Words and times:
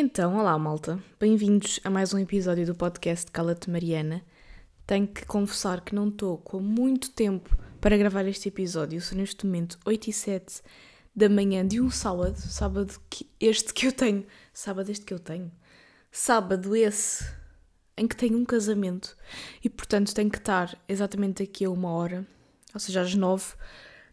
Então, 0.00 0.38
olá 0.38 0.56
malta, 0.56 1.02
bem-vindos 1.18 1.80
a 1.82 1.90
mais 1.90 2.14
um 2.14 2.20
episódio 2.20 2.64
do 2.64 2.72
podcast 2.72 3.28
Cala-te 3.32 3.68
Mariana. 3.68 4.22
Tenho 4.86 5.08
que 5.08 5.26
confessar 5.26 5.80
que 5.80 5.92
não 5.92 6.08
estou 6.08 6.38
com 6.38 6.60
muito 6.60 7.10
tempo 7.10 7.58
para 7.80 7.96
gravar 7.96 8.24
este 8.26 8.46
episódio, 8.46 9.00
são 9.00 9.18
neste 9.18 9.44
momento 9.44 9.76
8 9.84 10.10
e 10.10 10.12
7 10.12 10.62
da 11.16 11.28
manhã 11.28 11.66
de 11.66 11.80
um 11.80 11.90
sábado, 11.90 12.36
sábado 12.36 12.94
que 13.10 13.28
este 13.40 13.74
que 13.74 13.88
eu 13.88 13.92
tenho, 13.92 14.24
sábado 14.52 14.88
este 14.88 15.04
que 15.04 15.12
eu 15.12 15.18
tenho, 15.18 15.50
sábado 16.12 16.76
esse 16.76 17.28
em 17.96 18.06
que 18.06 18.14
tenho 18.14 18.38
um 18.38 18.44
casamento. 18.44 19.16
E 19.64 19.68
portanto 19.68 20.14
tenho 20.14 20.30
que 20.30 20.38
estar 20.38 20.78
exatamente 20.88 21.42
aqui 21.42 21.64
a 21.64 21.70
uma 21.70 21.90
hora, 21.90 22.24
ou 22.72 22.78
seja, 22.78 23.00
às 23.00 23.16
9, 23.16 23.52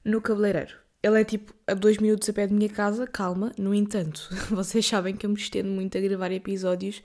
no 0.03 0.19
cabeleireiro. 0.19 0.84
Ele 1.05 1.21
é 1.21 1.23
tipo 1.23 1.53
a 1.67 1.75
dois 1.75 1.99
minutos 1.99 2.27
a 2.27 2.33
pé 2.33 2.47
de 2.47 2.53
minha 2.55 2.67
casa, 2.67 3.05
calma. 3.05 3.51
No 3.59 3.75
entanto, 3.75 4.27
vocês 4.49 4.83
sabem 4.83 5.15
que 5.15 5.23
eu 5.23 5.29
me 5.29 5.35
estendo 5.35 5.69
muito 5.69 5.95
a 5.95 6.01
gravar 6.01 6.31
episódios 6.31 7.03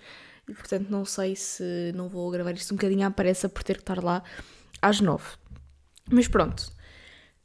e 0.49 0.55
portanto 0.55 0.89
não 0.89 1.05
sei 1.05 1.37
se 1.37 1.93
não 1.95 2.09
vou 2.09 2.31
gravar 2.31 2.53
isto 2.53 2.73
um 2.73 2.79
bocadinho 2.79 3.07
à 3.07 3.11
pressa 3.11 3.47
por 3.47 3.63
ter 3.63 3.75
que 3.75 3.83
estar 3.83 4.03
lá 4.03 4.25
às 4.81 5.03
nove. 5.03 5.27
Mas 6.11 6.27
pronto. 6.27 6.73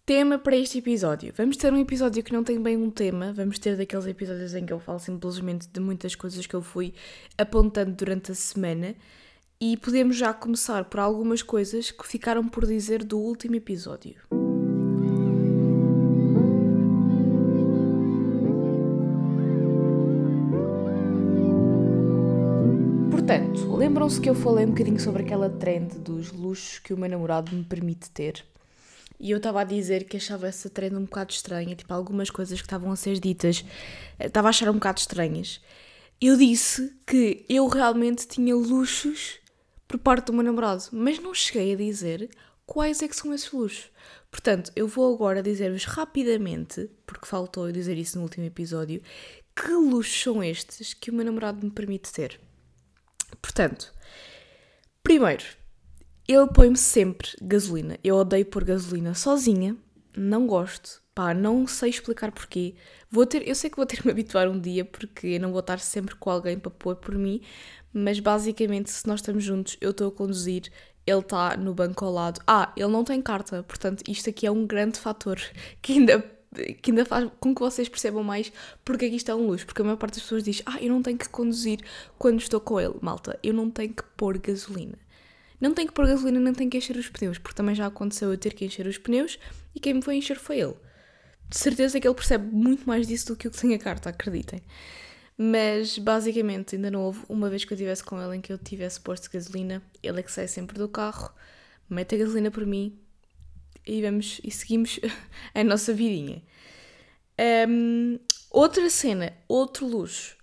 Tema 0.05 0.39
para 0.39 0.55
este 0.55 0.77
episódio. 0.77 1.33
Vamos 1.35 1.57
ter 1.57 1.73
um 1.73 1.77
episódio 1.77 2.23
que 2.23 2.31
não 2.31 2.41
tem 2.41 2.61
bem 2.61 2.77
um 2.77 2.89
tema, 2.89 3.33
vamos 3.33 3.59
ter 3.59 3.75
daqueles 3.75 4.05
episódios 4.05 4.55
em 4.55 4.65
que 4.65 4.71
eu 4.71 4.79
falo 4.79 4.99
simplesmente 4.99 5.67
de 5.67 5.81
muitas 5.81 6.15
coisas 6.15 6.47
que 6.47 6.53
eu 6.53 6.61
fui 6.61 6.93
apontando 7.37 7.91
durante 7.91 8.31
a 8.31 8.35
semana 8.35 8.95
e 9.59 9.75
podemos 9.75 10.15
já 10.15 10.33
começar 10.33 10.85
por 10.85 11.01
algumas 11.01 11.43
coisas 11.43 11.91
que 11.91 12.07
ficaram 12.07 12.47
por 12.47 12.65
dizer 12.65 13.03
do 13.03 13.19
último 13.19 13.55
episódio. 13.55 14.44
Lembram-se 23.95 24.19
que 24.19 24.29
eu 24.29 24.35
falei 24.35 24.65
um 24.65 24.71
bocadinho 24.71 24.99
sobre 24.99 25.23
aquela 25.23 25.49
trend 25.49 25.97
dos 25.99 26.29
luxos 26.29 26.79
que 26.79 26.93
o 26.93 26.97
meu 26.97 27.09
namorado 27.09 27.55
me 27.55 27.63
permite 27.63 28.11
ter? 28.11 28.43
E 29.17 29.31
eu 29.31 29.37
estava 29.37 29.61
a 29.61 29.63
dizer 29.63 30.03
que 30.03 30.17
achava 30.17 30.49
essa 30.49 30.69
trend 30.69 30.97
um 30.97 31.05
bocado 31.05 31.31
estranha, 31.31 31.73
tipo, 31.77 31.93
algumas 31.93 32.29
coisas 32.29 32.59
que 32.59 32.67
estavam 32.67 32.91
a 32.91 32.97
ser 32.97 33.21
ditas, 33.21 33.63
eh, 34.19 34.25
estava 34.25 34.49
a 34.49 34.49
achar 34.49 34.69
um 34.69 34.73
bocado 34.73 34.99
estranhas. 34.99 35.61
Eu 36.19 36.35
disse 36.35 36.93
que 37.07 37.45
eu 37.47 37.65
realmente 37.69 38.27
tinha 38.27 38.53
luxos 38.53 39.39
por 39.87 39.97
parte 39.97 40.25
do 40.25 40.33
meu 40.33 40.43
namorado, 40.43 40.83
mas 40.91 41.17
não 41.17 41.33
cheguei 41.33 41.71
a 41.71 41.77
dizer 41.77 42.29
quais 42.65 43.01
é 43.01 43.07
que 43.07 43.15
são 43.15 43.33
esses 43.33 43.49
luxos. 43.49 43.89
Portanto, 44.29 44.73
eu 44.75 44.89
vou 44.89 45.15
agora 45.15 45.41
dizer-vos 45.41 45.85
rapidamente, 45.85 46.89
porque 47.07 47.25
faltou 47.25 47.67
eu 47.67 47.71
dizer 47.71 47.97
isso 47.97 48.17
no 48.17 48.23
último 48.23 48.45
episódio, 48.45 49.01
que 49.55 49.71
luxos 49.71 50.21
são 50.21 50.43
estes 50.43 50.93
que 50.93 51.11
o 51.11 51.13
meu 51.13 51.23
namorado 51.23 51.65
me 51.65 51.71
permite 51.71 52.11
ter. 52.11 52.41
Portanto, 53.41 53.93
primeiro, 55.03 55.43
ele 56.27 56.47
põe-me 56.47 56.77
sempre 56.77 57.29
gasolina. 57.41 57.97
Eu 58.03 58.15
odeio 58.15 58.45
pôr 58.45 58.63
gasolina 58.63 59.13
sozinha, 59.13 59.75
não 60.15 60.47
gosto. 60.47 61.03
Pá, 61.13 61.33
não 61.33 61.65
sei 61.65 61.89
explicar 61.91 62.31
porquê. 62.31 62.75
Vou 63.09 63.25
ter, 63.25 63.47
eu 63.47 63.55
sei 63.55 63.69
que 63.69 63.77
vou 63.77 63.85
ter 63.85 63.97
que 63.97 64.05
me 64.05 64.11
habituar 64.11 64.49
um 64.49 64.59
dia 64.59 64.83
porque 64.83 65.27
eu 65.27 65.39
não 65.39 65.51
vou 65.51 65.61
estar 65.61 65.79
sempre 65.79 66.15
com 66.15 66.29
alguém 66.29 66.59
para 66.59 66.71
pôr 66.71 66.97
por 66.97 67.15
mim, 67.15 67.41
mas 67.93 68.19
basicamente 68.19 68.91
se 68.91 69.07
nós 69.07 69.21
estamos 69.21 69.43
juntos, 69.43 69.77
eu 69.79 69.91
estou 69.91 70.09
a 70.09 70.11
conduzir, 70.11 70.63
ele 71.07 71.19
está 71.19 71.55
no 71.55 71.73
banco 71.73 72.03
ao 72.03 72.11
lado. 72.11 72.41
Ah, 72.45 72.73
ele 72.75 72.89
não 72.89 73.05
tem 73.05 73.21
carta, 73.21 73.63
portanto 73.63 74.03
isto 74.09 74.29
aqui 74.29 74.45
é 74.45 74.51
um 74.51 74.67
grande 74.67 74.99
fator 74.99 75.39
que 75.81 75.93
ainda 75.93 76.34
que 76.81 76.91
ainda 76.91 77.05
faz 77.05 77.29
com 77.39 77.53
que 77.53 77.61
vocês 77.61 77.89
percebam 77.89 78.23
mais 78.23 78.51
porque 78.83 79.05
é 79.05 79.09
que 79.09 79.15
isto 79.15 79.29
é 79.29 79.35
um 79.35 79.47
luxo. 79.47 79.65
Porque 79.65 79.81
a 79.81 79.85
maior 79.85 79.97
parte 79.97 80.15
das 80.15 80.23
pessoas 80.23 80.43
diz: 80.43 80.61
Ah, 80.65 80.77
eu 80.81 80.89
não 80.89 81.01
tenho 81.01 81.17
que 81.17 81.29
conduzir 81.29 81.79
quando 82.17 82.39
estou 82.39 82.59
com 82.59 82.79
ele. 82.79 82.95
Malta, 83.01 83.39
eu 83.43 83.53
não 83.53 83.69
tenho 83.69 83.93
que 83.93 84.03
pôr 84.17 84.37
gasolina. 84.37 84.97
Não 85.59 85.73
tenho 85.73 85.87
que 85.87 85.93
pôr 85.93 86.07
gasolina, 86.07 86.39
nem 86.39 86.53
tenho 86.53 86.69
que 86.69 86.77
encher 86.77 86.97
os 86.97 87.09
pneus, 87.09 87.37
porque 87.37 87.55
também 87.55 87.73
já 87.73 87.85
aconteceu 87.85 88.31
eu 88.31 88.37
ter 88.37 88.53
que 88.53 88.65
encher 88.65 88.85
os 88.87 88.97
pneus 88.97 89.39
e 89.73 89.79
quem 89.79 89.93
me 89.93 90.01
foi 90.01 90.15
encher 90.15 90.37
foi 90.37 90.59
ele. 90.59 90.75
De 91.49 91.57
certeza 91.57 91.99
que 91.99 92.07
ele 92.07 92.15
percebe 92.15 92.53
muito 92.53 92.85
mais 92.85 93.07
disso 93.07 93.27
do 93.27 93.35
que 93.35 93.47
eu 93.47 93.51
que 93.51 93.59
tenho 93.59 93.75
a 93.75 93.79
carta, 93.79 94.09
acreditem. 94.09 94.61
Mas 95.37 95.97
basicamente 95.97 96.75
ainda 96.75 96.89
não 96.89 97.01
houve 97.01 97.21
uma 97.29 97.49
vez 97.49 97.65
que 97.65 97.73
eu 97.73 97.75
estivesse 97.75 98.03
com 98.03 98.21
ele 98.21 98.37
em 98.37 98.41
que 98.41 98.51
eu 98.51 98.57
tivesse 98.57 98.99
posto 98.99 99.29
gasolina, 99.31 99.81
ele 100.01 100.19
é 100.19 100.23
que 100.23 100.31
sai 100.31 100.47
sempre 100.47 100.77
do 100.77 100.87
carro, 100.87 101.33
mete 101.89 102.15
a 102.15 102.17
gasolina 102.17 102.49
por 102.49 102.65
mim, 102.65 102.97
e 103.85 104.01
vamos 104.01 104.39
e 104.43 104.51
seguimos 104.51 104.99
a 105.53 105.63
nossa 105.63 105.93
vidinha. 105.93 106.41
Um, 107.67 108.19
outra 108.49 108.89
cena, 108.89 109.33
outro 109.47 109.85
luxo. 109.85 110.35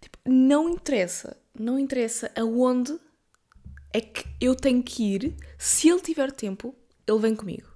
Tipo, 0.00 0.18
não 0.24 0.68
interessa, 0.68 1.36
não 1.58 1.78
interessa 1.78 2.30
aonde 2.36 2.98
é 3.92 4.00
que 4.00 4.24
eu 4.40 4.54
tenho 4.54 4.82
que 4.82 5.02
ir. 5.14 5.34
Se 5.58 5.88
ele 5.88 6.00
tiver 6.00 6.30
tempo, 6.30 6.74
ele 7.06 7.18
vem 7.18 7.34
comigo. 7.34 7.68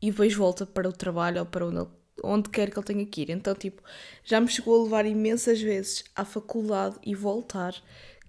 E 0.00 0.10
depois 0.10 0.34
volta 0.34 0.66
para 0.66 0.88
o 0.88 0.92
trabalho 0.92 1.40
ou 1.40 1.46
para 1.46 1.66
onde, 1.66 1.86
onde 2.22 2.48
quer 2.50 2.70
que 2.70 2.78
ele 2.78 2.86
tenha 2.86 3.06
que 3.06 3.22
ir. 3.22 3.30
Então, 3.30 3.54
tipo, 3.54 3.82
já 4.22 4.40
me 4.40 4.48
chegou 4.48 4.80
a 4.80 4.84
levar 4.84 5.06
imensas 5.06 5.60
vezes 5.60 6.04
à 6.14 6.24
faculdade 6.24 6.96
e 7.04 7.14
voltar. 7.14 7.74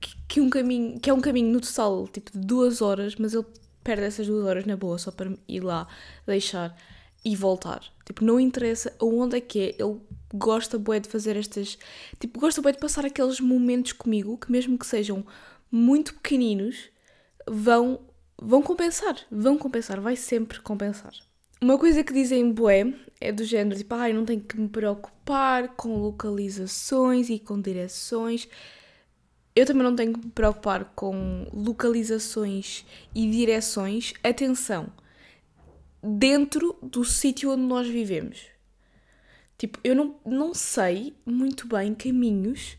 Que, 0.02 0.16
que, 0.28 0.42
um 0.42 0.50
caminho, 0.50 1.00
que 1.00 1.10
é 1.10 1.14
um 1.14 1.22
caminho 1.22 1.52
no 1.52 1.62
total, 1.62 2.08
tipo, 2.08 2.32
de 2.32 2.40
duas 2.40 2.82
horas, 2.82 3.16
mas 3.16 3.34
ele 3.34 3.46
perde 3.86 4.04
essas 4.04 4.26
duas 4.26 4.44
horas 4.46 4.66
na 4.66 4.76
boa 4.76 4.98
só 4.98 5.12
para 5.12 5.32
ir 5.48 5.62
lá, 5.62 5.88
deixar 6.26 6.76
e 7.24 7.36
voltar. 7.36 7.82
Tipo, 8.04 8.26
não 8.26 8.40
interessa 8.40 8.94
aonde 9.00 9.38
é 9.38 9.42
que 9.42 9.60
é, 9.60 9.76
ele 9.82 10.02
gosta 10.34 10.78
bué 10.78 11.00
de 11.00 11.08
fazer 11.08 11.38
estas... 11.38 11.78
Tipo, 12.20 12.40
gosta 12.40 12.62
bué 12.62 12.72
de 12.72 12.80
passar 12.80 13.06
aqueles 13.06 13.40
momentos 13.40 13.94
comigo, 13.94 14.38
que 14.38 14.52
mesmo 14.52 14.78
que 14.78 14.86
sejam 14.86 15.24
muito 15.72 16.16
pequeninos, 16.16 16.90
vão, 17.48 18.00
vão 18.42 18.62
compensar, 18.62 19.18
vão 19.32 19.58
compensar, 19.58 20.02
vai 20.02 20.16
sempre 20.16 20.60
compensar. 20.60 21.14
Uma 21.62 21.78
coisa 21.78 22.04
que 22.04 22.14
dizem 22.14 22.52
bué 22.52 22.92
é 23.22 23.32
do 23.32 23.44
género, 23.44 23.78
tipo, 23.78 23.94
ai, 23.96 24.12
ah, 24.12 24.14
não 24.14 24.26
tenho 24.26 24.42
que 24.42 24.60
me 24.60 24.68
preocupar 24.68 25.70
com 25.70 25.98
localizações 25.98 27.30
e 27.30 27.40
com 27.40 27.62
direções. 27.62 28.48
Eu 29.56 29.66
também 29.66 29.84
não 29.84 29.96
tenho 29.96 30.14
que 30.14 30.26
me 30.26 30.32
preocupar 30.32 30.84
com 30.96 31.48
localizações 31.54 32.86
e 33.16 33.30
direções. 33.30 34.14
Atenção, 34.22 34.92
dentro 36.04 36.78
do 36.84 37.06
sítio 37.06 37.52
onde 37.52 37.64
nós 37.64 37.88
vivemos. 37.88 38.48
Tipo, 39.58 39.80
eu 39.82 39.96
não, 39.96 40.16
não 40.26 40.54
sei 40.54 41.16
muito 41.26 41.66
bem 41.68 41.96
caminhos 41.96 42.78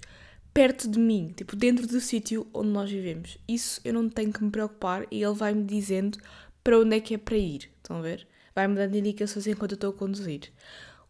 perto 0.53 0.87
de 0.87 0.99
mim, 0.99 1.33
tipo, 1.35 1.57
dentro 1.57 1.87
do 1.87 1.99
sítio 1.99 2.47
onde 2.53 2.69
nós 2.69 2.91
vivemos. 2.91 3.39
Isso 3.49 3.81
eu 3.83 3.95
não 3.95 4.09
tenho 4.11 4.31
que 4.31 4.45
me 4.45 4.51
preocupar 4.51 5.07
e 5.11 5.23
ele 5.23 5.35
vai-me 5.35 5.65
dizendo 5.65 6.19
para 6.63 6.79
onde 6.79 6.97
é 6.97 7.01
que 7.01 7.15
é 7.15 7.19
para 7.19 7.39
ir. 7.39 7.71
Estão 7.79 7.99
a 7.99 8.03
ver? 8.03 8.27
Vai-me 8.55 8.75
dando 8.75 8.97
indicações 8.97 9.47
enquanto 9.47 9.73
eu 9.73 9.77
estou 9.77 9.91
a 9.91 9.95
conduzir 9.95 10.53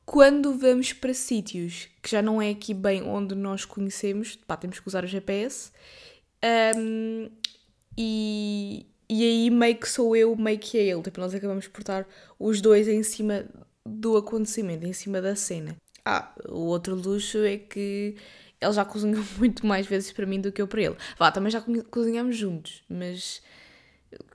quando 0.06 0.56
vamos 0.56 0.92
para 0.92 1.12
sítios 1.12 1.88
que 2.00 2.08
já 2.08 2.22
não 2.22 2.40
é 2.40 2.50
aqui 2.50 2.72
bem 2.72 3.02
onde 3.02 3.34
nós 3.34 3.64
conhecemos, 3.64 4.36
pá, 4.36 4.56
temos 4.56 4.78
que 4.78 4.86
usar 4.86 5.02
o 5.02 5.08
GPS. 5.08 5.72
Um, 6.76 7.28
e, 7.98 8.86
e 9.10 9.24
aí 9.24 9.50
meio 9.50 9.76
que 9.76 9.88
sou 9.88 10.14
eu, 10.14 10.36
meio 10.36 10.60
que 10.60 10.78
é 10.78 10.84
ele. 10.84 11.02
Tipo, 11.02 11.20
nós 11.20 11.34
acabamos 11.34 11.66
por 11.66 11.80
estar 11.80 12.06
os 12.38 12.60
dois 12.60 12.86
em 12.86 13.02
cima 13.02 13.46
do 13.84 14.16
acontecimento, 14.16 14.86
em 14.86 14.92
cima 14.92 15.20
da 15.20 15.34
cena. 15.34 15.76
Ah, 16.04 16.32
o 16.48 16.66
outro 16.66 16.94
luxo 16.94 17.38
é 17.38 17.56
que 17.56 18.14
ele 18.60 18.72
já 18.72 18.84
cozinhou 18.84 19.24
muito 19.36 19.66
mais 19.66 19.88
vezes 19.88 20.12
para 20.12 20.24
mim 20.24 20.40
do 20.40 20.52
que 20.52 20.62
eu 20.62 20.68
para 20.68 20.82
ele. 20.82 20.96
Vá, 21.18 21.32
também 21.32 21.50
já 21.50 21.60
cozinhamos 21.90 22.36
juntos, 22.36 22.84
mas 22.88 23.42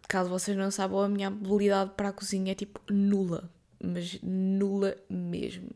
caso 0.09 0.29
vocês 0.29 0.57
não 0.57 0.69
saibam, 0.69 0.99
a 0.99 1.07
minha 1.07 1.29
habilidade 1.29 1.91
para 1.95 2.09
a 2.09 2.13
cozinha 2.13 2.51
é 2.51 2.55
tipo 2.55 2.81
nula 2.89 3.49
mas 3.83 4.19
nula 4.21 4.95
mesmo. 5.09 5.69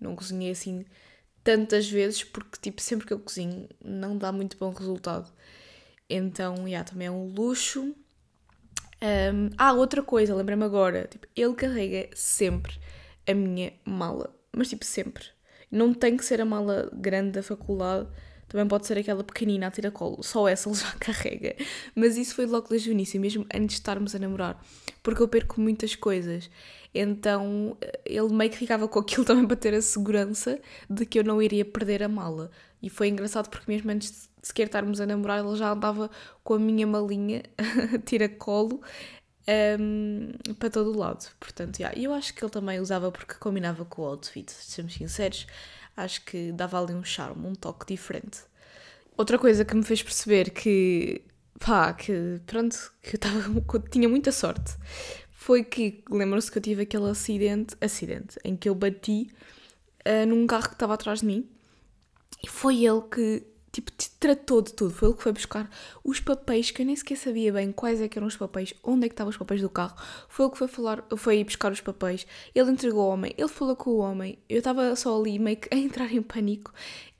Não 0.00 0.16
cozinhei 0.16 0.50
assim 0.50 0.84
tantas 1.42 1.88
vezes 1.88 2.24
porque, 2.24 2.58
tipo, 2.60 2.80
sempre 2.80 3.06
que 3.06 3.12
eu 3.12 3.18
cozinho 3.18 3.68
não 3.84 4.16
dá 4.16 4.32
muito 4.32 4.56
bom 4.56 4.70
resultado. 4.70 5.30
Então, 6.08 6.66
yeah, 6.66 6.88
também 6.88 7.08
é 7.08 7.10
um 7.10 7.32
luxo. 7.32 7.94
Um, 9.02 9.50
ah, 9.56 9.72
outra 9.72 10.02
coisa, 10.02 10.34
lembrei-me 10.34 10.64
agora. 10.64 11.06
Tipo, 11.08 11.26
ele 11.36 11.54
carrega 11.54 12.10
sempre 12.14 12.78
a 13.26 13.34
minha 13.34 13.72
mala. 13.84 14.34
Mas, 14.52 14.68
tipo, 14.68 14.84
sempre. 14.84 15.24
Não 15.70 15.94
tem 15.94 16.16
que 16.16 16.24
ser 16.24 16.40
a 16.40 16.44
mala 16.44 16.90
grande 16.92 17.32
da 17.32 17.42
faculdade. 17.42 18.08
Também 18.50 18.66
pode 18.66 18.84
ser 18.84 18.98
aquela 18.98 19.22
pequenina 19.22 19.68
a 19.68 19.70
tiracolo. 19.70 20.22
Só 20.24 20.48
essa 20.48 20.68
ele 20.68 20.76
já 20.76 20.90
carrega. 20.98 21.54
Mas 21.94 22.18
isso 22.18 22.34
foi 22.34 22.46
logo 22.46 22.68
desde 22.68 22.90
o 22.90 22.92
início, 22.92 23.18
mesmo 23.20 23.46
antes 23.54 23.76
de 23.76 23.80
estarmos 23.80 24.14
a 24.14 24.18
namorar. 24.18 24.60
Porque 25.02 25.22
eu 25.22 25.28
perco 25.28 25.60
muitas 25.60 25.94
coisas. 25.94 26.50
Então 26.92 27.76
ele 28.04 28.28
meio 28.34 28.50
que 28.50 28.58
ficava 28.58 28.88
com 28.88 28.98
aquilo 28.98 29.24
também 29.26 29.46
para 29.46 29.56
ter 29.56 29.72
a 29.72 29.80
segurança 29.80 30.60
de 30.90 31.06
que 31.06 31.20
eu 31.20 31.24
não 31.24 31.40
iria 31.40 31.64
perder 31.64 32.02
a 32.02 32.08
mala. 32.08 32.50
E 32.82 32.90
foi 32.90 33.08
engraçado 33.08 33.48
porque 33.48 33.70
mesmo 33.70 33.88
antes 33.90 34.10
de 34.10 34.48
sequer 34.48 34.66
estarmos 34.66 35.00
a 35.00 35.06
namorar, 35.06 35.44
ele 35.44 35.54
já 35.54 35.70
andava 35.70 36.10
com 36.42 36.54
a 36.54 36.58
minha 36.58 36.86
malinha, 36.88 37.44
tira 38.04 38.28
colo, 38.28 38.80
um, 39.78 40.32
para 40.58 40.70
todo 40.70 40.90
o 40.90 40.98
lado. 40.98 41.30
Portanto, 41.38 41.78
yeah, 41.78 41.96
eu 41.96 42.12
acho 42.12 42.34
que 42.34 42.42
ele 42.42 42.50
também 42.50 42.80
usava 42.80 43.12
porque 43.12 43.34
combinava 43.34 43.84
com 43.84 44.02
o 44.02 44.06
outfit, 44.06 44.50
se 44.50 44.72
sermos 44.72 44.94
sinceros. 44.94 45.46
Acho 46.02 46.24
que 46.24 46.52
dava 46.52 46.80
ali 46.80 46.94
um 46.94 47.04
charme, 47.04 47.46
um 47.46 47.54
toque 47.54 47.86
diferente. 47.86 48.40
outra 49.16 49.38
coisa 49.38 49.64
que 49.64 49.74
me 49.74 49.82
fez 49.82 50.02
perceber 50.02 50.50
que, 50.50 51.22
pá, 51.58 51.92
que 51.92 52.40
pronto, 52.46 52.92
que 53.02 53.16
eu, 53.16 53.18
tava, 53.20 53.42
que 53.60 53.76
eu 53.76 53.80
tinha 53.80 54.08
muita 54.08 54.32
sorte 54.32 54.76
foi 55.30 55.64
que, 55.64 56.04
lembram-se 56.10 56.50
que 56.50 56.58
eu 56.58 56.62
tive 56.62 56.82
aquele 56.82 57.08
acidente, 57.08 57.74
acidente, 57.80 58.38
em 58.44 58.54
que 58.54 58.68
eu 58.68 58.74
bati 58.74 59.30
uh, 60.06 60.26
num 60.26 60.46
carro 60.46 60.68
que 60.68 60.74
estava 60.74 60.94
atrás 60.94 61.20
de 61.20 61.26
mim 61.26 61.48
e 62.44 62.48
foi 62.48 62.84
ele 62.84 63.02
que 63.02 63.42
tipo, 63.72 63.92
tratou 64.18 64.62
de 64.62 64.72
tudo. 64.72 64.92
Foi 64.92 65.08
ele 65.08 65.16
que 65.16 65.22
foi 65.22 65.32
buscar 65.32 65.70
os 66.04 66.20
papéis, 66.20 66.70
que 66.70 66.82
eu 66.82 66.86
nem 66.86 66.96
sequer 66.96 67.16
sabia 67.16 67.52
bem 67.52 67.72
quais 67.72 68.00
é 68.00 68.08
que 68.08 68.18
eram 68.18 68.28
os 68.28 68.36
papéis, 68.36 68.74
onde 68.82 69.06
é 69.06 69.08
que 69.08 69.14
estavam 69.14 69.30
os 69.30 69.36
papéis 69.36 69.60
do 69.60 69.70
carro. 69.70 69.96
Foi 70.28 70.46
ele 70.46 70.52
que 70.52 70.58
foi 70.58 70.68
falar, 70.68 71.04
foi 71.16 71.44
buscar 71.44 71.72
os 71.72 71.80
papéis. 71.80 72.26
Ele 72.54 72.70
entregou 72.70 73.02
ao 73.02 73.10
homem, 73.10 73.34
ele 73.36 73.48
falou 73.48 73.76
com 73.76 73.90
o 73.90 73.98
homem. 73.98 74.38
Eu 74.48 74.58
estava 74.58 74.94
só 74.96 75.18
ali 75.18 75.38
meio 75.38 75.56
que 75.56 75.72
a 75.74 75.78
entrar 75.78 76.12
em 76.12 76.22
pânico. 76.22 76.72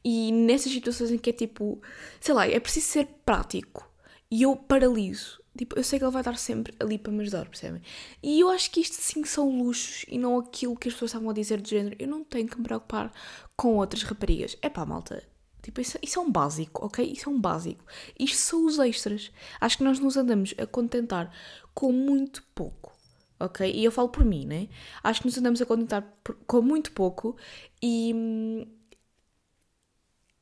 E 0.04 0.32
nessas 0.32 0.72
situações 0.72 1.10
em 1.10 1.18
que 1.18 1.30
é 1.30 1.32
tipo, 1.32 1.80
sei 2.20 2.34
lá, 2.34 2.46
é 2.46 2.58
preciso 2.58 2.86
ser 2.86 3.06
prático. 3.24 3.88
E 4.30 4.42
eu 4.42 4.56
paraliso. 4.56 5.40
Tipo, 5.58 5.76
eu 5.76 5.82
sei 5.82 5.98
que 5.98 6.04
ele 6.04 6.12
vai 6.12 6.20
estar 6.22 6.38
sempre 6.38 6.72
ali 6.78 6.96
para 6.96 7.12
me 7.12 7.20
ajudar, 7.22 7.46
percebem? 7.46 7.82
E 8.22 8.40
eu 8.40 8.48
acho 8.48 8.70
que 8.70 8.80
isto 8.80 8.94
sim 8.94 9.24
são 9.24 9.50
luxos 9.50 10.04
e 10.08 10.16
não 10.16 10.38
aquilo 10.38 10.76
que 10.76 10.88
as 10.88 10.94
pessoas 10.94 11.10
estavam 11.10 11.28
a 11.28 11.32
dizer 11.32 11.60
do 11.60 11.68
género. 11.68 11.96
Eu 11.98 12.08
não 12.08 12.22
tenho 12.24 12.48
que 12.48 12.56
me 12.56 12.62
preocupar 12.62 13.12
com 13.56 13.76
outras 13.76 14.02
raparigas. 14.04 14.56
É 14.62 14.70
pá, 14.70 14.86
malta, 14.86 15.22
Tipo, 15.62 15.80
isso, 15.80 15.98
isso, 16.02 16.18
é 16.18 16.22
um 16.22 16.30
básico, 16.30 16.86
ok? 16.86 17.04
Isso 17.04 17.28
é 17.28 17.32
um 17.32 17.40
básico. 17.40 17.84
Isto 18.18 18.38
são 18.38 18.66
os 18.66 18.78
extras. 18.78 19.30
Acho 19.60 19.78
que 19.78 19.84
nós 19.84 19.98
nos 19.98 20.16
andamos 20.16 20.54
a 20.58 20.66
contentar 20.66 21.30
com 21.74 21.92
muito 21.92 22.42
pouco, 22.54 22.92
ok? 23.38 23.70
E 23.70 23.84
eu 23.84 23.92
falo 23.92 24.08
por 24.08 24.24
mim, 24.24 24.46
né? 24.46 24.68
Acho 25.02 25.20
que 25.20 25.26
nos 25.26 25.38
andamos 25.38 25.60
a 25.60 25.66
contentar 25.66 26.02
por, 26.24 26.34
com 26.46 26.62
muito 26.62 26.92
pouco 26.92 27.36
e, 27.82 28.66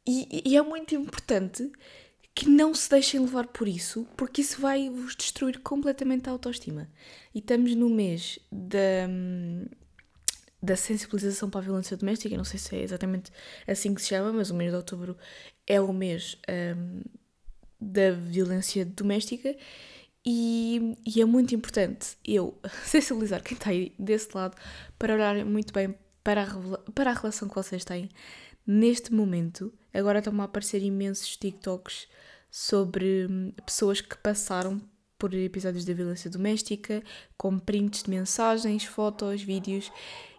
e, 0.06 0.42
e 0.50 0.56
é 0.56 0.62
muito 0.62 0.94
importante 0.94 1.70
que 2.34 2.48
não 2.48 2.72
se 2.72 2.88
deixem 2.88 3.18
levar 3.18 3.48
por 3.48 3.66
isso, 3.66 4.06
porque 4.16 4.42
isso 4.42 4.60
vai 4.60 4.88
vos 4.88 5.16
destruir 5.16 5.58
completamente 5.60 6.28
a 6.28 6.32
autoestima. 6.32 6.88
E 7.34 7.40
estamos 7.40 7.74
no 7.74 7.90
mês 7.90 8.38
da 8.50 9.08
da 10.62 10.76
sensibilização 10.76 11.48
para 11.48 11.60
a 11.60 11.64
violência 11.64 11.96
doméstica, 11.96 12.36
não 12.36 12.44
sei 12.44 12.58
se 12.58 12.74
é 12.74 12.82
exatamente 12.82 13.30
assim 13.66 13.94
que 13.94 14.02
se 14.02 14.08
chama, 14.08 14.32
mas 14.32 14.50
o 14.50 14.54
mês 14.54 14.70
de 14.70 14.76
outubro 14.76 15.16
é 15.66 15.80
o 15.80 15.92
mês 15.92 16.36
um, 16.76 17.00
da 17.80 18.10
violência 18.12 18.84
doméstica 18.84 19.56
e, 20.26 20.96
e, 21.06 21.22
é 21.22 21.24
muito 21.24 21.54
importante 21.54 22.18
eu 22.24 22.58
sensibilizar 22.84 23.42
quem 23.42 23.56
está 23.56 23.70
aí 23.70 23.94
desse 23.98 24.36
lado 24.36 24.56
para 24.98 25.14
olhar 25.14 25.44
muito 25.44 25.72
bem 25.72 25.94
para 26.24 26.42
a, 26.42 26.78
para 26.92 27.10
a 27.10 27.14
relação 27.14 27.48
que 27.48 27.54
vocês 27.54 27.84
têm 27.84 28.10
neste 28.66 29.14
momento. 29.14 29.72
Agora 29.94 30.18
estão 30.18 30.38
a 30.40 30.44
aparecer 30.44 30.82
imensos 30.82 31.36
TikToks 31.36 32.08
sobre 32.50 33.26
hum, 33.30 33.52
pessoas 33.64 34.00
que 34.00 34.16
passaram 34.18 34.82
por 35.18 35.32
episódios 35.34 35.84
de 35.84 35.94
violência 35.94 36.30
doméstica, 36.30 37.02
com 37.36 37.58
prints 37.58 38.02
de 38.02 38.10
mensagens, 38.10 38.84
fotos, 38.84 39.42
vídeos 39.42 39.90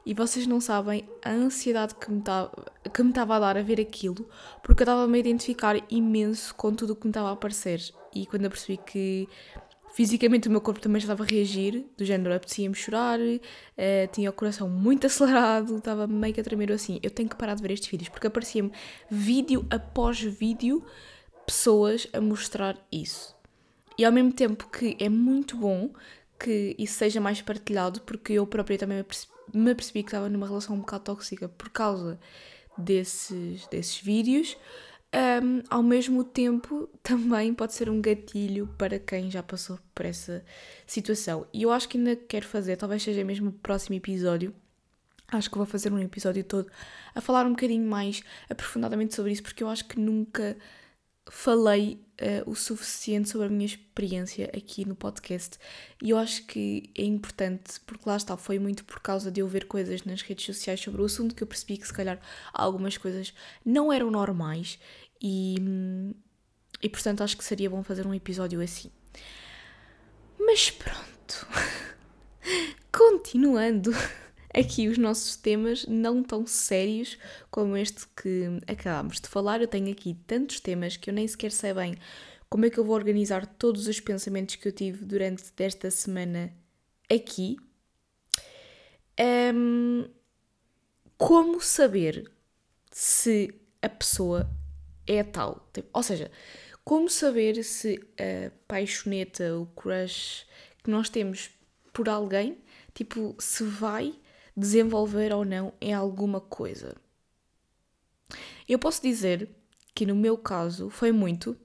e 0.06 0.14
vocês 0.14 0.48
não 0.48 0.60
sabem 0.60 1.08
a 1.24 1.32
ansiedade 1.32 1.96
que 1.96 2.12
me 2.12 2.20
estava 2.20 3.36
a 3.36 3.40
dar 3.40 3.58
a 3.58 3.62
ver 3.62 3.80
aquilo, 3.80 4.28
porque 4.64 4.82
eu 4.82 4.86
estava-me 4.86 5.18
a 5.18 5.20
identificar 5.20 5.76
imenso 5.90 6.54
com 6.56 6.74
tudo 6.74 6.94
o 6.94 6.96
que 6.96 7.06
me 7.06 7.12
estava 7.12 7.30
a 7.30 7.34
aparecer. 7.34 7.82
E 8.14 8.26
quando 8.26 8.46
eu 8.46 8.50
percebi 8.50 8.78
que 8.78 9.28
fisicamente 9.94 10.48
o 10.48 10.52
meu 10.52 10.62
corpo 10.62 10.80
também 10.80 11.00
estava 11.00 11.24
a 11.24 11.26
reagir, 11.26 11.86
do 11.98 12.06
género 12.06 12.34
apetecia-me 12.34 12.76
chorar, 12.76 13.20
uh, 13.20 14.08
tinha 14.12 14.30
o 14.30 14.34
coração 14.34 14.70
muito 14.70 15.06
acelerado, 15.08 15.78
estava 15.78 16.08
meio 16.08 16.34
que 16.34 16.42
a 16.42 16.44
tremer 16.44 16.72
assim. 16.72 17.00
Eu 17.04 17.12
tenho 17.12 17.30
que 17.30 17.36
parar 17.36 17.56
de 17.56 17.62
ver 17.62 17.72
estes 17.72 17.90
vídeos, 17.90 18.10
porque 18.10 18.28
aparecia-me 18.28 18.72
vídeo 19.10 19.66
após 19.70 20.22
vídeo 20.22 20.84
pessoas 21.46 22.08
a 22.14 22.22
mostrar 22.22 22.78
isso. 22.92 23.36
E 23.98 24.06
ao 24.06 24.12
mesmo 24.12 24.32
tempo 24.32 24.70
que 24.70 24.96
é 25.00 25.10
muito 25.10 25.58
bom 25.58 25.92
que 26.40 26.74
isso 26.80 26.94
seja 26.94 27.20
mais 27.20 27.42
partilhado, 27.42 28.00
porque 28.02 28.34
eu 28.34 28.48
própria 28.48 28.78
também 28.78 29.04
me 29.54 29.72
apercebi 29.72 30.04
que 30.04 30.10
estava 30.10 30.30
numa 30.30 30.48
relação 30.48 30.76
um 30.76 30.80
bocado 30.80 31.06
tóxica 31.06 31.48
por 31.50 31.70
causa 31.70 32.20
desses, 32.78 33.68
desses 33.68 34.00
vídeos. 34.00 34.58
Um, 35.12 35.64
ao 35.70 35.82
mesmo 35.82 36.24
tempo, 36.24 36.88
também 37.02 37.54
pode 37.54 37.74
ser 37.74 37.90
um 37.90 38.02
gatilho 38.02 38.68
para 38.78 39.00
quem 39.00 39.32
já 39.32 39.42
passou 39.42 39.80
por 39.94 40.06
essa 40.06 40.44
situação. 40.86 41.48
E 41.54 41.64
eu 41.64 41.72
acho 41.72 41.90
que 41.90 41.98
ainda 41.98 42.16
quero 42.16 42.48
fazer, 42.48 42.78
talvez 42.78 43.02
seja 43.04 43.24
mesmo 43.24 43.50
o 43.50 43.54
próximo 43.54 43.96
episódio. 43.96 44.54
Acho 45.32 45.50
que 45.50 45.58
vou 45.58 45.66
fazer 45.66 45.92
um 45.94 46.00
episódio 46.00 46.44
todo 46.44 46.72
a 47.14 47.22
falar 47.22 47.46
um 47.46 47.52
bocadinho 47.52 47.88
mais 47.88 48.24
aprofundadamente 48.50 49.16
sobre 49.16 49.32
isso, 49.32 49.44
porque 49.44 49.64
eu 49.64 49.70
acho 49.70 49.86
que 49.86 50.00
nunca 50.00 50.58
falei 51.30 52.04
uh, 52.22 52.50
o 52.50 52.56
suficiente 52.56 53.30
sobre 53.30 53.48
a 53.48 53.50
minha 53.50 53.66
experiência 53.66 54.46
aqui 54.56 54.86
no 54.86 54.96
podcast. 54.96 55.58
E 56.02 56.10
eu 56.10 56.18
acho 56.18 56.46
que 56.46 56.92
é 56.98 57.04
importante, 57.04 57.80
porque 57.86 58.08
lá 58.08 58.18
está, 58.18 58.36
foi 58.36 58.60
muito 58.60 58.84
por 58.84 59.00
causa 59.00 59.32
de 59.32 59.42
eu 59.42 59.48
ver 59.48 59.66
coisas 59.66 60.04
nas 60.04 60.22
redes 60.22 60.46
sociais 60.46 60.80
sobre 60.80 61.02
o 61.02 61.06
assunto 61.06 61.36
que 61.36 61.44
eu 61.44 61.48
percebi 61.48 61.78
que 61.78 61.88
se 61.88 61.94
calhar 61.94 62.20
algumas 62.54 62.98
coisas 62.98 63.34
não 63.66 63.92
eram 63.92 64.10
normais. 64.12 64.80
E, 65.22 65.56
e 66.82 66.90
portanto 66.90 67.22
acho 67.22 67.38
que 67.38 67.44
seria 67.44 67.70
bom 67.70 67.84
fazer 67.84 68.08
um 68.08 68.14
episódio 68.14 68.62
assim. 68.62 68.92
Mas 70.40 70.72
pronto, 70.72 71.48
continuando 72.92 73.92
aqui 74.54 74.88
os 74.88 74.98
nossos 74.98 75.36
temas 75.36 75.86
não 75.88 76.24
tão 76.24 76.46
sérios 76.46 77.18
como 77.52 77.78
este 77.78 78.08
que 78.16 78.48
acabámos 78.68 79.20
de 79.20 79.28
falar. 79.28 79.62
Eu 79.62 79.68
tenho 79.68 79.92
aqui 79.92 80.16
tantos 80.26 80.60
temas 80.60 80.98
que 80.98 81.10
eu 81.10 81.14
nem 81.14 81.28
sequer 81.28 81.52
sei 81.52 81.74
bem 81.74 81.96
como 82.50 82.66
é 82.66 82.70
que 82.70 82.80
eu 82.80 82.84
vou 82.84 82.96
organizar 82.96 83.46
todos 83.46 83.88
os 83.88 84.00
pensamentos 84.00 84.56
que 84.56 84.68
eu 84.68 84.72
tive 84.72 85.06
durante 85.06 85.44
esta 85.60 85.92
semana 85.92 86.52
aqui. 87.10 87.58
Um, 89.54 90.06
como 91.18 91.62
saber 91.62 92.32
se 92.92 93.54
a 93.82 93.90
pessoa 93.90 94.50
é 95.06 95.24
tal? 95.24 95.70
Ou 95.94 96.02
seja, 96.02 96.32
como 96.84 97.08
saber 97.10 97.64
se 97.64 98.02
a 98.18 98.50
paixoneta, 98.68 99.56
o 99.56 99.68
crush 99.68 100.48
que 100.84 100.90
nós 100.90 101.08
temos 101.10 101.52
por 101.94 102.10
alguém, 102.10 102.58
tipo, 102.96 103.36
se 103.38 103.64
vai 103.64 104.16
desenvolver 104.60 105.34
ou 105.34 105.46
não 105.46 105.74
em 105.80 105.94
alguma 105.94 106.42
coisa. 106.42 106.96
Eu 108.68 108.78
posso 108.78 109.02
dizer 109.02 109.50
que 109.96 110.06
no 110.06 110.16
meu 110.16 110.38
caso 110.38 110.90
foi 110.90 111.12
muito 111.12 111.58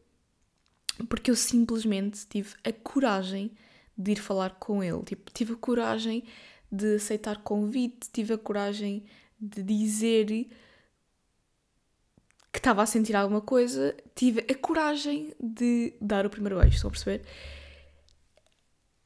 porque 1.09 1.31
eu 1.31 1.37
simplesmente 1.37 2.25
tive 2.27 2.55
a 2.63 2.73
coragem 2.73 3.51
de 3.99 4.13
ir 4.13 4.17
falar 4.17 4.57
com 4.59 4.83
ele. 4.83 5.03
Tipo, 5.03 5.31
tive 5.33 5.55
a 5.55 5.57
coragem 5.57 6.25
de 6.71 6.97
aceitar 6.97 7.43
convite, 7.43 8.09
tive 8.13 8.35
a 8.35 8.39
coragem 8.39 9.05
de 9.41 9.63
dizer 9.63 10.27
que 12.53 12.59
estava 12.59 12.83
a 12.83 12.87
sentir 12.87 13.17
alguma 13.17 13.41
coisa, 13.41 13.95
tive 14.15 14.41
a 14.49 14.55
coragem 14.55 15.35
de 15.41 15.93
dar 16.01 16.25
o 16.25 16.31
primeiro 16.31 16.61
beijo, 16.61 16.77
estão 16.77 16.89
a 16.89 16.93
perceber? 16.93 17.25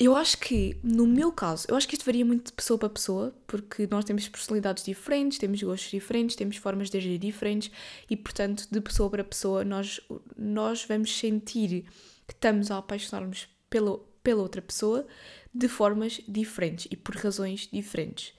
Eu 0.01 0.15
acho 0.15 0.39
que, 0.39 0.79
no 0.81 1.09
meu 1.09 1.33
caso, 1.33 1.67
eu 1.69 1.75
acho 1.75 1.89
que 1.89 1.97
isto 1.97 2.05
varia 2.05 2.25
muito 2.25 2.47
de 2.47 2.53
pessoa 2.53 2.79
para 2.79 2.89
pessoa, 2.89 3.35
porque 3.49 3.89
nós 3.91 4.05
temos 4.05 4.29
personalidades 4.29 4.85
diferentes, 4.85 5.39
temos 5.39 5.61
gostos 5.61 5.91
diferentes, 5.91 6.37
temos 6.37 6.57
formas 6.57 6.89
de 6.89 6.99
agir 6.99 7.19
diferentes 7.19 7.73
e, 8.09 8.17
portanto, 8.17 8.69
de 8.71 8.81
pessoa 8.81 9.11
para 9.11 9.25
pessoa, 9.25 9.65
nós, 9.65 10.01
nós 10.37 10.85
vamos 10.85 11.19
sentir 11.19 11.85
que 12.29 12.33
estamos 12.33 12.71
a 12.71 12.79
apaixonar-nos 12.79 13.49
pela, 13.69 13.99
pela 14.23 14.41
outra 14.41 14.63
pessoa 14.63 15.05
de 15.53 15.67
formas 15.67 16.21
diferentes 16.29 16.87
e 16.93 16.97
por 16.97 17.17
razões 17.17 17.69
diferentes. 17.73 18.35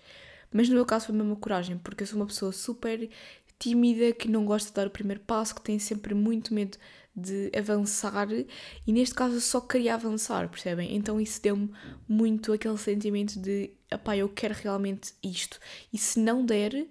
Mas 0.54 0.70
no 0.70 0.75
meu 0.75 0.86
caso 0.86 1.08
foi 1.08 1.16
a 1.16 1.18
mesma 1.18 1.36
coragem, 1.36 1.78
porque 1.78 2.04
eu 2.04 2.08
sou 2.08 2.20
uma 2.20 2.25
pessoa 2.25 2.54
super 2.54 3.10
tímida, 3.60 4.13
que 4.13 4.30
não 4.30 4.46
gosta 4.46 4.70
de 4.70 4.75
dar 4.75 4.88
o 4.88 4.92
primeiro 4.92 5.20
passo, 5.22 5.56
que 5.56 5.62
tem 5.62 5.78
sempre 5.78 6.13
muito 6.13 6.54
medo 6.54 6.78
de 7.22 7.52
avançar 7.58 8.28
e 8.32 8.94
neste 8.94 9.16
caso 9.16 9.36
eu 9.36 9.42
só 9.42 9.62
queria 9.62 9.94
avançar, 9.96 10.50
percebem? 10.50 10.96
Então 10.96 11.20
isso 11.20 11.42
deu-me 11.42 11.72
muito 12.08 12.54
aquele 12.54 12.78
sentimento 12.78 13.40
de 13.40 13.72
epá, 13.92 14.16
eu 14.18 14.30
quero 14.30 14.54
realmente 14.54 15.14
isto 15.24 15.60
e 15.92 15.98
se 15.98 16.20
não 16.20 16.46
der, 16.46 16.88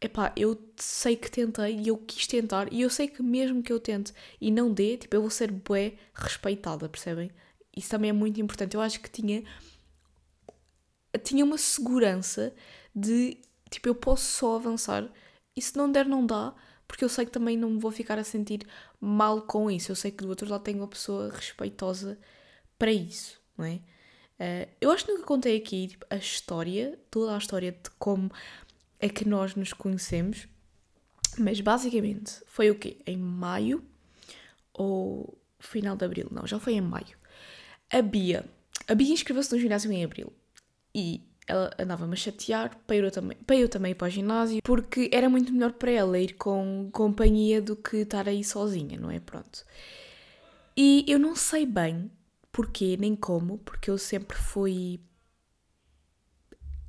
epá, 0.00 0.32
eu 0.36 0.58
sei 0.76 1.16
que 1.16 1.30
tentei 1.30 1.76
e 1.76 1.88
eu 1.88 1.96
quis 1.98 2.26
tentar 2.26 2.72
e 2.72 2.82
eu 2.82 2.90
sei 2.90 3.08
que 3.08 3.22
mesmo 3.22 3.62
que 3.62 3.72
eu 3.72 3.80
tente 3.80 4.12
e 4.40 4.50
não 4.50 4.72
dê, 4.72 4.96
tipo, 4.96 5.16
eu 5.16 5.20
vou 5.22 5.30
ser 5.30 5.50
bué 5.50 5.94
respeitada, 6.14 6.88
percebem? 6.88 7.30
Isso 7.76 7.90
também 7.90 8.10
é 8.10 8.12
muito 8.12 8.40
importante. 8.40 8.74
Eu 8.74 8.82
acho 8.82 9.00
que 9.00 9.10
tinha 9.10 9.42
tinha 11.24 11.44
uma 11.44 11.58
segurança 11.58 12.54
de 12.94 13.38
tipo, 13.70 13.88
eu 13.88 13.94
posso 13.94 14.24
só 14.24 14.56
avançar 14.56 15.08
e 15.56 15.62
se 15.62 15.76
não 15.76 15.90
der, 15.90 16.06
não 16.06 16.26
dá 16.26 16.54
porque 16.92 17.04
eu 17.04 17.08
sei 17.08 17.24
que 17.24 17.32
também 17.32 17.56
não 17.56 17.70
me 17.70 17.78
vou 17.78 17.90
ficar 17.90 18.18
a 18.18 18.24
sentir 18.24 18.66
mal 19.04 19.42
com 19.42 19.68
isso. 19.68 19.90
Eu 19.90 19.96
sei 19.96 20.12
que 20.12 20.22
do 20.22 20.28
outro 20.28 20.48
lado 20.48 20.62
tenho 20.62 20.78
uma 20.78 20.86
pessoa 20.86 21.28
respeitosa 21.28 22.16
para 22.78 22.92
isso, 22.92 23.40
não 23.58 23.64
é? 23.64 23.80
Uh, 24.38 24.68
eu 24.80 24.90
acho 24.92 25.04
que 25.04 25.12
nunca 25.12 25.24
contei 25.24 25.56
aqui 25.56 25.88
tipo, 25.88 26.06
a 26.08 26.16
história, 26.16 26.98
toda 27.10 27.34
a 27.34 27.38
história 27.38 27.72
de 27.72 27.90
como 27.98 28.30
é 29.00 29.08
que 29.08 29.28
nós 29.28 29.56
nos 29.56 29.72
conhecemos, 29.72 30.46
mas 31.36 31.60
basicamente 31.60 32.40
foi 32.46 32.70
o 32.70 32.78
quê? 32.78 32.98
Em 33.04 33.16
maio, 33.16 33.84
ou 34.72 35.36
final 35.58 35.96
de 35.96 36.04
abril, 36.04 36.28
não, 36.30 36.46
já 36.46 36.58
foi 36.58 36.74
em 36.74 36.80
maio. 36.80 37.16
A 37.90 38.00
Bia, 38.00 38.48
a 38.86 38.94
Bia 38.94 39.12
inscreveu-se 39.12 39.52
no 39.52 39.60
ginásio 39.60 39.90
em 39.92 40.04
abril 40.04 40.32
e 40.94 41.28
ela 41.46 41.74
andava-me 41.78 42.12
a 42.12 42.16
chatear 42.16 42.76
para 42.86 42.96
eu, 42.96 43.10
também, 43.10 43.36
para 43.38 43.56
eu 43.56 43.68
também 43.68 43.92
ir 43.92 43.94
para 43.94 44.06
o 44.06 44.10
ginásio, 44.10 44.62
porque 44.62 45.10
era 45.12 45.28
muito 45.28 45.52
melhor 45.52 45.72
para 45.72 45.90
ela 45.90 46.18
ir 46.18 46.34
com 46.34 46.88
companhia 46.92 47.60
do 47.60 47.76
que 47.76 47.98
estar 47.98 48.28
aí 48.28 48.44
sozinha, 48.44 48.98
não 48.98 49.10
é? 49.10 49.18
Pronto. 49.20 49.64
E 50.76 51.04
eu 51.06 51.18
não 51.18 51.34
sei 51.36 51.66
bem 51.66 52.10
porquê 52.50 52.96
nem 52.98 53.16
como, 53.16 53.58
porque 53.58 53.90
eu 53.90 53.98
sempre 53.98 54.36
fui 54.36 55.00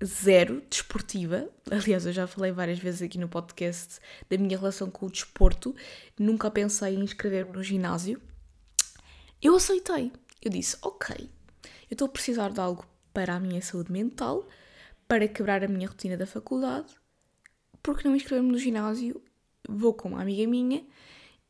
zero 0.04 0.62
desportiva. 0.70 1.50
Aliás, 1.72 2.06
eu 2.06 2.14
já 2.14 2.28
falei 2.28 2.52
várias 2.52 2.80
vezes 2.80 3.02
aqui 3.02 3.18
no 3.18 3.30
podcast 3.30 4.00
da 4.30 4.38
minha 4.38 4.58
relação 4.58 4.90
com 4.90 5.06
o 5.06 5.12
desporto. 5.12 5.76
Nunca 6.20 6.52
pensei 6.52 6.96
em 6.96 7.04
inscrever-me 7.04 7.54
no 7.54 7.64
ginásio. 7.64 8.22
Eu 9.42 9.56
aceitei. 9.56 10.12
Eu 10.42 10.52
disse, 10.52 10.78
ok, 10.82 11.30
eu 11.90 11.96
estou 11.96 12.06
a 12.06 12.12
precisar 12.12 12.50
de 12.50 12.60
algo 12.60 12.86
para 13.14 13.36
a 13.36 13.40
minha 13.40 13.62
saúde 13.62 13.92
mental, 13.92 14.48
para 15.08 15.28
quebrar 15.28 15.64
a 15.64 15.68
minha 15.68 15.88
rotina 15.88 16.18
da 16.18 16.26
faculdade, 16.26 16.94
porque 17.82 18.08
não 18.08 18.16
inscrever-me 18.16 18.52
no 18.52 18.58
ginásio? 18.58 19.22
Vou 19.68 19.94
com 19.94 20.10
uma 20.10 20.22
amiga 20.22 20.46
minha 20.48 20.84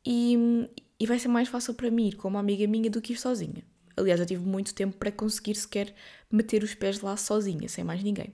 e, 0.06 0.70
e 1.00 1.06
vai 1.06 1.18
ser 1.18 1.30
mais 1.30 1.48
fácil 1.48 1.74
para 1.74 1.90
mim 1.90 2.08
ir 2.10 2.16
com 2.16 2.28
uma 2.28 2.40
amiga 2.40 2.68
minha 2.68 2.90
do 2.90 3.02
que 3.02 3.14
ir 3.14 3.18
sozinha. 3.18 3.64
Aliás, 3.96 4.20
eu 4.20 4.26
tive 4.26 4.46
muito 4.46 4.74
tempo 4.74 4.98
para 4.98 5.12
conseguir 5.12 5.56
sequer 5.56 5.94
meter 6.32 6.64
os 6.64 6.74
pés 6.74 7.02
lá 7.02 7.16
sozinha, 7.16 7.70
sem 7.70 7.84
mais 7.84 8.04
ninguém. 8.04 8.34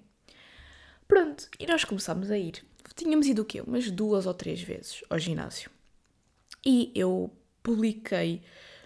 Pronto, 1.07 1.49
e 1.59 1.65
nós 1.65 1.83
começámos 1.83 2.31
a 2.31 2.37
ir. 2.37 2.63
Tínhamos 2.95 3.27
ido 3.27 3.41
o 3.41 3.45
quê? 3.45 3.61
Umas 3.61 3.89
duas 3.91 4.25
ou 4.25 4.33
três 4.33 4.61
vezes 4.61 5.03
ao 5.09 5.19
ginásio. 5.19 5.69
E 6.65 6.91
eu 6.95 7.31
publiquei 7.61 8.41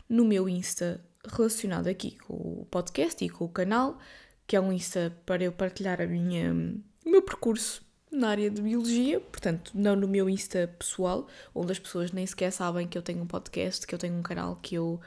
no 0.09 0.25
meu 0.25 0.47
Insta 0.47 1.03
relacionado 1.25 1.87
aqui 1.87 2.17
com 2.17 2.33
o 2.33 2.67
podcast 2.69 3.23
e 3.23 3.29
com 3.29 3.45
o 3.45 3.49
canal, 3.49 3.99
que 4.47 4.55
é 4.55 4.61
um 4.61 4.71
Insta 4.71 5.15
para 5.25 5.43
eu 5.43 5.51
partilhar 5.51 6.01
a 6.01 6.07
minha, 6.07 6.53
o 7.05 7.09
meu 7.09 7.21
percurso 7.21 7.83
na 8.11 8.29
área 8.29 8.49
de 8.49 8.61
biologia, 8.61 9.19
portanto, 9.19 9.71
não 9.73 9.95
no 9.95 10.07
meu 10.07 10.29
Insta 10.29 10.67
pessoal, 10.77 11.27
onde 11.53 11.71
as 11.71 11.79
pessoas 11.79 12.11
nem 12.11 12.25
sequer 12.25 12.51
sabem 12.51 12.87
que 12.87 12.97
eu 12.97 13.01
tenho 13.01 13.23
um 13.23 13.27
podcast, 13.27 13.87
que 13.87 13.95
eu 13.95 13.99
tenho 13.99 14.15
um 14.15 14.21
canal, 14.21 14.57
que 14.61 14.75
eu 14.75 15.01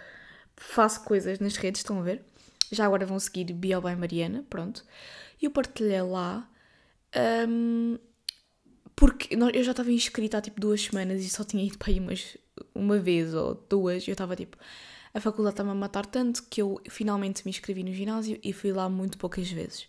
faço 0.57 1.05
coisas 1.05 1.39
nas 1.39 1.57
redes, 1.57 1.81
estão 1.81 2.01
a 2.01 2.03
ver? 2.03 2.25
Já 2.73 2.87
agora 2.87 3.07
vão 3.07 3.19
seguir 3.19 3.53
Biobay 3.53 3.95
Mariana, 3.95 4.45
pronto. 4.51 4.85
E 5.41 5.45
eu 5.45 5.51
partilhei 5.51 6.03
lá 6.03 6.49
um, 7.49 7.99
porque 8.97 9.37
eu 9.37 9.63
já 9.63 9.71
estava 9.73 9.93
inscrita 9.93 10.39
há 10.39 10.41
tipo 10.41 10.61
duas 10.61 10.81
semanas 10.83 11.23
e 11.23 11.29
só 11.29 11.45
tinha 11.45 11.63
ido 11.65 11.79
para 11.79 11.91
aí 11.91 12.01
umas, 12.01 12.37
uma 12.75 12.99
vez 12.99 13.35
ou 13.35 13.55
duas. 13.69 14.07
E 14.07 14.11
eu 14.11 14.13
estava 14.13 14.35
tipo, 14.35 14.57
a 15.17 15.21
faculdade 15.21 15.55
está-me 15.55 15.71
a 15.71 15.75
matar 15.75 16.05
tanto 16.05 16.45
que 16.45 16.61
eu 16.61 16.79
finalmente 16.91 17.43
me 17.47 17.51
inscrevi 17.51 17.83
no 17.83 17.91
ginásio 17.91 18.39
e 18.45 18.53
fui 18.53 18.71
lá 18.71 18.87
muito 18.87 19.17
poucas 19.17 19.51
vezes. 19.51 19.89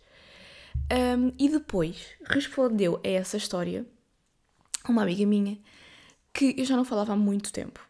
Um, 0.89 1.33
e 1.37 1.49
depois 1.49 2.11
respondeu 2.23 3.01
a 3.03 3.07
essa 3.07 3.35
história 3.35 3.85
uma 4.87 5.01
amiga 5.01 5.25
minha 5.25 5.59
que 6.33 6.55
eu 6.57 6.63
já 6.63 6.77
não 6.77 6.85
falava 6.85 7.11
há 7.11 7.17
muito 7.17 7.51
tempo, 7.51 7.85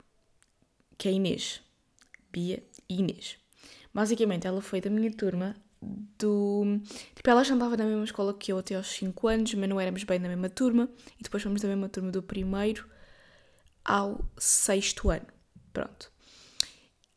que 0.98 1.08
é 1.08 1.12
Inês. 1.12 1.62
Bia 2.32 2.64
e 2.90 3.00
Inês. 3.00 3.38
Basicamente, 3.94 4.48
ela 4.48 4.62
foi 4.62 4.82
da 4.82 4.90
minha 4.90 5.12
turma 5.12 5.56
do. 6.18 6.80
Tipo, 7.14 7.30
ela 7.30 7.44
já 7.44 7.54
andava 7.54 7.78
na 7.78 7.86
mesma 7.86 8.04
escola 8.06 8.34
que 8.34 8.52
eu 8.52 8.58
até 8.58 8.74
aos 8.74 8.88
5 8.88 9.28
anos, 9.28 9.54
mas 9.54 9.70
não 9.70 9.80
éramos 9.80 10.04
bem 10.04 10.18
na 10.18 10.28
mesma 10.28 10.50
turma. 10.50 10.90
E 11.20 11.24
depois 11.24 11.44
fomos 11.44 11.62
da 11.62 11.68
mesma 11.68 11.88
turma 11.88 12.10
do 12.10 12.24
primeiro 12.24 12.90
ao 13.86 14.26
sexto 14.40 15.12
ano. 15.12 15.28
Pronto. 15.72 16.17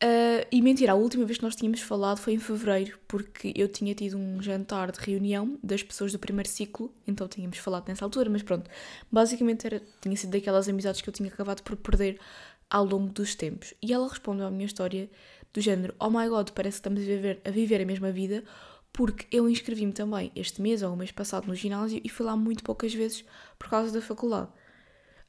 Uh, 0.03 0.43
e 0.51 0.63
mentira, 0.63 0.93
a 0.93 0.95
última 0.95 1.25
vez 1.25 1.37
que 1.37 1.43
nós 1.43 1.55
tínhamos 1.55 1.79
falado 1.79 2.17
foi 2.17 2.33
em 2.33 2.39
fevereiro, 2.39 2.97
porque 3.07 3.53
eu 3.55 3.67
tinha 3.67 3.93
tido 3.93 4.17
um 4.17 4.41
jantar 4.41 4.91
de 4.91 4.99
reunião 4.99 5.59
das 5.61 5.83
pessoas 5.83 6.11
do 6.11 6.17
primeiro 6.17 6.49
ciclo, 6.49 6.91
então 7.05 7.27
tínhamos 7.27 7.59
falado 7.59 7.87
nessa 7.87 8.03
altura, 8.03 8.27
mas 8.27 8.41
pronto, 8.41 8.67
basicamente 9.11 9.67
era, 9.67 9.79
tinha 10.01 10.17
sido 10.17 10.31
daquelas 10.31 10.67
amizades 10.67 11.01
que 11.01 11.09
eu 11.09 11.13
tinha 11.13 11.29
acabado 11.29 11.61
por 11.61 11.75
perder 11.75 12.19
ao 12.67 12.83
longo 12.83 13.13
dos 13.13 13.35
tempos. 13.35 13.75
E 13.79 13.93
ela 13.93 14.07
respondeu 14.07 14.47
à 14.47 14.49
minha 14.49 14.65
história 14.65 15.07
do 15.53 15.61
género: 15.61 15.93
Oh 15.99 16.09
my 16.09 16.27
god, 16.27 16.49
parece 16.49 16.81
que 16.81 16.87
estamos 16.87 17.03
a 17.03 17.05
viver 17.05 17.41
a, 17.45 17.51
viver 17.51 17.81
a 17.81 17.85
mesma 17.85 18.11
vida, 18.11 18.43
porque 18.91 19.27
eu 19.31 19.47
inscrevi-me 19.47 19.93
também 19.93 20.31
este 20.35 20.63
mês 20.63 20.81
ou 20.81 20.93
o 20.93 20.97
mês 20.97 21.11
passado 21.11 21.45
no 21.45 21.53
ginásio 21.53 22.01
e 22.03 22.09
fui 22.09 22.25
lá 22.25 22.35
muito 22.35 22.63
poucas 22.63 22.91
vezes 22.91 23.23
por 23.59 23.69
causa 23.69 23.91
da 23.93 24.01
faculdade. 24.01 24.49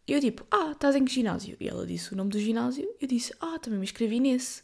E 0.06 0.12
eu 0.12 0.20
tipo, 0.20 0.44
ah, 0.50 0.72
estás 0.72 0.96
em 0.96 1.04
que 1.04 1.12
ginásio? 1.12 1.56
E 1.60 1.68
ela 1.68 1.86
disse 1.86 2.12
o 2.12 2.16
nome 2.16 2.30
do 2.30 2.38
ginásio, 2.38 2.88
eu 3.00 3.06
disse, 3.06 3.32
ah, 3.40 3.58
também 3.58 3.78
me 3.78 3.84
inscrevi 3.84 4.18
nesse. 4.18 4.62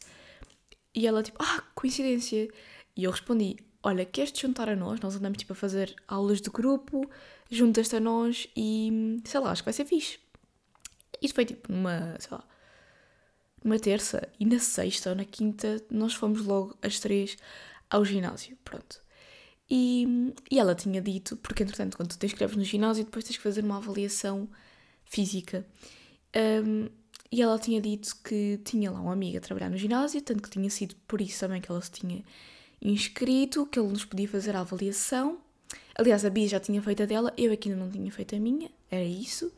E 0.94 1.06
ela 1.06 1.22
tipo, 1.22 1.38
ah, 1.40 1.62
coincidência. 1.74 2.48
E 2.96 3.04
eu 3.04 3.10
respondi, 3.10 3.56
olha, 3.82 4.04
queres 4.04 4.32
te 4.32 4.42
juntar 4.42 4.68
a 4.68 4.76
nós? 4.76 5.00
Nós 5.00 5.16
andamos 5.16 5.38
tipo 5.38 5.52
a 5.52 5.56
fazer 5.56 5.94
aulas 6.06 6.40
de 6.40 6.50
grupo, 6.50 7.08
juntas-te 7.50 7.96
a 7.96 8.00
nós 8.00 8.48
e 8.56 9.20
sei 9.24 9.40
lá, 9.40 9.52
acho 9.52 9.62
que 9.62 9.66
vai 9.66 9.72
ser 9.72 9.84
fixe. 9.84 10.18
Isto 11.22 11.34
foi 11.34 11.44
tipo 11.44 11.72
numa, 11.72 12.16
sei 12.18 12.30
lá, 12.32 12.44
numa 13.62 13.78
terça 13.78 14.28
e 14.38 14.44
na 14.44 14.58
sexta 14.58 15.10
ou 15.10 15.16
na 15.16 15.24
quinta 15.24 15.82
nós 15.90 16.14
fomos 16.14 16.44
logo 16.44 16.76
às 16.82 17.00
três 17.00 17.36
ao 17.90 18.04
ginásio, 18.04 18.56
pronto. 18.64 19.00
E, 19.70 20.32
e 20.50 20.58
ela 20.58 20.74
tinha 20.74 21.00
dito, 21.00 21.36
porque 21.36 21.62
entretanto 21.62 21.96
quando 21.96 22.10
tu 22.10 22.18
te 22.18 22.26
inscreves 22.26 22.56
no 22.56 22.64
ginásio 22.64 23.04
depois 23.04 23.24
tens 23.24 23.36
que 23.36 23.42
fazer 23.42 23.64
uma 23.64 23.76
avaliação 23.76 24.48
física. 25.08 25.66
Um, 26.36 26.88
e 27.30 27.42
ela 27.42 27.58
tinha 27.58 27.80
dito 27.80 28.16
que 28.24 28.58
tinha 28.64 28.90
lá 28.90 29.00
uma 29.00 29.12
amiga 29.12 29.38
a 29.38 29.40
trabalhar 29.40 29.70
no 29.70 29.76
ginásio, 29.76 30.20
tanto 30.22 30.42
que 30.42 30.50
tinha 30.50 30.70
sido 30.70 30.94
por 31.06 31.20
isso 31.20 31.40
também 31.40 31.60
que 31.60 31.70
ela 31.70 31.80
se 31.80 31.90
tinha 31.90 32.24
inscrito, 32.80 33.66
que 33.66 33.78
ele 33.78 33.88
nos 33.88 34.04
podia 34.04 34.28
fazer 34.28 34.56
a 34.56 34.60
avaliação. 34.60 35.38
Aliás, 35.94 36.24
a 36.24 36.30
Bia 36.30 36.48
já 36.48 36.60
tinha 36.60 36.80
feito 36.80 37.02
a 37.02 37.06
dela, 37.06 37.32
eu 37.36 37.52
aqui 37.52 37.68
ainda 37.68 37.84
não 37.84 37.90
tinha 37.90 38.10
feito 38.10 38.34
a 38.34 38.38
minha, 38.38 38.70
era 38.90 39.04
isso 39.04 39.52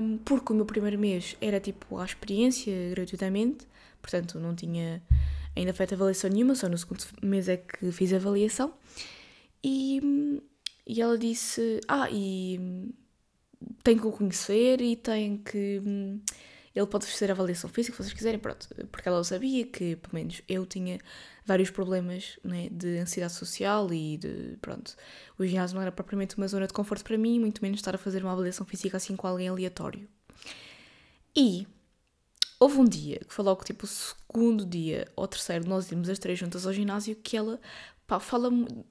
um, 0.00 0.18
porque 0.18 0.52
o 0.52 0.56
meu 0.56 0.66
primeiro 0.66 0.98
mês 0.98 1.36
era 1.40 1.58
tipo 1.58 1.98
a 1.98 2.04
experiência 2.04 2.72
gratuitamente, 2.90 3.66
portanto 4.00 4.38
não 4.38 4.54
tinha 4.54 5.02
ainda 5.56 5.72
feito 5.72 5.94
avaliação 5.94 6.30
nenhuma, 6.30 6.54
só 6.54 6.68
no 6.68 6.76
segundo 6.76 7.04
mês 7.22 7.48
é 7.48 7.56
que 7.56 7.90
fiz 7.90 8.12
a 8.12 8.16
avaliação. 8.16 8.74
E, 9.62 10.40
e 10.86 11.00
ela 11.00 11.16
disse: 11.16 11.80
Ah, 11.88 12.08
e 12.10 12.92
tem 13.82 13.98
que 13.98 14.06
o 14.06 14.12
conhecer 14.12 14.80
e 14.80 14.96
tem 14.96 15.38
que. 15.38 15.82
Ele 16.74 16.86
pode 16.86 17.04
oferecer 17.04 17.30
avaliação 17.30 17.70
física, 17.70 17.96
se 17.96 18.02
vocês 18.02 18.12
quiserem, 18.12 18.40
pronto. 18.40 18.68
Porque 18.90 19.08
ela 19.08 19.22
sabia 19.22 19.64
que, 19.64 19.94
pelo 19.94 20.14
menos, 20.14 20.42
eu 20.48 20.66
tinha 20.66 20.98
vários 21.46 21.70
problemas 21.70 22.38
né, 22.42 22.68
de 22.70 22.98
ansiedade 22.98 23.34
social 23.34 23.92
e 23.92 24.16
de, 24.16 24.56
pronto, 24.60 24.96
o 25.38 25.46
ginásio 25.46 25.76
não 25.76 25.82
era 25.82 25.92
propriamente 25.92 26.36
uma 26.36 26.48
zona 26.48 26.66
de 26.66 26.72
conforto 26.72 27.04
para 27.04 27.16
mim, 27.16 27.38
muito 27.38 27.62
menos 27.62 27.78
estar 27.78 27.94
a 27.94 27.98
fazer 27.98 28.24
uma 28.24 28.32
avaliação 28.32 28.66
física 28.66 28.96
assim 28.96 29.14
com 29.14 29.26
alguém 29.28 29.46
aleatório. 29.46 30.08
E 31.36 31.66
houve 32.58 32.78
um 32.78 32.84
dia, 32.84 33.20
que 33.20 33.32
foi 33.32 33.44
logo 33.44 33.62
tipo 33.62 33.84
o 33.84 33.88
segundo 33.88 34.64
dia 34.64 35.06
ou 35.14 35.28
terceiro, 35.28 35.68
nós 35.68 35.90
íamos 35.92 36.08
as 36.08 36.18
três 36.18 36.38
juntas 36.38 36.66
ao 36.66 36.72
ginásio, 36.72 37.14
que 37.16 37.36
ela 37.36 37.60
pá, 38.06 38.18
fala 38.18 38.50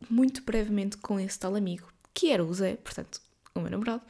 muito 0.10 0.43
brevemente 0.43 0.98
com 0.98 1.20
esse 1.20 1.39
tal 1.39 1.55
amigo, 1.55 1.88
que 2.13 2.29
era 2.29 2.43
o 2.43 2.53
Zé, 2.53 2.75
portanto, 2.77 3.20
o 3.55 3.60
meu 3.60 3.72
namorado. 3.72 4.03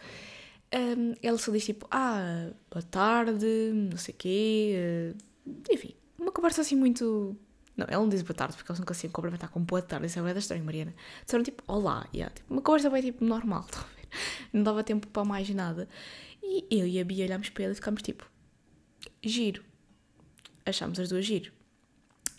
Um, 0.74 1.14
ela 1.22 1.38
só 1.38 1.52
diz 1.52 1.66
tipo, 1.66 1.88
ah, 1.92 2.50
boa 2.72 2.82
tarde, 2.84 3.46
não 3.74 3.98
sei 3.98 4.14
o 4.14 4.18
quê, 4.18 5.14
uh, 5.46 5.64
enfim, 5.72 5.94
uma 6.18 6.32
conversa 6.32 6.62
assim 6.62 6.76
muito 6.76 7.38
não, 7.76 7.88
ela 7.90 8.02
não 8.02 8.10
diz 8.10 8.22
boa 8.22 8.36
tarde 8.36 8.56
porque 8.56 8.72
eles 8.72 8.80
não 8.80 8.86
conseguem 8.86 9.12
cumprimentar 9.12 9.50
com 9.50 9.60
boa 9.60 9.82
tarde. 9.82 10.06
Isso 10.06 10.20
é 10.20 10.22
bem 10.22 10.38
estranho, 10.38 10.64
Mariana. 10.64 10.94
Disseram 11.26 11.44
tipo, 11.44 11.64
olá. 11.68 12.08
Yeah, 12.14 12.34
tipo, 12.34 12.54
uma 12.54 12.62
conversa 12.62 12.90
bem 12.90 13.02
tipo 13.02 13.26
normal, 13.26 13.66
Não 14.54 14.62
dava 14.64 14.84
tempo 14.84 15.08
para 15.08 15.26
mais 15.26 15.50
nada. 15.50 15.90
E 16.42 16.66
eu 16.70 16.86
e 16.86 17.00
a 17.00 17.06
Bia 17.06 17.26
olhámos 17.26 17.50
para 17.50 17.64
ela 17.64 17.74
e 17.74 17.76
ficámos 17.76 18.02
tipo, 18.04 18.30
giro. 19.24 19.64
Achámos 20.66 21.00
as 21.00 21.10
duas 21.10 21.26
giro. 21.26 21.52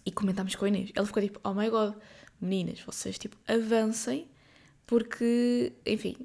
E 0.06 0.12
comentámos 0.12 0.54
com 0.54 0.64
a 0.64 0.68
Inês. 0.68 0.92
Ela 0.94 1.06
ficou 1.06 1.22
tipo, 1.22 1.40
oh 1.42 1.52
my 1.52 1.68
god, 1.68 1.94
meninas, 2.40 2.80
vocês 2.80 3.18
tipo, 3.18 3.36
avancem 3.48 4.28
porque, 4.86 5.72
enfim, 5.84 6.16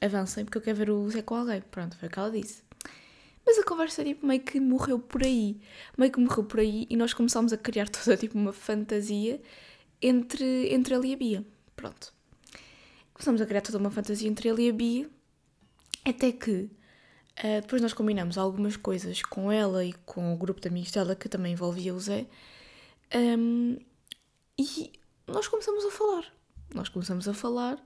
avancem 0.00 0.44
porque 0.44 0.58
eu 0.58 0.62
quero 0.62 0.76
ver 0.76 0.90
o 0.90 1.08
Zé 1.10 1.22
com 1.22 1.34
alguém. 1.34 1.60
Pronto, 1.70 1.96
foi 1.96 2.08
o 2.08 2.10
que 2.10 2.18
ela 2.18 2.30
disse. 2.30 2.62
Mas 3.44 3.58
a 3.58 3.64
conversa 3.64 4.04
tipo, 4.04 4.26
meio 4.26 4.40
que 4.40 4.60
morreu 4.60 4.98
por 4.98 5.22
aí. 5.22 5.58
Meio 5.96 6.12
que 6.12 6.20
morreu 6.20 6.44
por 6.44 6.60
aí 6.60 6.86
e 6.90 6.96
nós 6.96 7.14
começámos 7.14 7.52
a 7.52 7.56
criar 7.56 7.88
toda 7.90 8.16
tipo, 8.16 8.36
uma 8.36 8.52
fantasia 8.52 9.40
entre, 10.02 10.72
entre 10.72 10.94
ele 10.94 11.08
e 11.08 11.14
a 11.14 11.16
Bia. 11.16 11.46
Pronto. 11.74 12.12
Começámos 13.14 13.40
a 13.40 13.46
criar 13.46 13.62
toda 13.62 13.78
uma 13.78 13.90
fantasia 13.90 14.28
entre 14.28 14.48
ele 14.48 14.66
e 14.66 14.70
a 14.70 14.72
Bia. 14.72 15.10
Até 16.04 16.30
que 16.32 16.70
uh, 17.42 17.60
depois 17.62 17.82
nós 17.82 17.92
combinamos 17.92 18.38
algumas 18.38 18.76
coisas 18.76 19.22
com 19.22 19.50
ela 19.50 19.84
e 19.84 19.92
com 20.04 20.32
o 20.32 20.36
grupo 20.36 20.60
de 20.60 20.68
amigos 20.68 20.92
dela, 20.92 21.16
que 21.16 21.28
também 21.28 21.52
envolvia 21.52 21.94
o 21.94 22.00
Zé. 22.00 22.26
Um, 23.14 23.78
e 24.58 24.92
nós 25.26 25.48
começamos 25.48 25.84
a 25.84 25.90
falar. 25.90 26.24
Nós 26.74 26.88
começamos 26.88 27.26
a 27.26 27.32
falar 27.32 27.82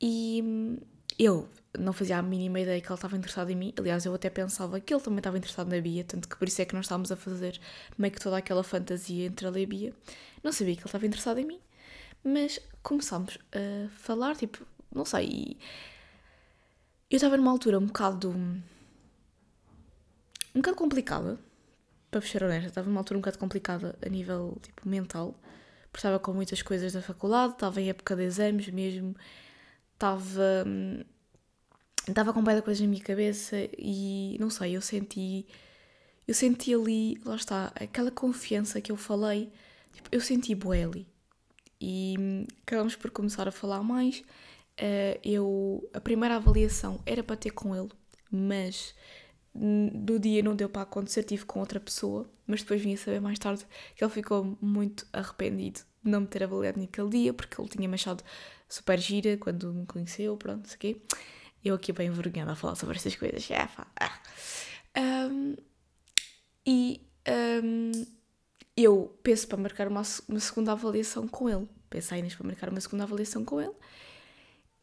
e 0.00 0.78
eu 1.18 1.48
não 1.78 1.92
fazia 1.92 2.18
a 2.18 2.22
mínima 2.22 2.60
ideia 2.60 2.80
que 2.80 2.86
ele 2.86 2.94
estava 2.94 3.16
interessado 3.16 3.50
em 3.50 3.56
mim. 3.56 3.72
Aliás, 3.78 4.04
eu 4.04 4.14
até 4.14 4.30
pensava 4.30 4.80
que 4.80 4.92
ele 4.92 5.02
também 5.02 5.18
estava 5.18 5.36
interessado 5.36 5.68
na 5.68 5.80
Bia, 5.80 6.04
tanto 6.04 6.28
que 6.28 6.36
por 6.36 6.48
isso 6.48 6.60
é 6.62 6.64
que 6.64 6.74
nós 6.74 6.84
estávamos 6.86 7.12
a 7.12 7.16
fazer 7.16 7.60
meio 7.98 8.12
que 8.12 8.20
toda 8.20 8.36
aquela 8.36 8.62
fantasia 8.62 9.26
entre 9.26 9.46
ele 9.46 9.60
e 9.60 9.64
a 9.64 9.66
Bia. 9.66 9.92
Não 10.42 10.52
sabia 10.52 10.74
que 10.74 10.80
ele 10.80 10.88
estava 10.88 11.06
interessado 11.06 11.38
em 11.38 11.44
mim, 11.44 11.60
mas 12.24 12.60
começámos 12.82 13.38
a 13.52 13.88
falar, 13.98 14.36
tipo, 14.36 14.66
não 14.94 15.04
sei. 15.04 15.58
Eu 17.10 17.16
estava 17.16 17.36
numa 17.36 17.50
altura 17.50 17.78
um 17.78 17.86
bocado. 17.86 18.30
um 18.30 18.62
bocado 20.54 20.76
complicada, 20.76 21.38
para 22.10 22.20
ser 22.20 22.42
honesta. 22.42 22.68
Estava 22.68 22.88
numa 22.88 23.00
altura 23.00 23.18
um 23.18 23.20
bocado 23.20 23.38
complicada 23.38 23.98
a 24.04 24.08
nível 24.08 24.56
tipo, 24.62 24.88
mental, 24.88 25.38
porque 25.90 25.98
estava 25.98 26.18
com 26.18 26.32
muitas 26.32 26.62
coisas 26.62 26.92
da 26.92 27.02
faculdade, 27.02 27.54
estava 27.54 27.80
em 27.80 27.90
época 27.90 28.16
de 28.16 28.22
exames 28.24 28.68
mesmo, 28.68 29.14
estava. 29.96 30.66
Estava 32.06 32.32
com 32.32 32.40
muita 32.40 32.62
coisas 32.62 32.80
na 32.80 32.86
minha 32.86 33.02
cabeça 33.02 33.56
e 33.76 34.36
não 34.38 34.48
sei, 34.48 34.76
eu 34.76 34.80
senti. 34.80 35.46
Eu 36.26 36.34
senti 36.34 36.74
ali, 36.74 37.20
lá 37.24 37.36
está, 37.36 37.72
aquela 37.74 38.10
confiança 38.10 38.80
que 38.80 38.90
eu 38.90 38.96
falei, 38.96 39.52
tipo, 39.92 40.08
eu 40.10 40.20
senti 40.20 40.54
bué 40.54 40.84
ali. 40.84 41.06
E 41.80 42.46
acabamos 42.62 42.96
por 42.96 43.10
começar 43.10 43.46
a 43.46 43.52
falar 43.52 43.82
mais. 43.82 44.20
Uh, 44.78 45.18
eu, 45.24 45.88
a 45.94 46.00
primeira 46.00 46.36
avaliação 46.36 47.00
era 47.06 47.22
para 47.22 47.36
ter 47.36 47.50
com 47.50 47.74
ele, 47.74 47.88
mas 48.30 48.94
do 49.54 50.18
dia 50.18 50.42
não 50.42 50.54
deu 50.54 50.68
para 50.68 50.82
acontecer, 50.82 51.22
tive 51.22 51.44
com 51.46 51.60
outra 51.60 51.80
pessoa, 51.80 52.28
mas 52.46 52.60
depois 52.60 52.82
vim 52.82 52.94
a 52.94 52.96
saber 52.96 53.20
mais 53.20 53.38
tarde 53.38 53.66
que 53.94 54.04
ele 54.04 54.12
ficou 54.12 54.56
muito 54.60 55.06
arrependido 55.12 55.80
de 56.04 56.10
não 56.10 56.20
me 56.20 56.26
ter 56.26 56.42
avaliado 56.44 56.78
naquele 56.78 57.08
dia, 57.08 57.32
porque 57.32 57.60
ele 57.60 57.68
tinha 57.68 57.88
me 57.88 57.94
achado 57.94 58.22
super 58.68 58.98
gira 58.98 59.36
quando 59.36 59.72
me 59.72 59.86
conheceu, 59.86 60.36
pronto, 60.36 60.68
sei 60.68 60.76
o 60.76 60.78
quê. 60.78 61.02
Eu 61.64 61.74
aqui 61.74 61.92
bem 61.92 62.08
envergonhada 62.08 62.52
a 62.52 62.56
falar 62.56 62.74
sobre 62.76 62.96
essas 62.96 63.16
coisas. 63.16 63.50
É, 63.50 63.68
ah. 63.96 65.28
um, 65.30 65.56
e 66.64 67.00
um, 67.62 67.92
eu 68.76 69.18
penso 69.22 69.48
para 69.48 69.56
marcar 69.56 69.88
uma, 69.88 70.02
uma 70.28 70.40
segunda 70.40 70.72
avaliação 70.72 71.26
com 71.26 71.48
ele. 71.48 71.68
Pensei 71.88 72.20
nisso 72.22 72.36
para 72.36 72.46
marcar 72.46 72.68
uma 72.68 72.80
segunda 72.80 73.04
avaliação 73.04 73.44
com 73.44 73.60
ele. 73.60 73.74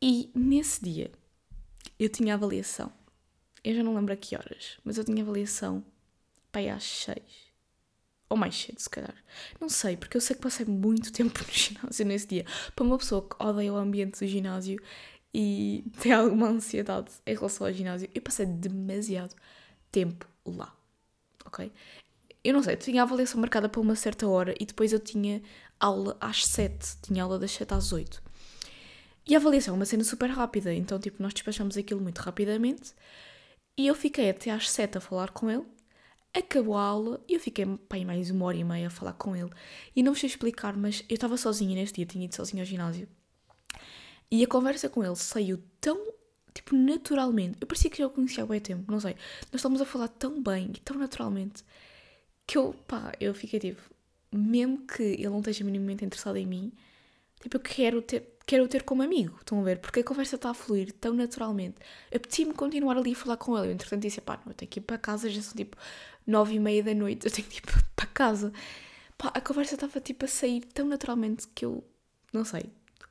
E 0.02 0.32
nesse 0.36 0.84
dia 0.84 1.12
eu 2.00 2.10
tinha 2.10 2.34
avaliação. 2.34 2.92
Eu 3.64 3.76
já 3.76 3.84
não 3.84 3.96
lembro 3.96 4.14
a 4.14 4.18
que 4.18 4.36
horas, 4.36 4.78
mas 4.84 4.98
eu 4.98 5.06
tinha 5.06 5.24
avaliação 5.24 5.86
para 6.52 6.64
ir 6.64 6.70
às 6.70 6.84
seis. 6.84 7.43
Ou 8.30 8.38
mais 8.38 8.56
cedo, 8.56 8.80
se 8.80 8.90
calhar. 8.90 9.16
Não 9.60 9.70
sei, 9.70 9.96
porque 9.98 10.18
eu 10.18 10.22
sei 10.22 10.36
que 10.36 10.42
passei 10.42 10.66
muito 10.66 11.12
tempo 11.14 11.40
no 11.40 11.54
ginásio 11.54 12.06
nesse 12.06 12.28
dia. 12.28 12.46
Para 12.76 12.86
uma 12.86 12.98
pessoa 12.98 13.28
que 13.28 13.36
odeia 13.44 13.74
o 13.74 13.78
ambiente 13.78 14.20
do 14.20 14.28
ginásio, 14.28 14.80
e 15.34 15.84
tem 16.00 16.12
alguma 16.12 16.48
ansiedade 16.48 17.12
em 17.26 17.34
relação 17.34 17.66
ao 17.66 17.74
ginásio, 17.74 18.10
eu 18.14 18.22
passei 18.22 18.46
demasiado 18.46 19.36
tempo 19.92 20.28
lá, 20.46 20.76
ok? 21.46 21.72
Eu 22.44 22.54
não 22.54 22.62
sei, 22.62 22.76
tinha 22.76 23.02
a 23.02 23.06
avaliação 23.06 23.40
marcada 23.40 23.70
para 23.70 23.80
uma 23.80 23.96
certa 23.96 24.28
hora 24.28 24.54
e 24.60 24.66
depois 24.66 24.92
eu 24.92 25.00
tinha 25.00 25.42
aula 25.80 26.18
às 26.20 26.46
sete, 26.46 26.98
tinha 27.02 27.24
aula 27.24 27.40
das 27.40 27.52
sete 27.52 27.74
às 27.74 27.92
oito. 27.94 28.22
E 29.26 29.34
a 29.34 29.38
avaliação 29.38 29.74
é 29.74 29.78
uma 29.78 29.86
cena 29.86 30.04
super 30.04 30.30
rápida, 30.30 30.74
então 30.74 31.00
tipo, 31.00 31.24
nós 31.24 31.34
despachamos 31.34 31.78
aquilo 31.78 32.02
muito 32.02 32.20
rapidamente 32.20 32.94
e 33.78 33.88
eu 33.88 33.96
fiquei 33.96 34.30
até 34.30 34.52
às 34.52 34.70
sete 34.70 34.98
a 34.98 35.02
falar 35.02 35.32
com 35.32 35.50
ele, 35.50 35.64
acabou 36.34 36.76
a 36.76 36.82
aula 36.82 37.24
e 37.28 37.36
eu 37.36 37.40
fiquei 37.40 37.66
pai, 37.88 38.04
mais 38.04 38.30
uma 38.30 38.46
hora 38.46 38.58
e 38.58 38.64
meia 38.64 38.88
a 38.88 38.90
falar 38.90 39.14
com 39.14 39.36
ele. 39.36 39.52
E 39.96 40.02
não 40.02 40.14
vos 40.14 40.20
sei 40.20 40.28
explicar, 40.28 40.76
mas 40.76 41.04
eu 41.08 41.16
estava 41.16 41.38
sozinha 41.38 41.76
neste 41.76 41.96
dia, 41.96 42.06
tinha 42.06 42.26
ido 42.26 42.36
sozinha 42.36 42.64
ao 42.64 42.66
ginásio. 42.66 43.08
E 44.32 44.44
a 44.44 44.48
conversa 44.48 44.90
com 44.90 45.04
ele 45.04 45.16
saiu 45.16 45.62
tão, 45.80 46.12
tipo, 46.54 46.76
naturalmente. 46.76 47.58
Eu 47.62 47.68
parecia 47.68 47.90
que 47.90 48.00
já 48.00 48.08
o 48.08 48.10
conhecia 48.10 48.44
há 48.44 48.48
bem 48.48 48.60
tempo, 48.60 48.92
não 48.92 49.00
sei. 49.00 49.14
Nós 49.52 49.60
estávamos 49.60 49.82
a 49.82 49.86
falar 49.86 50.08
tão 50.08 50.42
bem 50.42 50.72
e 50.76 50.80
tão 50.80 50.98
naturalmente 50.98 51.64
que 52.48 52.58
eu, 52.58 52.74
pá, 52.88 53.12
eu 53.20 53.34
fiquei 53.34 53.60
tipo, 53.60 53.82
mesmo 54.32 54.80
que 54.88 55.04
ele 55.04 55.30
não 55.30 55.40
esteja 55.40 55.64
minimamente 55.64 56.04
interessado 56.04 56.38
em 56.38 56.48
mim, 56.48 56.74
tipo, 57.42 57.58
eu 57.58 57.62
quero 57.62 58.02
ter, 58.02 58.33
quero 58.46 58.68
ter 58.68 58.84
como 58.84 59.02
amigo, 59.02 59.38
estão 59.40 59.60
a 59.60 59.64
ver? 59.64 59.80
Porque 59.80 60.02
a 60.02 60.04
conversa 60.04 60.36
está 60.36 60.50
a 60.50 60.54
fluir 60.54 60.92
tão 60.94 61.14
naturalmente. 61.14 61.76
Apetecia-me 62.14 62.54
continuar 62.54 62.98
ali 62.98 63.14
a 63.14 63.16
falar 63.16 63.38
com 63.38 63.58
ele. 63.58 63.68
Eu, 63.68 63.72
entretanto, 63.72 64.02
disse, 64.02 64.22
pá, 64.22 64.40
não, 64.46 64.52
eu 64.52 64.56
tenho 64.56 64.70
que 64.70 64.80
ir 64.80 64.84
para 64.84 64.98
casa, 64.98 65.30
já 65.30 65.42
são 65.42 65.54
tipo 65.56 65.78
nove 66.26 66.56
e 66.56 66.60
meia 66.60 66.84
da 66.84 66.94
noite, 66.94 67.26
eu 67.26 67.32
tenho 67.32 67.48
que 67.48 67.58
ir 67.58 67.64
para 67.96 68.08
casa. 68.08 68.52
Pá, 69.18 69.32
a 69.34 69.42
conversa 69.42 69.76
estava 69.76 70.00
tipo 70.00 70.26
a 70.26 70.28
sair 70.28 70.62
tão 70.74 70.88
naturalmente 70.88 71.48
que 71.54 71.66
eu, 71.66 71.84
não 72.32 72.44
sei, 72.44 72.70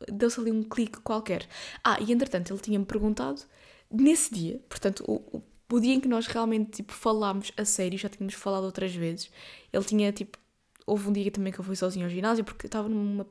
deu-se 0.09 0.41
ali 0.41 0.51
um 0.51 0.63
clique 0.63 1.01
qualquer. 1.01 1.47
Ah, 1.83 1.99
e 2.01 2.13
entretanto 2.13 2.53
ele 2.53 2.61
tinha-me 2.61 2.85
perguntado, 2.85 3.43
nesse 3.91 4.33
dia, 4.35 4.61
portanto, 4.69 5.05
o, 5.07 5.15
o, 5.37 5.43
o, 5.71 5.81
dia 5.81 5.95
em 5.95 6.01
que 6.01 6.09
nós 6.09 6.27
realmente 6.27 6.71
tipo, 6.73 6.93
falámos 6.93 7.53
a 7.57 7.65
sério, 7.65 7.99
já 7.99 8.09
tínhamos 8.09 8.35
falado 8.35 8.65
outras 8.65 8.95
vezes, 8.95 9.31
ele 9.73 9.85
tinha 9.85 10.13
tipo. 10.13 10.39
Houve 10.87 11.09
um 11.09 11.13
dia 11.13 11.31
também 11.31 11.53
que 11.53 11.61
eu 11.61 11.65
fui 11.65 11.77
sozinho 11.77 12.07
ao 12.07 12.11
ginásio 12.11 12.45
porque 12.45 12.67
estava 12.67 12.89
num 12.89 13.25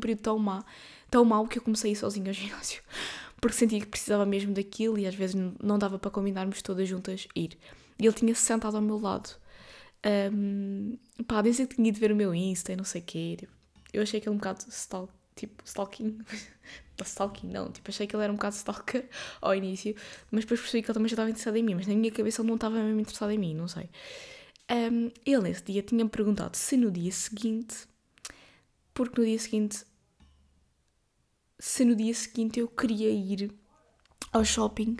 período 0.00 0.20
tão, 0.20 0.38
má, 0.38 0.64
tão 1.10 1.24
mau 1.24 1.46
que 1.46 1.58
eu 1.58 1.62
comecei 1.62 1.90
a 1.90 1.92
ir 1.92 1.96
sozinho 1.96 2.26
ao 2.26 2.32
ginásio. 2.32 2.82
Porque 3.38 3.54
sentia 3.54 3.78
que 3.78 3.86
precisava 3.86 4.24
mesmo 4.24 4.54
daquilo 4.54 4.98
e 4.98 5.06
às 5.06 5.14
vezes 5.14 5.36
não 5.62 5.78
dava 5.78 5.98
para 5.98 6.10
combinarmos 6.10 6.62
todas 6.62 6.88
juntas 6.88 7.28
ir. 7.36 7.58
E 7.98 8.06
ele 8.06 8.14
tinha 8.14 8.34
-se 8.34 8.40
sentado 8.40 8.76
ao 8.76 8.82
meu 8.82 8.98
lado. 8.98 9.30
Um, 10.32 10.96
pá, 11.26 11.42
desde 11.42 11.66
que 11.66 11.76
tinha 11.76 11.88
ido 11.88 11.98
ver 11.98 12.12
o 12.12 12.16
meu 12.16 12.34
Insta 12.34 12.72
e 12.72 12.76
não 12.76 12.84
sei 12.84 13.00
o 13.02 13.04
quê. 13.04 13.36
Tipo, 13.38 13.52
eu 13.92 14.02
achei 14.02 14.20
aquele 14.20 14.34
um 14.34 14.38
bocado 14.38 14.64
stalk, 14.68 15.12
tipo, 15.34 15.62
stalking. 15.64 16.18
stalking, 17.04 17.48
não. 17.48 17.70
Tipo, 17.70 17.90
achei 17.90 18.06
que 18.06 18.14
ele 18.16 18.24
era 18.24 18.32
um 18.32 18.36
bocado 18.36 18.54
stalker 18.54 19.08
ao 19.40 19.54
início, 19.54 19.94
mas 20.30 20.44
depois 20.44 20.60
percebi 20.60 20.82
que 20.82 20.90
ele 20.90 20.94
também 20.94 21.08
já 21.08 21.14
estava 21.14 21.28
interessado 21.28 21.56
em 21.56 21.62
mim, 21.62 21.74
mas 21.74 21.86
na 21.86 21.94
minha 21.94 22.10
cabeça 22.10 22.40
ele 22.40 22.48
não 22.48 22.54
estava 22.56 22.76
mesmo 22.76 23.00
interessado 23.00 23.30
em 23.32 23.38
mim, 23.38 23.54
não 23.54 23.68
sei. 23.68 23.88
Um, 24.70 25.10
ele 25.24 25.42
nesse 25.42 25.62
dia 25.62 25.82
tinha-me 25.82 26.10
perguntado 26.10 26.56
se 26.56 26.76
no 26.76 26.90
dia 26.90 27.12
seguinte, 27.12 27.86
porque 28.92 29.20
no 29.20 29.26
dia 29.26 29.38
seguinte, 29.38 29.84
se 31.58 31.84
no 31.84 31.94
dia 31.94 32.12
seguinte 32.12 32.58
eu 32.60 32.68
queria 32.68 33.10
ir 33.10 33.52
ao 34.32 34.44
shopping 34.44 34.96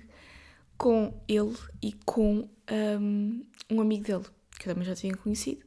com 0.78 1.20
ele 1.26 1.56
e 1.82 1.92
com 2.04 2.48
um, 2.70 3.46
um 3.70 3.80
amigo 3.80 4.04
dele, 4.04 4.24
que 4.58 4.68
eu 4.68 4.74
também 4.74 4.86
já 4.86 4.94
tinha 4.94 5.16
conhecido. 5.16 5.64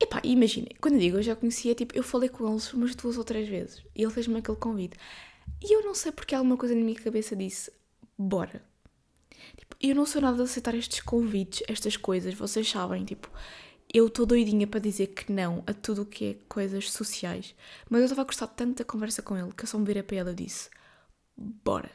Epá, 0.00 0.20
imagina, 0.24 0.66
quando 0.80 0.94
eu 0.94 1.00
digo 1.00 1.18
eu 1.18 1.22
já 1.22 1.36
conhecia, 1.36 1.74
tipo, 1.74 1.96
eu 1.96 2.02
falei 2.02 2.28
com 2.28 2.50
eles 2.50 2.72
umas 2.72 2.94
duas 2.94 3.18
ou 3.18 3.24
três 3.24 3.48
vezes 3.48 3.84
e 3.94 4.02
ele 4.02 4.12
fez-me 4.12 4.38
aquele 4.38 4.56
convite. 4.56 4.96
E 5.62 5.74
eu 5.74 5.84
não 5.84 5.94
sei 5.94 6.10
porque 6.10 6.34
alguma 6.34 6.56
coisa 6.56 6.74
na 6.74 6.80
minha 6.80 6.98
cabeça 6.98 7.36
disse: 7.36 7.70
bora. 8.18 8.69
Eu 9.80 9.94
não 9.94 10.04
sou 10.04 10.20
nada 10.20 10.36
de 10.36 10.42
aceitar 10.42 10.74
estes 10.74 11.00
convites, 11.00 11.62
estas 11.66 11.96
coisas, 11.96 12.34
vocês 12.34 12.68
sabem, 12.68 13.02
tipo, 13.02 13.30
eu 13.92 14.08
estou 14.08 14.26
doidinha 14.26 14.66
para 14.66 14.78
dizer 14.78 15.06
que 15.06 15.32
não 15.32 15.64
a 15.66 15.72
tudo 15.72 16.02
o 16.02 16.06
que 16.06 16.24
é 16.26 16.34
coisas 16.50 16.90
sociais. 16.92 17.54
Mas 17.88 18.00
eu 18.00 18.04
estava 18.04 18.20
a 18.20 18.24
gostar 18.24 18.46
tanto 18.48 18.78
da 18.78 18.84
conversa 18.84 19.22
com 19.22 19.38
ele 19.38 19.52
que 19.56 19.64
eu 19.64 19.66
só 19.66 19.78
me 19.78 19.86
virei 19.86 20.02
para 20.02 20.18
ele 20.18 20.30
e 20.32 20.34
disse: 20.34 20.68
bora. 21.34 21.90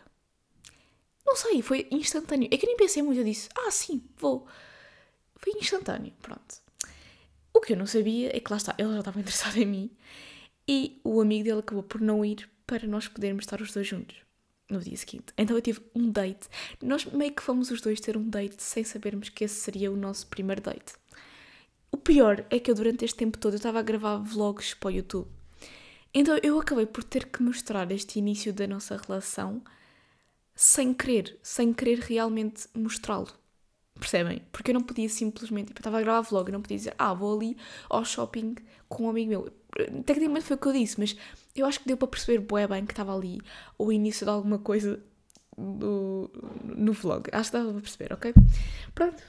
Não 1.24 1.36
sei, 1.36 1.62
foi 1.62 1.88
instantâneo. 1.91 2.50
É 2.52 2.58
que 2.58 2.65
eu 2.65 2.69
nem 2.69 2.78
pensei 2.78 3.04
muito, 3.04 3.19
eu 3.19 3.24
disse: 3.24 3.50
ah, 3.56 3.69
sim, 3.69 4.04
vou. 4.17 4.48
Foi 5.36 5.54
instantâneo, 5.54 6.12
pronto. 6.24 6.56
O 7.54 7.62
que 7.62 7.74
eu 7.74 7.78
não 7.78 7.86
sabia 7.86 8.36
é 8.36 8.39
que 8.39 8.52
lá 8.52 8.58
está, 8.58 8.74
ele 8.80 8.93
já 8.93 9.00
estava 9.00 9.19
interessado 9.21 9.58
em 9.58 9.65
mim 9.65 9.91
e 10.67 11.00
o 11.04 11.21
amigo 11.21 11.43
dele 11.43 11.60
acabou 11.60 11.84
por 11.84 12.02
não 12.02 12.26
ir 12.26 12.50
para 12.65 12.88
nós 12.88 13.08
podermos 13.08 13.43
estar 13.43 13.62
os 13.62 13.71
dois 13.71 13.88
juntos 13.88 14.25
no 14.69 14.80
dia 14.80 14.97
seguinte. 14.97 15.34
Então 15.38 15.56
eu 15.56 15.62
tive 15.62 15.82
um 15.93 16.10
date. 16.10 16.47
Nós 16.82 17.06
meio 17.06 17.34
que 17.34 17.41
fomos 17.41 17.71
os 17.71 17.82
dois 17.82 17.99
ter 17.99 18.17
um 18.17 18.30
date 18.30 18.62
sem 18.62 18.84
sabermos 18.84 19.30
que 19.30 19.43
esse 19.43 19.56
seria 19.56 19.91
o 19.91 19.95
nosso 19.95 20.28
primeiro 20.28 20.62
date. 20.62 20.93
O 21.91 21.97
pior 21.97 22.45
é 22.49 22.60
que 22.60 22.69
eu 22.69 22.75
durante 22.75 23.06
este 23.06 23.17
tempo 23.17 23.38
todo 23.38 23.54
eu 23.54 23.58
estava 23.58 23.80
a 23.80 23.84
gravar 23.84 24.17
vlogs 24.17 24.73
para 24.73 24.88
o 24.88 24.91
YouTube. 24.91 25.30
Então 26.13 26.38
eu 26.41 26.60
acabei 26.60 26.86
por 26.86 27.04
ter 27.04 27.28
que 27.28 27.43
mostrar 27.43 27.91
este 27.91 28.19
início 28.19 28.54
da 28.54 28.67
nossa 28.67 28.97
relação 28.97 29.62
sem 30.56 30.93
querer, 30.93 31.38
sem 31.43 31.73
querer 31.73 31.99
realmente 31.99 32.67
mostrá-lo. 32.73 33.45
Percebem? 34.00 34.42
Porque 34.52 34.72
eu 34.72 34.74
não 34.74 34.82
podia 34.82 35.08
simplesmente. 35.08 35.68
Tipo, 35.68 35.80
eu 35.80 35.82
estava 35.82 36.00
a 36.00 36.02
gravar 36.02 36.22
vlog, 36.22 36.50
eu 36.50 36.54
não 36.54 36.62
podia 36.62 36.78
dizer, 36.78 36.94
ah, 36.98 37.14
vou 37.14 37.38
ali 37.38 37.58
ao 37.90 38.04
shopping 38.04 38.56
com 38.90 39.06
um 39.06 39.10
amigo 39.10 39.30
meu. 39.30 39.54
Tecnicamente 40.06 40.46
foi 40.46 40.56
o 40.56 40.60
que 40.60 40.68
eu 40.68 40.74
disse, 40.74 41.00
mas 41.00 41.16
eu 41.56 41.66
acho 41.66 41.80
que 41.80 41.88
deu 41.88 41.98
para 41.98 42.08
perceber 42.08 42.40
bué 42.40 42.68
bem 42.68 42.86
que 42.86 42.92
estava 42.92 43.16
ali 43.16 43.42
o 43.78 43.92
início 43.92 44.26
de 44.26 44.32
alguma 44.32 44.60
coisa 44.60 45.02
do, 45.58 46.30
no 46.64 46.92
vlog. 46.92 47.30
Acho 47.32 47.52
que 47.52 47.58
dava 47.58 47.72
para 47.72 47.82
perceber, 47.82 48.14
ok? 48.14 48.34
Pronto. 48.94 49.24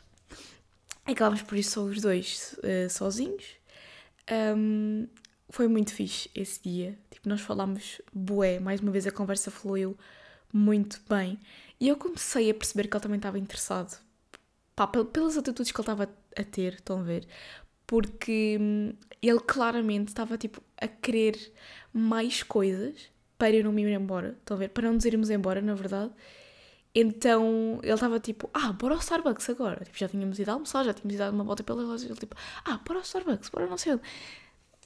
Acabámos 1.04 1.42
por 1.42 1.56
isso 1.56 1.70
só 1.70 1.82
os 1.82 2.00
dois 2.00 2.56
uh, 2.58 2.90
sozinhos. 2.90 3.44
Um, 4.56 5.06
foi 5.48 5.68
muito 5.68 5.94
fixe 5.94 6.28
esse 6.34 6.60
dia. 6.60 6.98
Tipo, 7.08 7.28
nós 7.28 7.40
falámos 7.40 8.02
bué, 8.12 8.58
mais 8.58 8.80
uma 8.80 8.90
vez 8.90 9.06
a 9.06 9.12
conversa 9.12 9.50
fluiu 9.50 9.96
muito 10.52 11.00
bem. 11.08 11.38
E 11.78 11.86
eu 11.86 11.96
comecei 11.96 12.50
a 12.50 12.54
perceber 12.54 12.88
que 12.88 12.96
ele 12.96 13.02
também 13.02 13.18
estava 13.18 13.38
interessado 13.38 14.04
pá, 14.76 14.86
pelas 14.86 15.36
atitudes 15.38 15.72
que 15.72 15.80
ele 15.80 15.82
estava 15.82 16.08
a 16.36 16.44
ter, 16.44 16.74
estão 16.74 17.00
a 17.00 17.02
ver? 17.02 17.26
Porque 17.86 18.58
hum, 18.60 18.92
ele 19.22 19.40
claramente 19.40 20.08
estava 20.08 20.36
tipo 20.38 20.62
a 20.76 20.86
querer 20.86 21.52
mais 21.92 22.42
coisas 22.42 23.10
para 23.38 23.50
eu 23.50 23.64
não 23.64 23.72
me 23.72 23.82
ir 23.82 23.92
embora, 23.92 24.36
estão 24.38 24.56
a 24.56 24.60
ver? 24.60 24.68
Para 24.70 24.86
não 24.86 24.94
nos 24.94 25.04
irmos 25.04 25.30
embora, 25.30 25.60
na 25.62 25.74
verdade. 25.74 26.12
Então 26.94 27.78
ele 27.82 27.92
estava 27.92 28.18
tipo, 28.20 28.48
ah, 28.54 28.72
bora 28.72 28.94
ao 28.94 29.00
Starbucks 29.00 29.50
agora. 29.50 29.84
Tipo, 29.84 29.98
já 29.98 30.08
tínhamos 30.08 30.38
ido 30.38 30.50
almoçar, 30.50 30.84
já 30.84 30.94
tínhamos 30.94 31.14
ido 31.14 31.18
dar 31.18 31.30
uma 31.32 31.44
volta 31.44 31.62
pela 31.62 31.82
loja. 31.82 32.06
Ele 32.06 32.16
tipo, 32.16 32.36
ah, 32.64 32.78
bora 32.86 33.00
ao 33.00 33.04
Starbucks, 33.04 33.50
bora 33.50 33.66
não 33.66 33.76
sei 33.76 33.94
onde. 33.94 34.02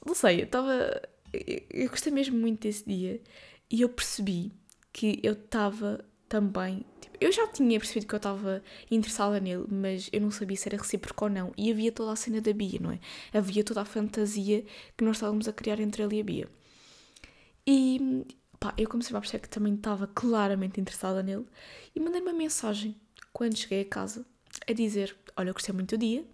Não 0.05 0.15
sei, 0.15 0.41
eu 0.41 0.45
estava. 0.45 1.01
Eu, 1.33 1.63
eu 1.69 1.89
gostei 1.89 2.11
mesmo 2.11 2.37
muito 2.37 2.61
desse 2.61 2.85
dia 2.85 3.21
e 3.69 3.81
eu 3.81 3.89
percebi 3.89 4.51
que 4.91 5.19
eu 5.23 5.33
estava 5.33 6.03
também. 6.31 6.85
Tipo, 7.01 7.17
eu 7.19 7.29
já 7.29 7.45
tinha 7.47 7.77
percebido 7.77 8.07
que 8.07 8.15
eu 8.15 8.17
estava 8.17 8.63
interessada 8.89 9.37
nele, 9.41 9.65
mas 9.69 10.09
eu 10.13 10.21
não 10.21 10.31
sabia 10.31 10.55
se 10.55 10.69
era 10.69 10.77
recíproco 10.77 11.25
ou 11.25 11.29
não. 11.29 11.51
E 11.57 11.69
havia 11.69 11.91
toda 11.91 12.13
a 12.13 12.15
cena 12.15 12.39
da 12.39 12.53
Bia, 12.53 12.79
não 12.79 12.89
é? 12.89 12.99
Havia 13.33 13.65
toda 13.65 13.81
a 13.81 13.85
fantasia 13.85 14.63
que 14.97 15.03
nós 15.03 15.17
estávamos 15.17 15.49
a 15.49 15.53
criar 15.53 15.81
entre 15.81 16.01
ele 16.01 16.15
e 16.15 16.21
a 16.21 16.23
Bia. 16.23 16.47
E 17.67 18.25
pá, 18.57 18.73
eu 18.77 18.87
comecei 18.87 19.13
a 19.15 19.19
perceber 19.19 19.41
que 19.41 19.49
também 19.49 19.75
estava 19.75 20.07
claramente 20.07 20.79
interessada 20.79 21.21
nele 21.21 21.45
e 21.93 21.99
mandei 21.99 22.21
uma 22.21 22.33
mensagem 22.33 22.95
quando 23.33 23.57
cheguei 23.57 23.81
a 23.81 23.85
casa 23.85 24.25
a 24.65 24.71
dizer: 24.71 25.13
Olha, 25.35 25.49
eu 25.49 25.53
gostei 25.53 25.75
muito 25.75 25.97
do 25.97 25.99
dia 25.99 26.25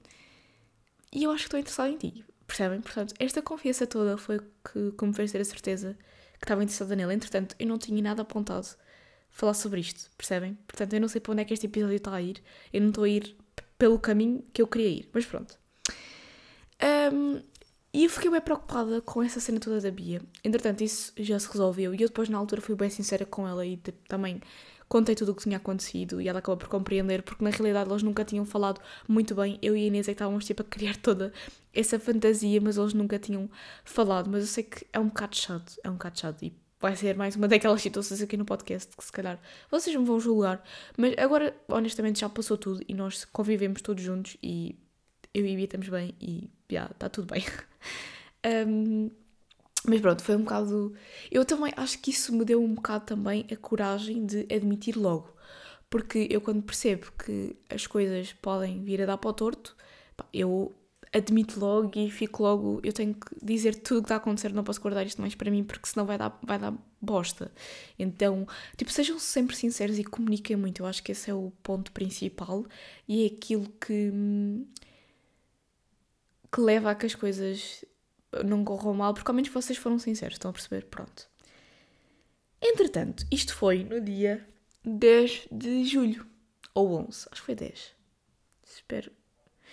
e 1.12 1.24
eu 1.24 1.32
acho 1.32 1.46
que 1.46 1.48
estou 1.48 1.60
interessada 1.60 1.90
em 1.90 1.98
ti. 1.98 2.24
Percebem? 2.46 2.82
Portanto, 2.82 3.16
esta 3.18 3.42
confiança 3.42 3.88
toda 3.88 4.16
foi 4.16 4.40
que, 4.40 4.92
que 4.92 5.06
me 5.06 5.14
fez 5.14 5.32
ter 5.32 5.42
a 5.42 5.46
certeza 5.46 5.98
que 6.40 6.46
estava 6.46 6.62
interessada 6.64 6.96
nele. 6.96 7.16
Entretanto, 7.16 7.56
eu 7.58 7.66
não 7.68 7.80
tinha 7.80 8.02
nada 8.02 8.22
apontado 8.22 8.78
falar 9.38 9.54
sobre 9.54 9.80
isto, 9.80 10.10
percebem? 10.18 10.58
Portanto, 10.66 10.94
eu 10.94 11.00
não 11.00 11.08
sei 11.08 11.22
para 11.22 11.32
onde 11.32 11.42
é 11.44 11.46
que 11.46 11.54
este 11.54 11.68
episódio 11.68 11.96
está 11.96 12.12
a 12.12 12.22
ir. 12.22 12.42
Eu 12.74 12.82
não 12.82 12.90
estou 12.90 13.04
a 13.04 13.10
ir 13.10 13.38
pelo 13.78 14.00
caminho 14.00 14.44
que 14.52 14.64
eu 14.64 14.68
queria 14.68 14.90
ir, 14.90 15.10
mas 15.14 15.28
pronto. 15.28 15.56
Um, 17.14 17.40
e 17.94 18.06
eu 18.06 18.10
fiquei 18.10 18.32
bem 18.32 18.42
preocupada 18.42 19.00
com 19.00 19.22
essa 19.22 19.40
cena 19.40 19.60
toda 19.60 19.80
da 19.80 19.92
Bia. 19.92 20.24
Entretanto, 20.44 20.84
isso 20.84 21.14
já 21.18 21.38
se 21.38 21.48
resolveu 21.52 21.94
e 21.94 22.02
eu 22.02 22.08
depois 22.08 22.30
na 22.30 22.38
altura 22.38 22.62
fui 22.62 22.76
bem 22.76 22.90
sincera 22.90 23.28
com 23.28 23.48
ela 23.48 23.64
e 23.64 23.78
também 24.08 24.42
contei 24.90 25.14
tudo 25.14 25.34
o 25.34 25.36
que 25.36 25.44
tinha 25.44 25.58
acontecido 25.58 26.20
e 26.20 26.28
ela 26.28 26.40
acabou 26.40 26.58
por 26.58 26.68
compreender 26.70 27.22
porque 27.22 27.44
na 27.44 27.52
realidade 27.52 27.92
eles 27.92 28.02
nunca 28.02 28.26
tinham 28.26 28.44
falado 28.44 28.82
muito 29.08 29.36
bem. 29.36 29.60
Eu 29.62 29.78
e 29.78 29.84
a 29.84 29.88
Inês 29.88 30.08
é 30.08 30.14
que 30.14 30.16
estávamos 30.16 30.46
tipo 30.46 30.64
a 30.64 30.66
criar 30.66 30.98
toda 30.98 31.32
essa 31.72 32.00
fantasia, 32.00 32.60
mas 32.60 32.76
eles 32.76 32.96
nunca 32.96 33.20
tinham 33.20 33.48
falado. 33.86 34.32
Mas 34.32 34.42
eu 34.42 34.48
sei 34.48 34.64
que 34.64 34.88
é 34.92 35.00
um 35.00 35.10
bocado 35.10 35.36
chato, 35.36 35.80
é 35.84 35.90
um 35.90 35.94
bocado 35.94 36.20
chato 36.20 36.44
e 36.44 36.67
vai 36.80 36.96
ser 36.96 37.16
mais 37.16 37.36
uma 37.36 37.48
daquelas 37.48 37.82
situações 37.82 38.22
aqui 38.22 38.38
no 38.38 38.46
podcast 38.46 38.96
que 38.96 39.04
se 39.04 39.12
calhar 39.12 39.40
vocês 39.70 39.96
me 39.96 40.06
vão 40.06 40.20
julgar. 40.20 40.64
Mas 40.98 41.14
agora, 41.18 41.56
honestamente, 41.68 42.20
já 42.20 42.30
passou 42.30 42.58
tudo 42.58 42.84
e 42.88 42.94
nós 42.94 43.26
convivemos 43.26 43.82
todos 43.82 44.04
juntos 44.04 44.38
e 44.42 44.76
eu 45.34 45.46
e 45.46 45.54
a 45.54 45.56
Bia 45.56 45.66
estamos 45.66 45.90
bem 45.90 46.14
e 46.20 46.50
já, 46.70 46.86
está 46.86 47.10
tudo 47.10 47.34
bem. 47.34 47.44
um, 48.68 49.10
mas 49.86 50.02
pronto, 50.02 50.22
foi 50.22 50.36
um 50.36 50.44
bocado. 50.44 50.94
Eu 51.32 51.46
também 51.46 51.74
acho 51.78 52.00
que 52.00 52.12
isso 52.12 52.34
me 52.36 52.44
deu 52.44 52.62
um 52.64 52.74
bocado 52.74 53.06
também 53.06 53.46
a 53.52 53.56
coragem 53.56 54.26
de 54.26 54.48
admitir 54.54 54.98
logo. 54.98 55.36
Porque 55.90 56.28
eu, 56.30 56.42
quando 56.42 56.62
percebo 56.62 57.08
que 57.14 57.56
as 57.70 57.88
coisas 57.88 58.34
podem 58.34 58.84
vir 58.84 59.02
a 59.02 59.06
dar 59.06 59.18
para 59.18 59.30
o 59.30 59.34
torto, 59.34 59.76
eu 60.34 60.76
admito 61.14 61.60
logo 61.60 61.92
e 61.96 62.10
fico 62.10 62.44
logo. 62.44 62.80
Eu 62.84 62.94
tenho 62.94 63.14
que 63.14 63.36
dizer 63.44 63.76
tudo 63.76 64.00
o 64.00 64.02
que 64.02 64.06
está 64.06 64.16
a 64.16 64.18
acontecer, 64.18 64.54
não 64.54 64.64
posso 64.64 64.82
guardar 64.82 65.06
isto 65.06 65.22
mais 65.22 65.36
para 65.36 65.52
mim, 65.52 65.64
porque 65.64 65.88
senão 65.88 66.06
vai 66.06 66.18
dar, 66.18 66.38
vai 66.44 66.60
dar 66.60 66.74
bosta. 67.02 67.52
Então, 67.98 68.48
tipo, 68.76 68.92
sejam 68.92 69.20
sempre 69.20 69.56
sinceros 69.56 69.98
e 69.98 70.04
comuniquem 70.04 70.56
muito. 70.56 70.82
Eu 70.82 70.86
acho 70.86 71.04
que 71.04 71.12
esse 71.12 71.30
é 71.30 71.34
o 71.34 71.52
ponto 71.64 71.92
principal 71.92 72.66
e 73.08 73.24
é 73.24 73.28
aquilo 73.28 73.70
que. 73.80 74.12
que 76.52 76.62
leva 76.62 76.92
a 76.92 76.96
que 76.96 77.06
as 77.06 77.16
coisas 77.16 77.86
não 78.46 78.64
corram 78.64 78.94
mal, 78.94 79.14
porque 79.14 79.30
ao 79.30 79.36
menos 79.36 79.50
vocês 79.50 79.78
foram 79.78 80.00
sinceros, 80.00 80.36
estão 80.36 80.52
a 80.52 80.54
perceber? 80.54 80.86
Pronto. 80.86 81.30
Entretanto, 82.62 83.26
isto 83.32 83.54
foi 83.54 83.84
no 83.84 84.02
dia 84.02 84.46
10 84.84 85.48
de 85.52 85.86
julho. 85.86 86.26
Ou 86.74 86.94
11, 87.08 87.28
acho 87.32 87.42
que 87.42 87.46
foi 87.46 87.56
10. 87.56 87.96
Espero. 88.64 89.12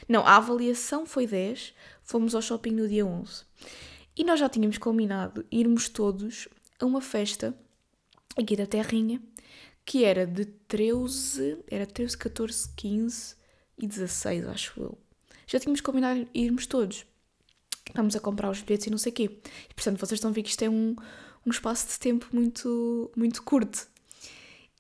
Não, 0.08 0.26
a 0.26 0.36
avaliação 0.36 1.06
foi 1.06 1.26
10, 1.26 1.74
fomos 2.02 2.34
ao 2.34 2.42
shopping 2.42 2.72
no 2.72 2.88
dia 2.88 3.06
11. 3.06 3.44
E 4.16 4.24
nós 4.24 4.40
já 4.40 4.48
tínhamos 4.48 4.78
combinado 4.78 5.44
irmos 5.50 5.88
todos 5.88 6.48
a 6.78 6.84
uma 6.84 7.00
festa 7.00 7.54
aqui 8.36 8.56
da 8.56 8.66
Terrinha, 8.66 9.20
que 9.84 10.04
era 10.04 10.26
de 10.26 10.44
13, 10.44 11.58
era 11.70 11.86
13, 11.86 12.16
14, 12.16 12.68
15 12.76 13.36
e 13.78 13.86
16, 13.86 14.46
acho 14.46 14.80
eu. 14.80 14.98
Já 15.46 15.58
tínhamos 15.58 15.80
combinado 15.80 16.26
irmos 16.32 16.66
todos 16.66 17.06
estamos 17.88 18.16
a 18.16 18.20
comprar 18.20 18.50
os 18.50 18.60
bilhetes 18.60 18.86
e 18.86 18.90
não 18.90 18.98
sei 18.98 19.12
o 19.12 19.14
quê. 19.14 19.30
E, 19.70 19.74
portanto, 19.74 19.98
vocês 19.98 20.18
estão 20.18 20.30
a 20.30 20.34
ver 20.34 20.42
que 20.42 20.50
isto 20.50 20.62
é 20.62 20.70
um, 20.70 20.96
um 21.46 21.50
espaço 21.50 21.88
de 21.88 21.98
tempo 21.98 22.28
muito, 22.32 23.10
muito 23.16 23.42
curto. 23.42 23.86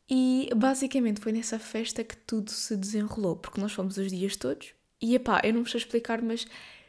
E 0.08 0.50
basicamente 0.54 1.20
foi 1.20 1.32
nessa 1.32 1.58
festa 1.58 2.04
que 2.04 2.16
tudo 2.16 2.50
se 2.50 2.76
desenrolou, 2.76 3.36
porque 3.36 3.60
nós 3.60 3.72
fomos 3.72 3.96
os 3.96 4.10
dias 4.10 4.36
todos 4.36 4.74
e 5.04 5.14
epá, 5.16 5.42
eu 5.44 5.52
não 5.52 5.62
vos 5.62 5.70
sei 5.70 5.80
explicar, 5.80 6.22
mas 6.22 6.46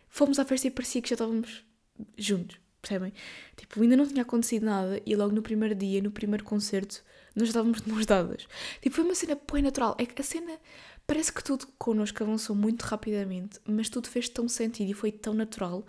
fomos 0.07 0.39
à 0.39 0.45
festa 0.45 0.67
e 0.67 0.71
parecia 0.71 1.01
que 1.01 1.09
já 1.09 1.15
estávamos 1.15 1.65
juntos, 2.17 2.57
percebem? 2.81 3.11
Tipo, 3.57 3.81
ainda 3.81 3.97
não 3.97 4.07
tinha 4.07 4.21
acontecido 4.21 4.65
nada 4.65 5.01
e 5.05 5.13
logo 5.17 5.35
no 5.35 5.41
primeiro 5.41 5.75
dia, 5.75 6.01
no 6.01 6.09
primeiro 6.09 6.45
concerto, 6.45 7.03
nós 7.35 7.49
estávamos 7.49 7.81
de 7.81 7.91
mãos 7.91 8.05
dadas. 8.05 8.47
Tipo, 8.81 8.95
foi 8.95 9.03
uma 9.03 9.13
cena 9.15 9.37
bem 9.51 9.61
natural. 9.61 9.97
É 9.99 10.05
que 10.05 10.21
a 10.21 10.23
cena 10.23 10.57
parece 11.05 11.33
que 11.33 11.43
tudo 11.43 11.67
connosco 11.77 12.23
avançou 12.23 12.55
muito 12.55 12.83
rapidamente, 12.83 13.59
mas 13.65 13.89
tudo 13.89 14.07
fez 14.07 14.29
tão 14.29 14.47
sentido 14.47 14.89
e 14.89 14.93
foi 14.93 15.11
tão 15.11 15.33
natural 15.33 15.85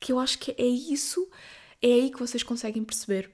que 0.00 0.10
eu 0.10 0.18
acho 0.18 0.36
que 0.40 0.56
é 0.58 0.66
isso, 0.66 1.30
é 1.80 1.92
aí 1.92 2.10
que 2.10 2.18
vocês 2.18 2.42
conseguem 2.42 2.82
perceber 2.82 3.30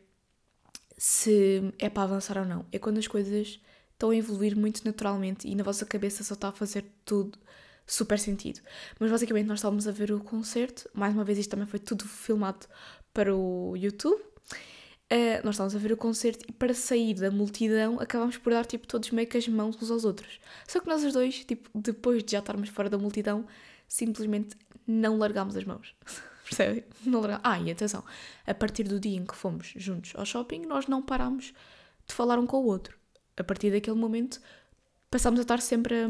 se 0.98 1.62
é 1.78 1.88
para 1.88 2.02
avançar 2.02 2.36
ou 2.36 2.44
não. 2.44 2.66
É 2.70 2.78
quando 2.78 2.98
as 2.98 3.08
coisas 3.08 3.58
estão 3.90 4.10
a 4.10 4.16
evoluir 4.16 4.54
muito 4.54 4.84
naturalmente 4.84 5.48
e 5.48 5.54
na 5.54 5.64
vossa 5.64 5.86
cabeça 5.86 6.22
só 6.22 6.34
está 6.34 6.48
a 6.48 6.52
fazer 6.52 6.84
tudo 7.06 7.38
super 7.86 8.18
sentido. 8.18 8.60
Mas 8.98 9.10
basicamente 9.10 9.46
nós 9.46 9.58
estávamos 9.58 9.86
a 9.86 9.92
ver 9.92 10.12
o 10.12 10.20
concerto, 10.20 10.88
mais 10.94 11.14
uma 11.14 11.24
vez 11.24 11.38
isto 11.38 11.50
também 11.50 11.66
foi 11.66 11.78
tudo 11.78 12.04
filmado 12.04 12.66
para 13.12 13.34
o 13.34 13.76
YouTube. 13.76 14.20
Uh, 15.12 15.44
nós 15.44 15.54
estávamos 15.54 15.76
a 15.76 15.78
ver 15.78 15.92
o 15.92 15.96
concerto 15.96 16.44
e 16.48 16.52
para 16.52 16.72
sair 16.72 17.14
da 17.14 17.30
multidão 17.30 18.00
acabámos 18.00 18.38
por 18.38 18.52
dar 18.52 18.64
tipo 18.64 18.86
todos 18.86 19.10
meio 19.10 19.28
que 19.28 19.36
as 19.36 19.46
mãos 19.46 19.80
uns 19.80 19.90
aos 19.90 20.04
outros. 20.04 20.40
Só 20.66 20.80
que 20.80 20.88
nós 20.88 21.04
os 21.04 21.12
dois, 21.12 21.44
tipo, 21.44 21.68
depois 21.74 22.24
de 22.24 22.32
já 22.32 22.38
estarmos 22.38 22.68
fora 22.70 22.88
da 22.88 22.98
multidão, 22.98 23.46
simplesmente 23.86 24.56
não 24.86 25.18
largámos 25.18 25.56
as 25.56 25.64
mãos. 25.64 25.94
Percebem? 26.44 26.84
Não 27.06 27.22
Ah, 27.42 27.60
e 27.60 27.70
atenção, 27.70 28.04
a 28.46 28.54
partir 28.54 28.84
do 28.84 29.00
dia 29.00 29.16
em 29.16 29.24
que 29.24 29.34
fomos 29.34 29.72
juntos 29.76 30.12
ao 30.14 30.26
shopping, 30.26 30.66
nós 30.66 30.86
não 30.86 31.00
parámos 31.00 31.54
de 32.06 32.14
falar 32.14 32.38
um 32.38 32.46
com 32.46 32.58
o 32.58 32.66
outro. 32.66 32.98
A 33.36 33.42
partir 33.42 33.70
daquele 33.70 33.96
momento, 33.96 34.40
passámos 35.14 35.38
a 35.38 35.42
estar 35.42 35.60
sempre 35.60 35.94
a, 35.94 36.08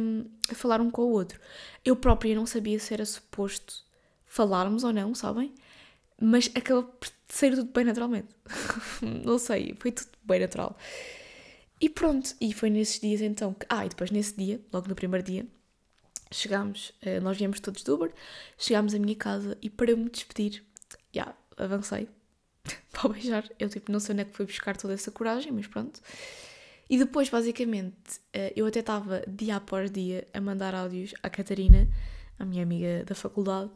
a 0.51 0.55
falar 0.55 0.81
um 0.81 0.91
com 0.91 1.03
o 1.03 1.11
outro. 1.11 1.39
Eu 1.85 1.95
própria 1.95 2.35
não 2.35 2.47
sabia 2.47 2.79
se 2.79 2.95
era 2.95 3.05
suposto 3.05 3.85
falarmos 4.25 4.83
ou 4.83 4.95
não, 4.95 5.15
sabem? 5.15 5.53
Mas 6.19 6.51
acabou 6.55 6.85
por 6.85 7.11
sair 7.29 7.55
tudo 7.55 7.71
bem 7.71 7.85
naturalmente. 7.85 8.29
não 9.23 9.39
sei, 9.39 9.77
foi 9.79 9.93
tudo 9.93 10.09
bem 10.23 10.41
natural. 10.41 10.75
E 11.79 11.91
pronto, 11.91 12.35
e 12.41 12.55
foi 12.55 12.71
nesses 12.71 12.99
dias 12.99 13.21
então 13.21 13.53
que. 13.53 13.67
Ah, 13.69 13.85
e 13.85 13.91
depois 13.91 14.11
nesse 14.11 14.35
dia, 14.39 14.59
logo 14.73 14.89
no 14.89 14.95
primeiro 14.95 15.23
dia, 15.23 15.47
chegámos, 16.33 16.91
eh, 17.03 17.21
nós 17.21 17.37
viemos 17.37 17.61
todos 17.61 17.83
do 17.83 17.95
Uber, 17.95 18.11
chegámos 18.57 18.95
à 18.95 18.99
minha 18.99 19.17
casa 19.17 19.59
e 19.61 19.69
para 19.69 19.95
me 19.95 20.09
despedir, 20.09 20.65
já, 21.13 21.25
yeah, 21.25 21.37
avancei 21.59 22.09
para 22.91 23.11
beijar. 23.11 23.51
Eu 23.59 23.69
tipo, 23.69 23.93
não 23.93 24.01
sei 24.01 24.15
onde 24.15 24.23
é 24.23 24.25
que 24.25 24.35
fui 24.35 24.47
buscar 24.47 24.79
toda 24.79 24.95
essa 24.95 25.11
coragem, 25.11 25.53
mas 25.53 25.67
pronto. 25.67 26.01
E 26.89 26.99
depois, 26.99 27.29
basicamente, 27.29 28.21
eh, 28.33 28.53
eu 28.57 28.67
até 28.67 28.81
estava 28.81 29.23
dia 29.27 29.57
após 29.57 29.91
dia 29.91 30.27
a 30.33 30.41
mandar 30.41 30.75
áudios 30.75 31.15
à 31.23 31.31
Catarina, 31.31 31.89
a 32.39 32.45
minha 32.45 32.63
amiga 32.63 33.05
da 33.05 33.15
faculdade, 33.15 33.71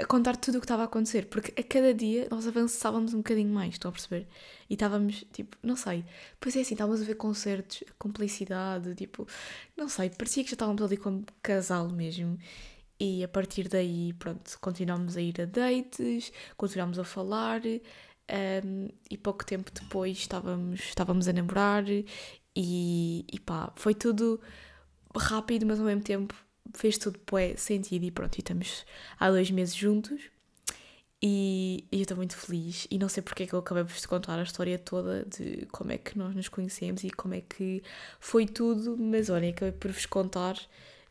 a 0.00 0.06
contar 0.06 0.36
tudo 0.36 0.56
o 0.56 0.60
que 0.60 0.64
estava 0.64 0.82
a 0.82 0.84
acontecer, 0.86 1.26
porque 1.26 1.52
a 1.60 1.62
cada 1.64 1.92
dia 1.92 2.26
nós 2.30 2.46
avançávamos 2.46 3.12
um 3.12 3.18
bocadinho 3.18 3.52
mais, 3.52 3.74
estão 3.74 3.90
a 3.90 3.92
perceber? 3.92 4.26
E 4.70 4.74
estávamos, 4.74 5.24
tipo, 5.32 5.56
não 5.62 5.76
sei, 5.76 6.04
pois 6.40 6.56
é 6.56 6.60
assim, 6.60 6.74
estávamos 6.74 7.02
a 7.02 7.04
ver 7.04 7.14
concertos, 7.16 7.84
cumplicidade, 7.98 8.94
tipo, 8.94 9.26
não 9.76 9.88
sei, 9.88 10.08
parecia 10.10 10.42
que 10.42 10.50
já 10.50 10.54
estávamos 10.54 10.82
ali 10.82 10.96
como 10.96 11.24
casal 11.42 11.90
mesmo. 11.90 12.38
E 12.98 13.22
a 13.22 13.28
partir 13.28 13.68
daí, 13.68 14.14
pronto, 14.14 14.58
continuámos 14.60 15.16
a 15.18 15.20
ir 15.20 15.40
a 15.42 15.44
dates, 15.44 16.32
continuámos 16.56 16.98
a 16.98 17.04
falar, 17.04 17.60
um, 18.64 18.88
e 19.10 19.16
pouco 19.16 19.44
tempo 19.44 19.70
depois 19.72 20.16
estávamos, 20.18 20.80
estávamos 20.80 21.28
a 21.28 21.32
namorar, 21.32 21.84
e, 21.88 23.24
e 23.30 23.40
pá, 23.40 23.72
foi 23.76 23.94
tudo 23.94 24.40
rápido, 25.16 25.66
mas 25.66 25.78
ao 25.78 25.86
mesmo 25.86 26.02
tempo 26.02 26.34
fez 26.74 26.98
tudo 26.98 27.20
bué 27.30 27.56
sentido 27.56 28.04
e 28.04 28.10
pronto, 28.10 28.36
e 28.36 28.40
estamos 28.40 28.84
há 29.18 29.30
dois 29.30 29.50
meses 29.50 29.74
juntos 29.74 30.30
e, 31.22 31.84
e 31.90 31.96
eu 31.96 32.02
estou 32.02 32.16
muito 32.16 32.36
feliz 32.36 32.86
e 32.90 32.98
não 32.98 33.08
sei 33.08 33.22
porque 33.22 33.44
é 33.44 33.46
que 33.46 33.54
eu 33.54 33.58
acabei 33.58 33.84
por 33.84 33.94
te 33.94 34.06
contar 34.06 34.38
a 34.38 34.42
história 34.42 34.78
toda 34.78 35.24
de 35.24 35.66
como 35.72 35.92
é 35.92 35.98
que 35.98 36.16
nós 36.18 36.34
nos 36.34 36.48
conhecemos 36.48 37.04
e 37.04 37.10
como 37.10 37.34
é 37.34 37.40
que 37.40 37.82
foi 38.20 38.46
tudo, 38.46 38.96
mas 38.98 39.30
olha, 39.30 39.48
acabei 39.48 39.72
por 39.72 39.90
vos 39.90 40.06
contar, 40.06 40.56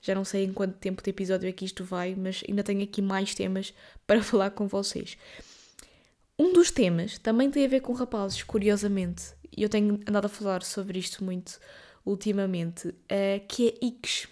já 0.02 0.14
não 0.14 0.24
sei 0.24 0.46
em 0.46 0.54
quanto 0.54 0.78
tempo 0.78 1.02
de 1.02 1.10
episódio 1.10 1.50
é 1.50 1.52
que 1.52 1.66
isto 1.66 1.84
vai, 1.84 2.16
mas 2.16 2.44
ainda 2.48 2.64
tenho 2.64 2.84
aqui 2.84 3.02
mais 3.02 3.34
temas 3.34 3.74
para 4.06 4.22
falar 4.22 4.52
com 4.52 4.68
vocês. 4.68 5.18
Um 6.38 6.52
dos 6.52 6.70
temas 6.70 7.18
também 7.18 7.50
tem 7.50 7.66
a 7.66 7.68
ver 7.68 7.80
com 7.80 7.94
rapazes, 7.94 8.44
curiosamente, 8.44 9.34
e 9.56 9.64
eu 9.64 9.70
tenho 9.70 10.00
andado 10.06 10.26
a 10.26 10.30
falar 10.30 10.64
sobre 10.64 11.00
isto 11.00 11.24
muito 11.24 11.60
ultimamente, 12.06 12.90
uh, 12.90 13.46
que 13.48 13.70
é 13.70 13.86
Ix. 13.86 14.28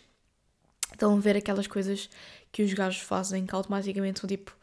Estão 0.91 1.15
a 1.15 1.19
ver 1.19 1.37
aquelas 1.37 1.65
coisas 1.65 2.09
que 2.51 2.61
os 2.61 2.73
gajos 2.73 3.01
fazem 3.01 3.45
que 3.45 3.55
automaticamente 3.55 4.19
são 4.19 4.27
tipo. 4.27 4.55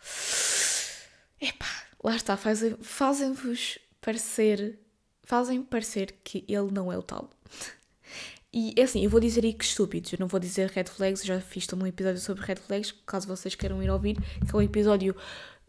Epá, 1.40 1.66
lá 2.04 2.14
está, 2.14 2.36
fazem-vos 2.36 3.78
parecer. 4.00 4.78
Fazem 5.22 5.62
parecer 5.62 6.16
que 6.24 6.44
ele 6.48 6.70
não 6.70 6.92
é 6.92 6.98
o 6.98 7.02
tal. 7.02 7.30
E 8.52 8.74
é 8.76 8.82
assim, 8.82 9.04
eu 9.04 9.08
vou 9.08 9.20
dizer 9.20 9.44
Ix 9.44 9.66
estúpidos, 9.66 10.12
eu 10.12 10.18
não 10.18 10.26
vou 10.26 10.40
dizer 10.40 10.68
red 10.70 10.86
flags, 10.86 11.20
eu 11.20 11.26
já 11.28 11.40
fiz 11.40 11.68
também 11.68 11.84
um 11.84 11.88
episódio 11.88 12.20
sobre 12.20 12.44
red 12.44 12.56
flags, 12.56 12.92
caso 13.06 13.28
vocês 13.28 13.54
queiram 13.54 13.80
ir 13.80 13.88
ouvir, 13.88 14.16
que 14.16 14.52
é 14.52 14.58
um 14.58 14.60
episódio 14.60 15.14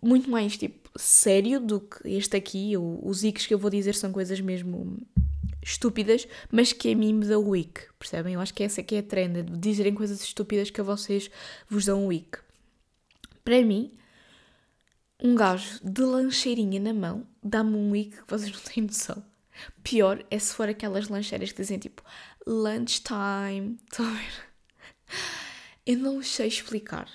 muito 0.02 0.30
mais 0.30 0.58
tipo 0.58 0.90
sério 0.98 1.60
do 1.60 1.80
que 1.80 2.08
este 2.10 2.36
aqui. 2.36 2.74
Os 2.78 3.24
Icks 3.24 3.46
que 3.46 3.54
eu 3.54 3.60
vou 3.60 3.70
dizer 3.70 3.96
são 3.96 4.12
coisas 4.12 4.40
mesmo 4.42 4.98
estúpidas, 5.64 6.28
mas 6.52 6.74
que 6.74 6.92
a 6.92 6.96
mim 6.96 7.14
me 7.14 7.26
dão 7.26 7.56
ick, 7.56 7.88
percebem? 8.00 8.34
Eu 8.34 8.42
acho 8.42 8.54
que 8.54 8.64
essa 8.64 8.82
que 8.82 8.96
é 8.96 9.00
a 9.00 9.04
trend, 9.04 9.44
de 9.44 9.58
dizerem 9.58 9.94
coisas 9.94 10.22
estúpidas 10.22 10.70
que 10.70 10.82
a 10.82 10.84
vocês 10.84 11.30
vos 11.70 11.86
dão 11.86 12.12
ick. 12.12 12.40
Para 13.44 13.62
mim, 13.64 13.94
um 15.22 15.36
gajo 15.36 15.80
de 15.84 16.02
lancheirinha 16.02 16.80
na 16.80 16.94
mão 16.94 17.28
dá-me 17.44 17.76
um 17.76 17.96
ick 17.96 18.18
que 18.18 18.30
vocês 18.30 18.52
não 18.52 18.60
têm 18.60 18.84
noção. 18.84 19.24
Pior 19.84 20.26
é 20.32 20.40
se 20.40 20.54
for 20.54 20.68
aquelas 20.68 21.08
lancheiras 21.10 21.52
que 21.52 21.62
dizem 21.62 21.78
tipo 21.78 22.04
lunchtime. 22.48 23.78
Estão 23.92 24.08
a 24.08 24.14
ver? 24.14 24.52
Eu 25.86 25.98
não 25.98 26.24
sei 26.24 26.48
explicar 26.48 27.08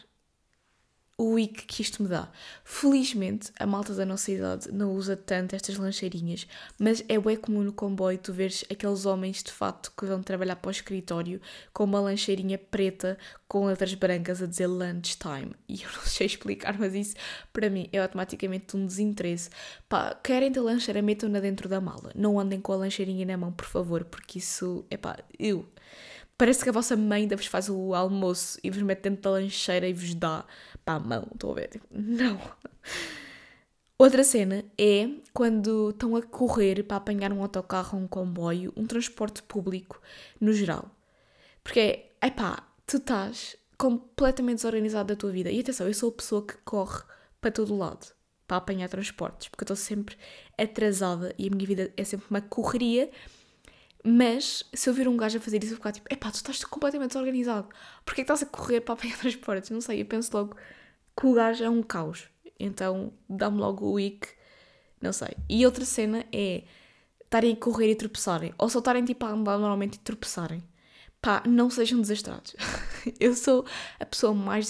o 1.18 1.32
week 1.32 1.64
que 1.64 1.80
isto 1.80 2.02
me 2.02 2.08
dá. 2.08 2.28
Felizmente, 2.62 3.50
a 3.58 3.66
malta 3.66 3.94
da 3.94 4.04
nossa 4.04 4.30
idade 4.30 4.70
não 4.70 4.94
usa 4.94 5.16
tanto 5.16 5.56
estas 5.56 5.76
lancheirinhas, 5.76 6.46
mas 6.78 7.02
é 7.08 7.18
bem 7.18 7.36
comum 7.36 7.62
no 7.62 7.72
comboio 7.72 8.18
tu 8.18 8.32
veres 8.32 8.64
aqueles 8.70 9.06
homens 9.06 9.42
de 9.42 9.50
fato 9.50 9.92
que 9.96 10.04
vão 10.04 10.22
trabalhar 10.22 10.56
para 10.56 10.68
o 10.68 10.70
escritório 10.70 11.40
com 11.72 11.84
uma 11.84 12.00
lancheirinha 12.00 12.58
preta 12.58 13.16
com 13.48 13.64
letras 13.64 13.94
brancas 13.94 14.42
a 14.42 14.46
dizer 14.46 14.66
lunchtime. 14.66 15.54
E 15.68 15.82
eu 15.82 15.90
não 15.92 16.02
sei 16.02 16.26
explicar, 16.26 16.78
mas 16.78 16.94
isso 16.94 17.14
para 17.52 17.68
mim 17.68 17.88
é 17.92 17.98
automaticamente 17.98 18.76
um 18.76 18.86
desinteresse. 18.86 19.50
Pá, 19.88 20.14
querem 20.14 20.50
ter 20.50 20.60
lancheira, 20.60 21.02
metam-na 21.02 21.40
dentro 21.40 21.68
da 21.68 21.80
mala. 21.80 22.12
Não 22.14 22.38
andem 22.38 22.60
com 22.60 22.72
a 22.72 22.76
lancheirinha 22.76 23.26
na 23.26 23.36
mão, 23.36 23.52
por 23.52 23.66
favor, 23.66 24.04
porque 24.04 24.38
isso, 24.38 24.84
é 24.90 24.96
pá, 24.96 25.18
eu 25.38 25.68
Parece 26.38 26.62
que 26.62 26.68
a 26.68 26.72
vossa 26.72 26.96
mãe 26.96 27.22
ainda 27.22 27.36
vos 27.36 27.46
faz 27.46 27.68
o 27.68 27.94
almoço 27.94 28.58
e 28.62 28.70
vos 28.70 28.82
mete 28.82 29.02
dentro 29.02 29.22
da 29.22 29.30
lancheira 29.30 29.88
e 29.88 29.92
vos 29.92 30.14
dá 30.14 30.44
para 30.84 30.94
a 30.94 31.00
mão. 31.00 31.26
Estou 31.32 31.52
a 31.52 31.54
ver? 31.54 31.68
Tipo, 31.68 31.86
não. 31.90 32.38
Outra 33.98 34.22
cena 34.22 34.62
é 34.76 35.08
quando 35.32 35.90
estão 35.90 36.14
a 36.14 36.22
correr 36.22 36.82
para 36.82 36.98
apanhar 36.98 37.32
um 37.32 37.40
autocarro, 37.40 37.98
um 37.98 38.06
comboio, 38.06 38.70
um 38.76 38.86
transporte 38.86 39.42
público 39.42 40.00
no 40.38 40.52
geral. 40.52 40.90
Porque 41.62 42.10
é, 42.20 42.30
pá, 42.30 42.62
tu 42.86 42.98
estás 42.98 43.56
completamente 43.78 44.56
desorganizado 44.56 45.08
da 45.08 45.16
tua 45.16 45.30
vida. 45.30 45.50
E 45.50 45.60
atenção, 45.60 45.86
eu 45.86 45.94
sou 45.94 46.10
a 46.10 46.12
pessoa 46.12 46.46
que 46.46 46.58
corre 46.58 47.02
para 47.40 47.50
todo 47.50 47.74
lado 47.74 48.14
para 48.46 48.58
apanhar 48.58 48.88
transportes, 48.88 49.48
porque 49.48 49.62
eu 49.62 49.64
estou 49.64 49.76
sempre 49.76 50.16
atrasada 50.56 51.34
e 51.36 51.48
a 51.48 51.50
minha 51.50 51.66
vida 51.66 51.92
é 51.96 52.04
sempre 52.04 52.26
uma 52.30 52.40
correria 52.40 53.10
mas 54.06 54.62
se 54.72 54.88
eu 54.88 54.94
vir 54.94 55.08
um 55.08 55.16
gajo 55.16 55.38
a 55.38 55.40
fazer 55.40 55.62
isso, 55.64 55.72
eu 55.72 55.78
ficar 55.78 55.90
tipo, 55.90 56.06
epá, 56.12 56.30
tu 56.30 56.36
estás 56.36 56.62
completamente 56.64 57.08
desorganizado. 57.08 57.68
Porquê 58.04 58.22
que 58.24 58.32
estás 58.32 58.42
a 58.42 58.46
correr 58.46 58.80
para 58.80 58.94
apanhar 58.94 59.18
transportes? 59.18 59.70
Não 59.70 59.80
sei, 59.80 60.00
eu 60.02 60.06
penso 60.06 60.30
logo 60.32 60.56
que 61.18 61.26
o 61.26 61.34
gajo 61.34 61.64
é 61.64 61.68
um 61.68 61.82
caos. 61.82 62.28
Então 62.58 63.12
dá-me 63.28 63.58
logo 63.58 63.90
o 63.90 63.98
ick, 63.98 64.28
não 65.00 65.12
sei. 65.12 65.30
E 65.48 65.66
outra 65.66 65.84
cena 65.84 66.24
é 66.32 66.62
estarem 67.24 67.52
a 67.54 67.56
correr 67.56 67.90
e 67.90 67.96
tropeçarem. 67.96 68.54
Ou 68.56 68.68
só 68.68 68.78
estarem 68.78 69.04
tipo 69.04 69.26
a 69.26 69.30
andar 69.30 69.58
normalmente 69.58 69.96
e 69.96 69.98
tropeçarem. 69.98 70.62
Pá, 71.26 71.42
não 71.44 71.68
sejam 71.68 72.00
desastrados. 72.00 72.54
eu 73.18 73.34
sou 73.34 73.66
a 73.98 74.06
pessoa 74.06 74.32
mais 74.32 74.68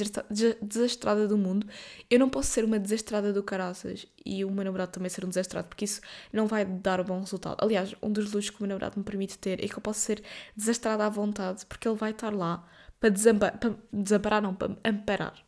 desastrada 0.62 1.28
do 1.28 1.36
mundo. 1.36 1.66
Eu 2.08 2.18
não 2.18 2.30
posso 2.30 2.50
ser 2.50 2.64
uma 2.64 2.78
desastrada 2.78 3.30
do 3.30 3.42
caraças 3.42 4.06
e 4.24 4.42
o 4.42 4.50
meu 4.50 4.64
namorado 4.64 4.90
também 4.90 5.10
ser 5.10 5.22
um 5.26 5.28
desastrado, 5.28 5.68
porque 5.68 5.84
isso 5.84 6.00
não 6.32 6.46
vai 6.46 6.64
dar 6.64 6.98
um 6.98 7.04
bom 7.04 7.20
resultado. 7.20 7.62
Aliás, 7.62 7.94
um 8.02 8.10
dos 8.10 8.32
luxos 8.32 8.48
que 8.48 8.56
o 8.56 8.62
meu 8.62 8.68
namorado 8.68 8.98
me 8.98 9.04
permite 9.04 9.36
ter 9.36 9.62
é 9.62 9.68
que 9.68 9.76
eu 9.76 9.82
posso 9.82 10.00
ser 10.00 10.22
desastrada 10.56 11.04
à 11.04 11.10
vontade, 11.10 11.66
porque 11.66 11.86
ele 11.86 11.94
vai 11.98 12.12
estar 12.12 12.32
lá 12.34 12.66
para, 12.98 13.10
desamparar, 13.10 13.58
para 13.58 13.74
desamparar, 13.92 14.40
não, 14.40 14.54
para 14.54 14.78
amparar. 14.82 15.46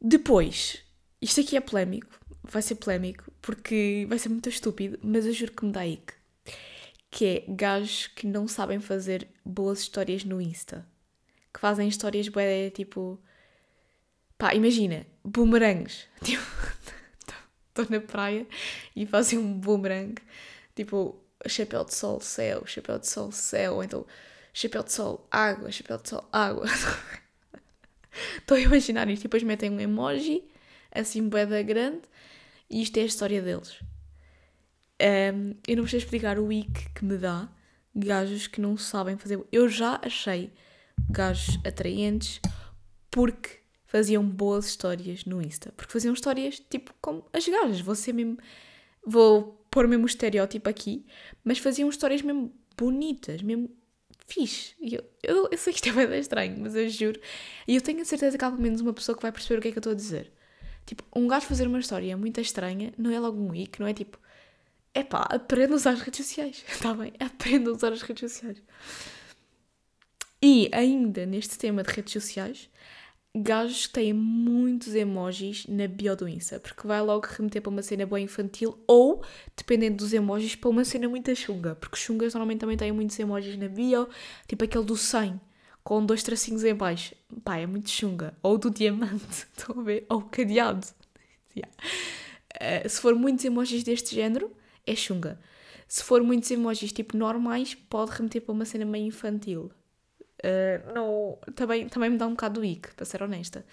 Depois, 0.00 0.82
isto 1.20 1.42
aqui 1.42 1.58
é 1.58 1.60
polémico, 1.60 2.18
vai 2.42 2.62
ser 2.62 2.76
polémico, 2.76 3.30
porque 3.42 4.06
vai 4.08 4.18
ser 4.18 4.30
muito 4.30 4.48
estúpido, 4.48 4.98
mas 5.02 5.26
eu 5.26 5.32
juro 5.34 5.52
que 5.52 5.66
me 5.66 5.72
dá 5.72 5.86
ick 5.86 6.19
que 7.10 7.26
é 7.26 7.44
gajos 7.48 8.06
que 8.06 8.26
não 8.26 8.46
sabem 8.46 8.78
fazer 8.80 9.28
boas 9.44 9.80
histórias 9.80 10.24
no 10.24 10.40
Insta. 10.40 10.86
Que 11.52 11.60
fazem 11.60 11.88
histórias 11.88 12.28
bué, 12.28 12.70
tipo... 12.70 13.20
Pá, 14.38 14.54
imagina, 14.54 15.06
boomerangs. 15.24 16.06
Tipo, 16.22 16.42
estou 17.68 17.86
na 17.90 18.00
praia 18.00 18.46
e 18.94 19.06
fazem 19.06 19.38
um 19.38 19.52
boomerang. 19.52 20.14
Tipo, 20.74 21.20
chapéu 21.46 21.84
de 21.84 21.94
sol, 21.94 22.20
céu, 22.20 22.64
chapéu 22.66 22.98
de 22.98 23.08
sol, 23.08 23.32
céu. 23.32 23.82
Então, 23.82 24.06
chapéu 24.52 24.82
de 24.82 24.92
sol, 24.92 25.26
água, 25.30 25.70
chapéu 25.70 25.98
de 25.98 26.08
sol, 26.08 26.28
água. 26.32 26.66
Estou 28.38 28.56
a 28.56 28.60
imaginar 28.60 29.08
isto. 29.08 29.22
E 29.22 29.24
depois 29.24 29.42
metem 29.42 29.70
um 29.70 29.80
emoji, 29.80 30.44
assim, 30.90 31.28
bué 31.28 31.62
grande. 31.62 32.02
E 32.68 32.82
isto 32.82 32.96
é 32.98 33.02
a 33.02 33.06
história 33.06 33.42
deles. 33.42 33.80
Um, 35.00 35.54
eu 35.66 35.76
não 35.78 35.86
sei 35.86 35.98
explicar 35.98 36.38
o 36.38 36.52
ick 36.52 36.90
que 36.94 37.04
me 37.04 37.16
dá 37.16 37.48
gajos 37.94 38.46
que 38.46 38.60
não 38.60 38.76
sabem 38.76 39.16
fazer. 39.16 39.42
Eu 39.50 39.68
já 39.68 39.98
achei 40.02 40.52
gajos 41.10 41.58
atraentes 41.64 42.40
porque 43.10 43.60
faziam 43.86 44.24
boas 44.24 44.66
histórias 44.66 45.24
no 45.24 45.40
Insta. 45.40 45.72
Porque 45.72 45.92
faziam 45.92 46.14
histórias 46.14 46.60
tipo 46.70 46.94
como 47.00 47.24
as 47.32 47.46
gajas. 47.46 47.80
Vou 47.80 47.94
ser 47.94 48.12
mesmo. 48.12 48.38
Vou 49.04 49.64
pôr 49.70 49.88
mesmo 49.88 50.04
o 50.04 50.06
estereótipo 50.06 50.68
aqui, 50.68 51.06
mas 51.42 51.58
faziam 51.58 51.88
histórias 51.88 52.22
mesmo 52.22 52.52
bonitas, 52.76 53.40
mesmo 53.40 53.70
fixe. 54.26 54.74
Eu, 54.80 55.02
eu, 55.22 55.48
eu 55.50 55.58
sei 55.58 55.72
que 55.72 55.78
isto 55.88 55.98
é 55.98 56.06
bem 56.06 56.20
estranho, 56.20 56.56
mas 56.60 56.74
eu 56.74 56.88
juro. 56.88 57.20
E 57.66 57.76
eu 57.76 57.80
tenho 57.80 58.00
a 58.02 58.04
certeza 58.04 58.36
que 58.36 58.44
há 58.44 58.50
pelo 58.50 58.62
menos 58.62 58.80
uma 58.80 58.92
pessoa 58.92 59.16
que 59.16 59.22
vai 59.22 59.32
perceber 59.32 59.58
o 59.58 59.62
que 59.62 59.68
é 59.68 59.72
que 59.72 59.78
eu 59.78 59.80
estou 59.80 59.92
a 59.92 59.96
dizer. 59.96 60.32
Tipo, 60.86 61.04
um 61.14 61.26
gajo 61.26 61.46
fazer 61.46 61.66
uma 61.66 61.78
história 61.78 62.16
muito 62.16 62.40
estranha 62.40 62.92
não 62.98 63.10
é 63.10 63.18
logo 63.20 63.40
um 63.40 63.54
ick, 63.54 63.78
não 63.80 63.86
é 63.86 63.94
tipo 63.94 64.18
é 64.94 65.04
pá, 65.04 65.26
aprenda 65.30 65.74
a 65.74 65.76
usar 65.76 65.92
as 65.92 66.00
redes 66.00 66.26
sociais. 66.26 66.64
Está 66.68 66.92
bem? 66.94 67.12
Aprenda 67.18 67.70
a 67.70 67.72
usar 67.74 67.92
as 67.92 68.02
redes 68.02 68.32
sociais. 68.32 68.62
E 70.42 70.70
ainda 70.72 71.26
neste 71.26 71.58
tema 71.58 71.82
de 71.82 71.90
redes 71.92 72.12
sociais, 72.12 72.70
gajos 73.36 73.86
que 73.86 73.92
têm 73.92 74.12
muitos 74.12 74.94
emojis 74.94 75.66
na 75.68 75.86
bio 75.86 76.16
do 76.16 76.28
Insta, 76.28 76.58
porque 76.58 76.86
vai 76.86 77.00
logo 77.00 77.26
remeter 77.26 77.62
para 77.62 77.70
uma 77.70 77.82
cena 77.82 78.06
boa 78.06 78.20
infantil 78.20 78.78
ou, 78.86 79.22
dependendo 79.56 79.98
dos 79.98 80.12
emojis, 80.12 80.56
para 80.56 80.70
uma 80.70 80.84
cena 80.84 81.08
muito 81.08 81.34
chunga, 81.36 81.74
porque 81.76 81.96
chungas 81.96 82.34
normalmente 82.34 82.60
também 82.60 82.76
têm 82.76 82.90
muitos 82.90 83.18
emojis 83.18 83.56
na 83.56 83.68
bio, 83.68 84.08
tipo 84.48 84.64
aquele 84.64 84.84
do 84.84 84.96
100, 84.96 85.40
com 85.84 86.04
dois 86.04 86.22
tracinhos 86.22 86.64
em 86.64 86.74
baixo. 86.74 87.14
Pá, 87.44 87.58
é 87.58 87.66
muito 87.66 87.90
chunga. 87.90 88.34
Ou 88.42 88.58
do 88.58 88.70
diamante, 88.70 89.46
estão 89.56 89.78
a 89.78 89.82
ver? 89.82 90.06
Ou 90.08 90.22
cadeado. 90.22 90.86
Yeah. 91.52 92.84
Uh, 92.84 92.88
se 92.88 93.00
for 93.00 93.12
muitos 93.16 93.44
emojis 93.44 93.82
deste 93.82 94.14
género, 94.14 94.52
é 94.86 94.94
chunga. 94.94 95.38
Se 95.88 96.04
for 96.04 96.22
muitos 96.22 96.50
emojis 96.50 96.92
tipo 96.92 97.16
normais, 97.16 97.74
pode 97.74 98.12
remeter 98.12 98.42
para 98.42 98.52
uma 98.52 98.64
cena 98.64 98.84
meio 98.84 99.06
infantil. 99.06 99.70
Uh, 100.38 100.94
não, 100.94 101.38
também, 101.54 101.88
também 101.88 102.10
me 102.10 102.16
dá 102.16 102.26
um 102.26 102.30
bocado 102.30 102.60
do 102.60 102.64
ick, 102.64 102.94
para 102.94 103.04
ser 103.04 103.22
honesta. 103.22 103.64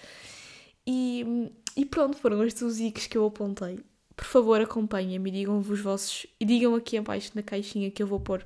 E, 0.86 1.52
e 1.76 1.86
pronto, 1.86 2.17
foram 2.17 2.43
estes 2.43 2.63
os 2.63 2.80
icks 2.80 3.08
que 3.08 3.17
eu 3.17 3.26
apontei. 3.26 3.80
Por 4.15 4.26
favor, 4.26 4.60
acompanhem-me 4.60 5.30
e 5.30 5.34
digam-vos 5.34 5.70
os 5.70 5.84
vossos. 5.84 6.26
E 6.39 6.46
digam 6.46 6.74
aqui 6.74 6.98
abaixo 6.98 7.32
na 7.36 7.43
caixinha 7.43 7.91
que 7.91 8.02
eu 8.02 8.08
vou 8.08 8.20
pôr 8.20 8.46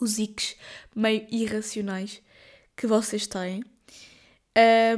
os 0.00 0.18
icks 0.18 0.56
meio 0.94 1.26
irracionais 1.30 2.22
que 2.76 2.86
vocês 2.86 3.26
têm. 3.26 3.64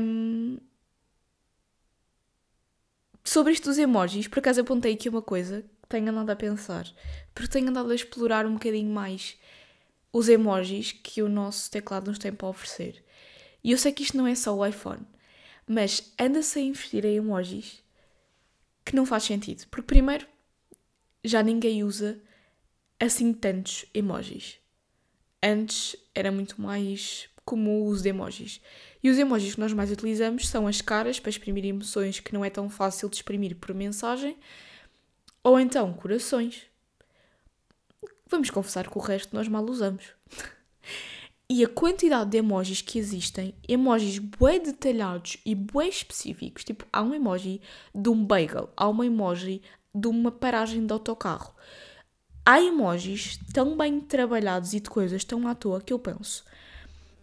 Um, 0.01 0.59
sobre 3.23 3.53
isto 3.53 3.65
dos 3.65 3.79
emojis, 3.79 4.29
por 4.29 4.41
acaso 4.41 4.61
apontei 4.61 4.93
aqui 4.95 5.09
uma 5.09 5.23
coisa 5.23 5.65
tenho 5.88 6.11
andado 6.11 6.31
a 6.31 6.37
pensar. 6.37 6.87
Porque 7.35 7.53
tenho 7.53 7.68
andado 7.68 7.90
a 7.90 7.94
explorar 7.94 8.47
um 8.47 8.55
bocadinho 8.55 8.90
mais 8.90 9.37
os 10.12 10.29
emojis 10.29 10.92
que 10.92 11.23
o 11.23 11.29
nosso 11.29 11.70
teclado 11.70 12.09
nos 12.09 12.18
tem 12.18 12.33
para 12.33 12.49
oferecer. 12.49 13.05
E 13.62 13.73
eu 13.73 13.79
sei 13.79 13.92
que 13.92 14.03
isto 14.03 14.16
não 14.16 14.27
é 14.27 14.35
só 14.35 14.55
o 14.55 14.64
iPhone, 14.64 15.05
mas 15.66 16.12
anda-se 16.18 16.59
a 16.59 16.62
investir 16.62 17.05
em 17.05 17.16
emojis 17.16 17.83
que 18.85 18.94
não 18.94 19.07
faz 19.07 19.25
sentido. 19.25 19.66
Porque, 19.68 19.87
primeiro, 19.87 20.27
já 21.25 21.42
ninguém 21.42 21.83
usa 21.83 22.20
assim 23.01 23.33
tantos 23.33 23.87
emojis. 23.94 24.59
Antes 25.42 25.97
era 26.14 26.31
muito 26.31 26.61
mais 26.61 27.29
como 27.44 27.70
o 27.70 27.85
uso 27.85 28.03
de 28.03 28.09
emojis. 28.11 28.61
E 29.03 29.11
os 29.11 29.18
emojis 29.18 29.55
que 29.55 29.61
nós 29.61 29.73
mais 29.73 29.90
utilizamos 29.90 30.49
são 30.49 30.66
as 30.66 30.81
caras 30.81 31.20
para 31.20 31.31
exprimir 31.31 31.64
emoções 31.64 32.20
que 32.20 32.33
não 32.33 32.44
é 32.44 32.51
tão 32.51 32.70
fácil 32.70 33.09
de 33.09 33.16
exprimir 33.16 33.57
por 33.57 33.75
mensagem, 33.75 34.37
ou 35.45 35.61
então 35.61 35.93
corações. 35.93 36.63
Vamos 38.29 38.49
confessar 38.49 38.89
que 38.89 38.97
o 38.97 39.01
resto 39.01 39.37
nós 39.37 39.47
mal 39.47 39.63
usamos. 39.65 40.07
E 41.49 41.63
a 41.63 41.69
quantidade 41.69 42.31
de 42.31 42.39
emojis 42.39 42.81
que 42.81 42.99
existem, 42.99 43.55
emojis 43.69 44.19
bué 44.19 44.59
detalhados 44.59 45.37
e 45.45 45.55
bué 45.55 45.87
específicos, 45.87 46.65
tipo, 46.65 46.87
há 46.91 47.03
um 47.03 47.15
emoji 47.15 47.61
de 47.95 48.09
um 48.09 48.25
bagel, 48.25 48.71
há 48.75 48.89
uma 48.89 49.05
emoji 49.05 49.61
de 49.95 50.09
uma 50.09 50.33
paragem 50.33 50.87
de 50.87 50.93
autocarro. 50.93 51.55
Há 52.47 52.61
emojis 52.61 53.39
tão 53.53 53.77
bem 53.77 54.01
trabalhados 54.01 54.73
e 54.73 54.81
de 54.81 54.89
coisas 54.89 55.23
tão 55.23 55.47
à 55.47 55.55
toa 55.55 55.83
que 55.83 55.93
eu 55.93 55.99
penso. 55.99 56.45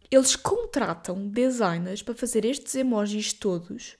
Eles 0.09 0.35
contratam 0.35 1.27
designers 1.27 2.03
para 2.03 2.13
fazer 2.13 2.45
estes 2.45 2.75
emojis 2.75 3.33
todos 3.33 3.97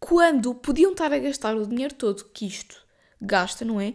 quando 0.00 0.54
podiam 0.54 0.92
estar 0.92 1.12
a 1.12 1.18
gastar 1.18 1.56
o 1.56 1.66
dinheiro 1.66 1.94
todo 1.94 2.24
que 2.24 2.46
isto 2.46 2.85
gasta, 3.20 3.64
não 3.64 3.80
é? 3.80 3.94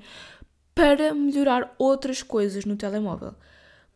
Para 0.74 1.14
melhorar 1.14 1.76
outras 1.78 2.24
coisas 2.24 2.66
no 2.66 2.76
telemóvel. 2.76 3.36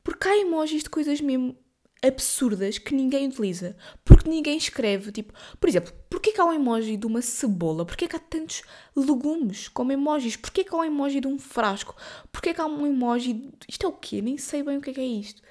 Porque 0.03 0.27
há 0.27 0.37
emojis 0.37 0.83
de 0.83 0.89
coisas 0.89 1.19
mesmo 1.21 1.57
absurdas 2.03 2.77
que 2.77 2.93
ninguém 2.93 3.27
utiliza. 3.27 3.75
Porque 4.03 4.29
ninguém 4.29 4.57
escreve. 4.57 5.11
Tipo, 5.11 5.33
por 5.59 5.67
exemplo, 5.67 5.93
porquê 6.09 6.31
que 6.31 6.39
há 6.39 6.45
um 6.45 6.53
emoji 6.53 6.97
de 6.97 7.07
uma 7.07 7.21
cebola? 7.21 7.85
Porquê 7.85 8.07
que 8.07 8.15
há 8.15 8.19
tantos 8.19 8.61
legumes 8.95 9.67
como 9.67 9.91
emojis? 9.91 10.35
Porquê 10.35 10.63
que 10.63 10.73
há 10.73 10.77
um 10.77 10.83
emoji 10.83 11.19
de 11.19 11.27
um 11.27 11.39
frasco? 11.39 11.95
Porquê 12.31 12.53
que 12.53 12.61
há 12.61 12.65
um 12.65 12.85
emoji. 12.85 13.33
De... 13.33 13.51
Isto 13.67 13.85
é 13.85 13.89
o 13.89 13.93
quê? 13.93 14.21
Nem 14.21 14.37
sei 14.37 14.63
bem 14.63 14.77
o 14.77 14.81
que 14.81 14.91
é, 14.91 14.93
que 14.93 15.01
é 15.01 15.05
isto. 15.05 15.41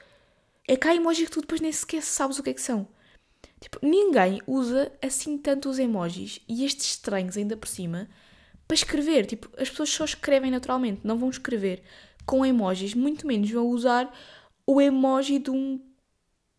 É 0.67 0.77
que 0.77 0.89
há 0.89 0.95
emojis 0.95 1.29
que 1.29 1.35
tu 1.35 1.41
depois 1.41 1.61
nem 1.61 1.73
sequer 1.73 2.03
sabes 2.03 2.39
o 2.39 2.43
que 2.43 2.51
é 2.51 2.55
que 2.55 2.63
são. 2.63 2.87
Tipo, 3.61 3.79
ninguém 3.83 4.41
usa 4.47 4.93
assim 5.03 5.39
tanto 5.39 5.71
os 5.71 5.79
emojis 5.79 6.41
e 6.49 6.65
estes 6.65 6.87
estranhos 6.87 7.37
ainda 7.37 7.57
por 7.57 7.67
cima 7.67 8.09
para 8.75 8.83
escrever. 8.83 9.27
Tipo, 9.27 9.49
as 9.57 9.71
pessoas 9.71 9.91
só 9.91 10.05
escrevem 10.05 10.51
naturalmente, 10.51 11.01
não 11.05 11.17
vão 11.17 11.31
escrever 11.31 11.83
com 12.27 12.45
emojis, 12.45 12.95
muito 12.95 13.27
menos 13.27 13.51
vão 13.51 13.69
usar 13.69 14.13
o 14.67 14.81
emoji 14.81 15.39
de 15.39 15.51
um, 15.51 15.81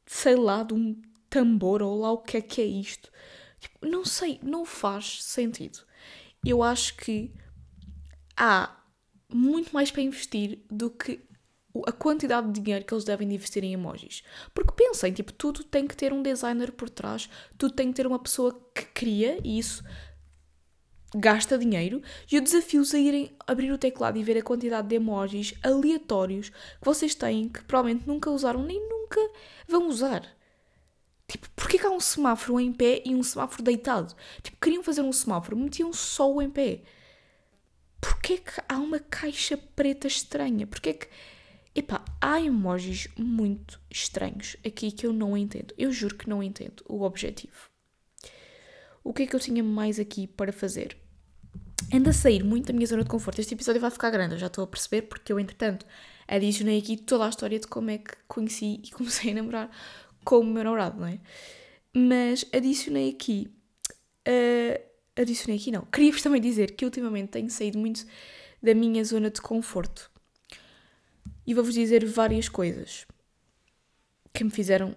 sei 0.06 0.36
lá, 0.36 0.63
de 0.63 0.73
um 0.73 1.01
tambor 1.30 1.82
ou 1.82 1.99
lá 1.99 2.12
o 2.12 2.19
que 2.19 2.38
é 2.38 2.41
que 2.41 2.62
é 2.62 2.65
isto. 2.65 3.12
Tipo, 3.60 3.86
não 3.86 4.06
sei, 4.06 4.39
não 4.41 4.63
faz 4.63 5.23
sentido. 5.23 5.80
Eu 6.45 6.63
acho 6.63 6.95
que 6.97 7.34
há 8.38 8.78
muito 9.34 9.73
mais 9.73 9.91
para 9.91 10.01
investir 10.01 10.60
do 10.69 10.89
que 10.89 11.19
a 11.86 11.91
quantidade 11.91 12.49
de 12.51 12.62
dinheiro 12.62 12.86
que 12.86 12.93
eles 12.93 13.04
devem 13.04 13.34
investir 13.34 13.63
em 13.63 13.73
emojis. 13.73 14.23
Porque 14.54 14.71
pensem, 14.71 15.12
tipo, 15.12 15.34
tudo 15.34 15.63
tem 15.63 15.86
que 15.86 15.97
ter 15.97 16.13
um 16.13 16.21
designer 16.21 16.71
por 16.71 16.89
trás, 16.89 17.28
tudo 17.58 17.73
tem 17.73 17.89
que 17.89 17.95
ter 17.95 18.08
uma 18.08 18.19
pessoa 18.19 18.54
que 18.73 18.86
cria 18.86 19.38
e 19.43 19.60
isso 19.60 19.84
gasta 21.13 21.57
dinheiro 21.57 22.01
e 22.31 22.37
o 22.37 22.41
desafio 22.41 22.83
é 22.93 22.97
irem 22.97 23.35
abrir 23.45 23.71
o 23.71 23.77
teclado 23.77 24.17
e 24.17 24.23
ver 24.23 24.37
a 24.37 24.43
quantidade 24.43 24.87
de 24.87 24.95
emojis 24.95 25.53
aleatórios 25.63 26.49
que 26.49 26.55
vocês 26.83 27.13
têm 27.15 27.49
que 27.49 27.63
provavelmente 27.63 28.07
nunca 28.07 28.29
usaram 28.29 28.63
nem 28.63 28.79
nunca 28.89 29.19
vão 29.67 29.87
usar. 29.87 30.25
Tipo, 31.27 31.49
porquê 31.55 31.79
que 31.79 31.85
há 31.85 31.89
um 31.89 31.99
semáforo 31.99 32.59
em 32.59 32.71
pé 32.71 33.01
e 33.05 33.15
um 33.15 33.23
semáforo 33.23 33.63
deitado? 33.63 34.15
Tipo, 34.43 34.57
queriam 34.61 34.83
fazer 34.83 35.01
um 35.01 35.11
semáforo, 35.11 35.57
metiam 35.57 35.91
só 35.91 36.31
o 36.31 36.41
em 36.41 36.49
pé. 36.49 36.81
Porquê 37.99 38.37
que 38.37 38.61
há 38.69 38.77
uma 38.77 38.99
caixa 38.99 39.57
preta 39.57 40.07
estranha? 40.07 40.67
Porquê 40.67 40.93
que... 40.93 41.07
Epá, 41.73 42.05
há 42.21 42.39
emojis 42.39 43.09
muito 43.17 43.81
estranhos 43.89 44.55
aqui 44.65 44.91
que 44.91 45.05
eu 45.05 45.11
não 45.11 45.35
entendo. 45.35 45.73
Eu 45.77 45.91
juro 45.91 46.15
que 46.15 46.29
não 46.29 46.41
entendo 46.41 46.83
o 46.87 47.01
objetivo. 47.01 47.74
O 49.05 49.13
que 49.13 49.23
é 49.23 49.27
que 49.27 49.35
eu 49.35 49.39
tinha 49.39 49.63
mais 49.63 49.99
aqui 49.99 50.27
para 50.27 50.51
fazer? 50.51 50.97
anda 51.93 52.09
a 52.09 52.13
sair 52.13 52.43
muito 52.43 52.67
da 52.67 52.73
minha 52.73 52.87
zona 52.87 53.03
de 53.03 53.09
conforto. 53.09 53.39
Este 53.39 53.53
episódio 53.53 53.81
vai 53.81 53.91
ficar 53.91 54.09
grande, 54.09 54.35
eu 54.35 54.39
já 54.39 54.47
estou 54.47 54.63
a 54.63 54.67
perceber, 54.67 55.03
porque 55.03 55.31
eu, 55.31 55.39
entretanto, 55.39 55.85
adicionei 56.27 56.79
aqui 56.79 56.97
toda 56.97 57.25
a 57.25 57.29
história 57.29 57.59
de 57.59 57.67
como 57.67 57.89
é 57.89 57.97
que 57.97 58.15
conheci 58.27 58.81
e 58.83 58.91
comecei 58.91 59.31
a 59.31 59.35
namorar 59.35 59.69
com 60.23 60.39
o 60.39 60.43
meu 60.43 60.63
namorado, 60.63 60.99
não 60.99 61.07
é? 61.07 61.19
Mas 61.93 62.45
adicionei 62.53 63.09
aqui. 63.09 63.47
Uh, 64.27 64.81
adicionei 65.15 65.59
aqui, 65.59 65.71
não. 65.71 65.85
Queria-vos 65.85 66.21
também 66.21 66.41
dizer 66.41 66.71
que 66.71 66.83
ultimamente 66.83 67.29
tenho 67.29 67.49
saído 67.49 67.77
muito 67.77 68.05
da 68.61 68.73
minha 68.73 69.03
zona 69.03 69.29
de 69.29 69.41
conforto. 69.41 70.11
E 71.45 71.53
vou-vos 71.53 71.75
dizer 71.75 72.03
várias 72.05 72.49
coisas 72.49 73.05
que 74.33 74.43
me 74.43 74.49
fizeram 74.49 74.95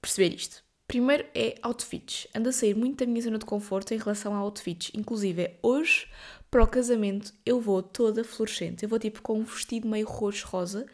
perceber 0.00 0.34
isto. 0.34 0.62
Primeiro 0.90 1.24
é 1.32 1.54
outfits. 1.62 2.26
Ando 2.34 2.48
a 2.48 2.52
sair 2.52 2.74
muito 2.74 2.98
da 2.98 3.06
minha 3.06 3.22
zona 3.22 3.38
de 3.38 3.44
conforto 3.44 3.94
em 3.94 3.96
relação 3.96 4.34
a 4.34 4.38
outfits. 4.38 4.90
Inclusive, 4.92 5.52
hoje, 5.62 6.08
para 6.50 6.64
o 6.64 6.66
casamento, 6.66 7.32
eu 7.46 7.60
vou 7.60 7.80
toda 7.80 8.24
fluorescente. 8.24 8.82
Eu 8.82 8.88
vou 8.88 8.98
tipo 8.98 9.22
com 9.22 9.38
um 9.38 9.44
vestido 9.44 9.86
meio 9.86 10.04
roxo-rosa. 10.04 10.84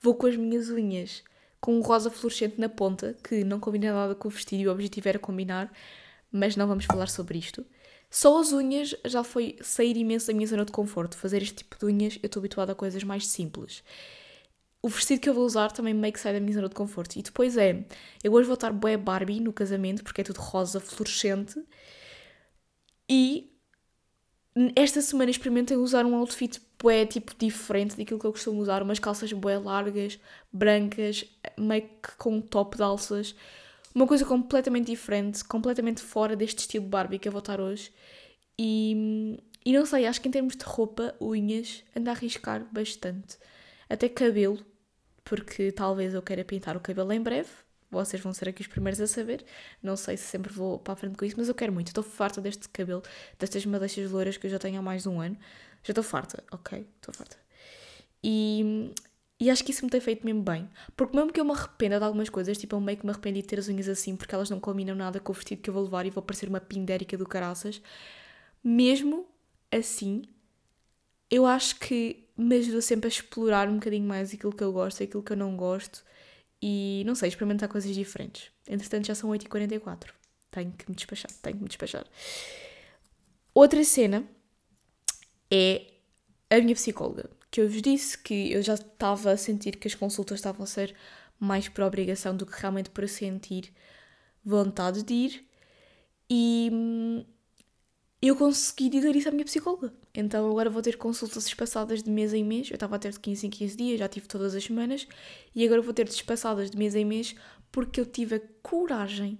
Vou 0.00 0.14
com 0.14 0.28
as 0.28 0.36
minhas 0.36 0.70
unhas 0.70 1.24
com 1.60 1.76
um 1.76 1.80
rosa 1.80 2.12
fluorescente 2.12 2.60
na 2.60 2.68
ponta, 2.68 3.16
que 3.24 3.42
não 3.42 3.58
combina 3.58 3.92
nada 3.92 4.14
com 4.14 4.28
o 4.28 4.30
vestido 4.30 4.62
e 4.62 4.68
o 4.68 4.70
objetivo 4.70 5.08
era 5.08 5.18
combinar, 5.18 5.68
mas 6.30 6.54
não 6.54 6.68
vamos 6.68 6.84
falar 6.84 7.08
sobre 7.08 7.36
isto. 7.36 7.66
Só 8.08 8.40
as 8.40 8.52
unhas 8.52 8.94
já 9.04 9.24
foi 9.24 9.56
sair 9.62 9.96
imenso 9.96 10.28
da 10.28 10.32
minha 10.32 10.46
zona 10.46 10.64
de 10.64 10.70
conforto. 10.70 11.16
Fazer 11.16 11.42
este 11.42 11.56
tipo 11.56 11.76
de 11.76 11.86
unhas, 11.86 12.20
eu 12.22 12.28
estou 12.28 12.40
habituada 12.40 12.70
a 12.70 12.76
coisas 12.76 13.02
mais 13.02 13.26
simples 13.26 13.82
o 14.82 14.88
vestido 14.88 15.20
que 15.20 15.28
eu 15.28 15.34
vou 15.34 15.44
usar 15.44 15.70
também 15.72 15.92
meio 15.92 16.12
que 16.12 16.20
sai 16.20 16.32
da 16.32 16.40
minha 16.40 16.54
zona 16.54 16.68
de 16.68 16.74
conforto. 16.74 17.16
E 17.16 17.22
depois 17.22 17.56
é, 17.56 17.84
eu 18.24 18.32
hoje 18.32 18.46
vou 18.46 18.54
estar 18.54 18.72
bué 18.72 18.96
Barbie 18.96 19.40
no 19.40 19.52
casamento, 19.52 20.02
porque 20.02 20.22
é 20.22 20.24
tudo 20.24 20.40
rosa 20.40 20.80
fluorescente. 20.80 21.62
E 23.08 23.50
esta 24.74 25.00
semana 25.02 25.30
experimentei 25.30 25.76
usar 25.76 26.06
um 26.06 26.14
outfit 26.14 26.60
bué, 26.78 27.04
tipo, 27.04 27.34
diferente 27.38 27.96
daquilo 27.96 28.18
que 28.18 28.26
eu 28.26 28.32
costumo 28.32 28.60
usar. 28.60 28.82
Umas 28.82 28.98
calças 28.98 29.32
bué 29.32 29.58
largas, 29.58 30.18
brancas, 30.52 31.24
meio 31.58 31.82
que 31.82 32.16
com 32.16 32.36
um 32.36 32.40
top 32.40 32.76
de 32.76 32.82
alças. 32.82 33.34
Uma 33.94 34.06
coisa 34.06 34.24
completamente 34.24 34.86
diferente, 34.86 35.44
completamente 35.44 36.00
fora 36.00 36.36
deste 36.36 36.60
estilo 36.60 36.86
Barbie 36.86 37.18
que 37.18 37.28
eu 37.28 37.32
vou 37.32 37.40
estar 37.40 37.60
hoje. 37.60 37.92
E, 38.58 39.36
e 39.64 39.72
não 39.72 39.84
sei, 39.84 40.06
acho 40.06 40.20
que 40.20 40.28
em 40.28 40.30
termos 40.30 40.56
de 40.56 40.64
roupa, 40.64 41.14
unhas, 41.20 41.82
ando 41.96 42.08
a 42.08 42.12
arriscar 42.12 42.66
bastante. 42.72 43.36
Até 43.88 44.08
cabelo, 44.08 44.64
porque 45.30 45.70
talvez 45.70 46.12
eu 46.12 46.20
queira 46.20 46.44
pintar 46.44 46.76
o 46.76 46.80
cabelo 46.80 47.12
em 47.12 47.22
breve. 47.22 47.48
Vocês 47.88 48.20
vão 48.20 48.34
ser 48.34 48.48
aqui 48.48 48.62
os 48.62 48.66
primeiros 48.66 49.00
a 49.00 49.06
saber. 49.06 49.44
Não 49.80 49.96
sei 49.96 50.16
se 50.16 50.24
sempre 50.24 50.52
vou 50.52 50.76
para 50.76 50.94
a 50.94 50.96
frente 50.96 51.16
com 51.16 51.24
isso, 51.24 51.36
mas 51.38 51.46
eu 51.46 51.54
quero 51.54 51.72
muito. 51.72 51.86
Estou 51.86 52.02
farta 52.02 52.40
deste 52.40 52.68
cabelo, 52.68 53.00
destas 53.38 53.64
madeixas 53.64 54.10
loiras 54.10 54.36
que 54.36 54.48
eu 54.48 54.50
já 54.50 54.58
tenho 54.58 54.80
há 54.80 54.82
mais 54.82 55.04
de 55.04 55.08
um 55.08 55.20
ano. 55.20 55.36
Já 55.84 55.92
estou 55.92 56.02
farta, 56.02 56.42
ok? 56.50 56.84
Estou 56.96 57.14
farta. 57.14 57.36
E, 58.24 58.92
e 59.38 59.48
acho 59.48 59.62
que 59.62 59.70
isso 59.70 59.84
me 59.84 59.90
tem 59.90 60.00
feito 60.00 60.26
mesmo 60.26 60.42
bem. 60.42 60.68
Porque 60.96 61.16
mesmo 61.16 61.32
que 61.32 61.38
eu 61.38 61.44
me 61.44 61.52
arrependa 61.52 61.98
de 61.98 62.04
algumas 62.04 62.28
coisas, 62.28 62.58
tipo, 62.58 62.74
eu 62.74 62.80
meio 62.80 62.98
que 62.98 63.06
me 63.06 63.12
arrependi 63.12 63.40
de 63.40 63.46
ter 63.46 63.60
as 63.60 63.68
unhas 63.68 63.88
assim, 63.88 64.16
porque 64.16 64.34
elas 64.34 64.50
não 64.50 64.58
combinam 64.58 64.96
nada 64.96 65.20
com 65.20 65.30
o 65.30 65.34
vestido 65.34 65.62
que 65.62 65.70
eu 65.70 65.74
vou 65.74 65.84
levar 65.84 66.04
e 66.06 66.10
vou 66.10 66.24
parecer 66.24 66.48
uma 66.48 66.60
pindérica 66.60 67.16
do 67.16 67.24
caraças. 67.24 67.80
Mesmo 68.64 69.28
assim, 69.70 70.22
eu 71.30 71.46
acho 71.46 71.78
que 71.78 72.28
me 72.40 72.56
ajuda 72.56 72.80
sempre 72.80 73.06
a 73.06 73.08
explorar 73.08 73.68
um 73.68 73.74
bocadinho 73.74 74.06
mais 74.06 74.32
aquilo 74.32 74.52
que 74.52 74.64
eu 74.64 74.72
gosto 74.72 75.00
e 75.00 75.04
aquilo 75.04 75.22
que 75.22 75.32
eu 75.32 75.36
não 75.36 75.56
gosto 75.56 76.02
e, 76.62 77.02
não 77.06 77.14
sei, 77.14 77.28
experimentar 77.28 77.68
coisas 77.68 77.94
diferentes. 77.94 78.50
Entretanto, 78.68 79.06
já 79.06 79.14
são 79.14 79.30
8h44. 79.30 80.08
Tenho 80.50 80.72
que 80.72 80.88
me 80.88 80.96
despachar, 80.96 81.30
tenho 81.42 81.56
que 81.56 81.62
me 81.62 81.68
despachar. 81.68 82.04
Outra 83.54 83.82
cena 83.84 84.24
é 85.50 85.86
a 86.50 86.58
minha 86.60 86.74
psicóloga, 86.74 87.30
que 87.50 87.60
eu 87.60 87.68
vos 87.68 87.82
disse 87.82 88.18
que 88.18 88.52
eu 88.52 88.62
já 88.62 88.74
estava 88.74 89.32
a 89.32 89.36
sentir 89.36 89.76
que 89.76 89.86
as 89.86 89.94
consultas 89.94 90.38
estavam 90.38 90.64
a 90.64 90.66
ser 90.66 90.94
mais 91.38 91.68
por 91.68 91.84
obrigação 91.84 92.36
do 92.36 92.44
que 92.44 92.60
realmente 92.60 92.90
por 92.90 93.08
sentir 93.08 93.72
vontade 94.44 95.02
de 95.02 95.14
ir. 95.14 95.46
E 96.28 96.70
hum, 96.72 97.24
eu 98.22 98.36
consegui 98.36 98.90
dizer 98.90 99.16
isso 99.16 99.28
à 99.28 99.32
minha 99.32 99.44
psicóloga. 99.44 99.92
Então 100.14 100.50
agora 100.50 100.68
vou 100.68 100.82
ter 100.82 100.96
consultas 100.98 101.46
espaçadas 101.46 102.02
de 102.02 102.10
mês 102.10 102.34
em 102.34 102.44
mês. 102.44 102.68
Eu 102.70 102.74
estava 102.74 102.96
a 102.96 102.98
ter 102.98 103.12
de 103.12 103.20
15 103.20 103.46
em 103.46 103.50
15 103.50 103.76
dias, 103.76 103.98
já 103.98 104.08
tive 104.08 104.26
todas 104.26 104.54
as 104.54 104.62
semanas. 104.62 105.06
E 105.54 105.64
agora 105.64 105.80
vou 105.80 105.94
ter 105.94 106.06
espaçadas 106.06 106.70
de 106.70 106.76
mês 106.76 106.94
em 106.94 107.04
mês 107.04 107.34
porque 107.72 108.00
eu 108.00 108.04
tive 108.04 108.36
a 108.36 108.40
coragem 108.62 109.38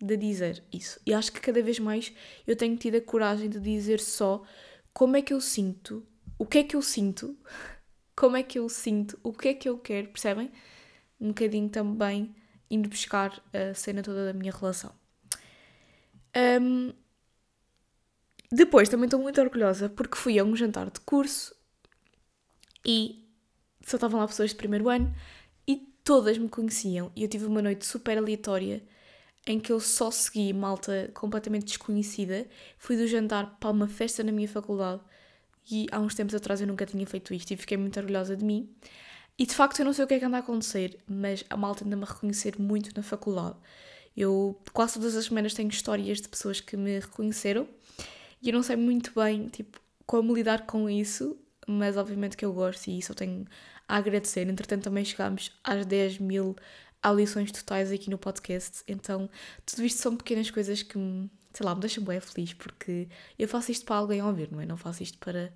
de 0.00 0.16
dizer 0.16 0.64
isso. 0.72 1.00
E 1.06 1.14
acho 1.14 1.32
que 1.32 1.40
cada 1.40 1.62
vez 1.62 1.78
mais 1.78 2.12
eu 2.44 2.56
tenho 2.56 2.76
tido 2.76 2.96
a 2.96 3.00
coragem 3.00 3.48
de 3.48 3.60
dizer 3.60 4.00
só 4.00 4.42
como 4.92 5.16
é 5.16 5.22
que 5.22 5.32
eu 5.32 5.40
sinto, 5.40 6.04
o 6.36 6.44
que 6.44 6.58
é 6.58 6.64
que 6.64 6.74
eu 6.74 6.82
sinto, 6.82 7.38
como 8.16 8.36
é 8.36 8.42
que 8.42 8.58
eu 8.58 8.68
sinto, 8.68 9.18
o 9.22 9.32
que 9.32 9.48
é 9.48 9.54
que 9.54 9.68
eu 9.68 9.78
quero, 9.78 10.08
percebem? 10.08 10.50
Um 11.20 11.28
bocadinho 11.28 11.68
também 11.68 12.34
indo 12.68 12.88
buscar 12.88 13.40
a 13.52 13.74
cena 13.74 14.02
toda 14.02 14.26
da 14.26 14.32
minha 14.32 14.50
relação. 14.50 14.92
Um, 16.34 16.92
depois 18.54 18.86
também 18.90 19.06
estou 19.06 19.18
muito 19.18 19.40
orgulhosa 19.40 19.88
porque 19.88 20.14
fui 20.14 20.38
a 20.38 20.44
um 20.44 20.54
jantar 20.54 20.90
de 20.90 21.00
curso 21.00 21.54
e 22.84 23.26
só 23.86 23.96
estavam 23.96 24.20
lá 24.20 24.28
pessoas 24.28 24.50
de 24.50 24.56
primeiro 24.56 24.90
ano 24.90 25.14
e 25.66 25.76
todas 26.04 26.36
me 26.36 26.50
conheciam 26.50 27.10
e 27.16 27.22
eu 27.22 27.28
tive 27.28 27.46
uma 27.46 27.62
noite 27.62 27.86
super 27.86 28.18
aleatória 28.18 28.82
em 29.46 29.58
que 29.58 29.72
eu 29.72 29.80
só 29.80 30.10
segui 30.10 30.52
malta 30.52 31.10
completamente 31.14 31.64
desconhecida. 31.64 32.46
Fui 32.76 32.94
do 32.94 33.06
jantar 33.06 33.56
para 33.58 33.70
uma 33.70 33.88
festa 33.88 34.22
na 34.22 34.30
minha 34.30 34.46
faculdade 34.46 35.00
e 35.70 35.86
há 35.90 35.98
uns 35.98 36.14
tempos 36.14 36.34
atrás 36.34 36.60
eu 36.60 36.66
nunca 36.66 36.84
tinha 36.84 37.06
feito 37.06 37.32
isto 37.32 37.52
e 37.52 37.56
fiquei 37.56 37.78
muito 37.78 37.98
orgulhosa 37.98 38.36
de 38.36 38.44
mim. 38.44 38.68
E 39.38 39.46
de 39.46 39.54
facto 39.54 39.78
eu 39.78 39.86
não 39.86 39.94
sei 39.94 40.04
o 40.04 40.06
que 40.06 40.12
é 40.12 40.18
que 40.18 40.24
anda 40.26 40.36
a 40.36 40.40
acontecer, 40.40 40.98
mas 41.08 41.42
a 41.48 41.56
malta 41.56 41.86
anda-me 41.86 42.02
a 42.02 42.06
reconhecer 42.06 42.60
muito 42.60 42.94
na 42.94 43.02
faculdade. 43.02 43.56
Eu 44.14 44.60
quase 44.74 44.94
todas 44.94 45.16
as 45.16 45.24
semanas 45.24 45.54
tenho 45.54 45.70
histórias 45.70 46.20
de 46.20 46.28
pessoas 46.28 46.60
que 46.60 46.76
me 46.76 47.00
reconheceram 47.00 47.66
e 48.42 48.48
eu 48.48 48.54
não 48.54 48.62
sei 48.62 48.76
muito 48.76 49.12
bem, 49.14 49.48
tipo, 49.48 49.80
como 50.06 50.34
lidar 50.34 50.66
com 50.66 50.90
isso, 50.90 51.38
mas 51.66 51.96
obviamente 51.96 52.36
que 52.36 52.44
eu 52.44 52.52
gosto 52.52 52.88
e 52.88 52.98
isso 52.98 53.12
eu 53.12 53.16
tenho 53.16 53.46
a 53.88 53.96
agradecer. 53.96 54.48
Entretanto, 54.48 54.84
também 54.84 55.04
chegámos 55.04 55.52
às 55.62 55.86
10 55.86 56.18
mil 56.18 56.56
audições 57.02 57.50
totais 57.52 57.90
aqui 57.90 58.10
no 58.10 58.18
podcast, 58.18 58.82
então 58.86 59.28
tudo 59.66 59.84
isto 59.84 60.00
são 60.00 60.16
pequenas 60.16 60.50
coisas 60.50 60.82
que 60.82 60.96
me, 60.98 61.30
sei 61.52 61.66
lá, 61.66 61.74
me 61.74 61.80
deixam 61.80 62.04
bem 62.04 62.20
feliz 62.20 62.52
porque 62.52 63.08
eu 63.38 63.48
faço 63.48 63.72
isto 63.72 63.84
para 63.84 63.96
alguém 63.96 64.22
ouvir, 64.22 64.50
não 64.52 64.60
é? 64.60 64.66
Não 64.66 64.76
faço 64.76 65.02
isto 65.02 65.18
para, 65.18 65.52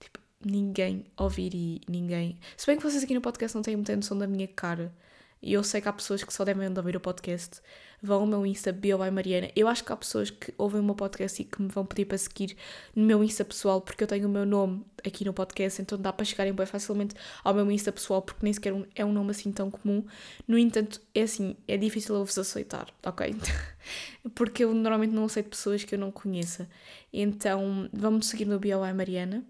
tipo, 0.00 0.18
ninguém 0.44 1.06
ouvir 1.16 1.54
e 1.54 1.80
ninguém. 1.88 2.38
Se 2.56 2.66
bem 2.66 2.76
que 2.76 2.82
vocês 2.82 3.02
aqui 3.02 3.14
no 3.14 3.20
podcast 3.20 3.54
não 3.54 3.62
têm 3.62 3.76
muita 3.76 3.94
noção 3.94 4.18
da 4.18 4.26
minha 4.26 4.48
cara, 4.48 4.92
e 5.40 5.52
eu 5.52 5.62
sei 5.62 5.80
que 5.80 5.88
há 5.88 5.92
pessoas 5.92 6.24
que 6.24 6.32
só 6.32 6.44
devem 6.44 6.68
ouvir 6.68 6.96
o 6.96 7.00
podcast, 7.00 7.60
vão 8.02 8.20
ao 8.20 8.26
meu 8.26 8.46
Insta, 8.46 8.72
Bio 8.72 8.98
by 8.98 9.10
Mariana. 9.10 9.50
Eu 9.54 9.68
acho 9.68 9.84
que 9.84 9.92
há 9.92 9.96
pessoas 9.96 10.30
que 10.30 10.52
ouvem 10.56 10.80
o 10.80 10.84
meu 10.84 10.94
podcast 10.94 11.40
e 11.40 11.44
que 11.44 11.60
me 11.62 11.68
vão 11.68 11.84
pedir 11.84 12.06
para 12.06 12.18
seguir 12.18 12.56
no 12.94 13.04
meu 13.04 13.22
Insta 13.22 13.44
pessoal, 13.44 13.80
porque 13.80 14.04
eu 14.04 14.08
tenho 14.08 14.28
o 14.28 14.30
meu 14.30 14.44
nome 14.44 14.84
aqui 15.04 15.24
no 15.24 15.32
podcast, 15.32 15.80
então 15.80 15.98
dá 15.98 16.12
para 16.12 16.24
chegarem 16.24 16.52
bem 16.52 16.66
facilmente 16.66 17.14
ao 17.44 17.54
meu 17.54 17.70
Insta 17.70 17.92
pessoal, 17.92 18.22
porque 18.22 18.40
nem 18.42 18.52
sequer 18.52 18.74
é 18.94 19.04
um 19.04 19.12
nome 19.12 19.30
assim 19.30 19.52
tão 19.52 19.70
comum. 19.70 20.04
No 20.46 20.58
entanto, 20.58 21.00
é 21.14 21.22
assim, 21.22 21.56
é 21.66 21.76
difícil 21.76 22.14
eu 22.14 22.24
vos 22.24 22.38
aceitar, 22.38 22.92
ok? 23.04 23.34
porque 24.34 24.64
eu 24.64 24.74
normalmente 24.74 25.12
não 25.12 25.24
aceito 25.24 25.50
pessoas 25.50 25.84
que 25.84 25.94
eu 25.94 25.98
não 25.98 26.10
conheça. 26.10 26.68
Então, 27.12 27.88
vamos 27.92 28.26
seguir 28.26 28.44
no 28.44 28.58
Bio 28.58 28.84
by 28.84 28.92
Mariana, 28.92 29.44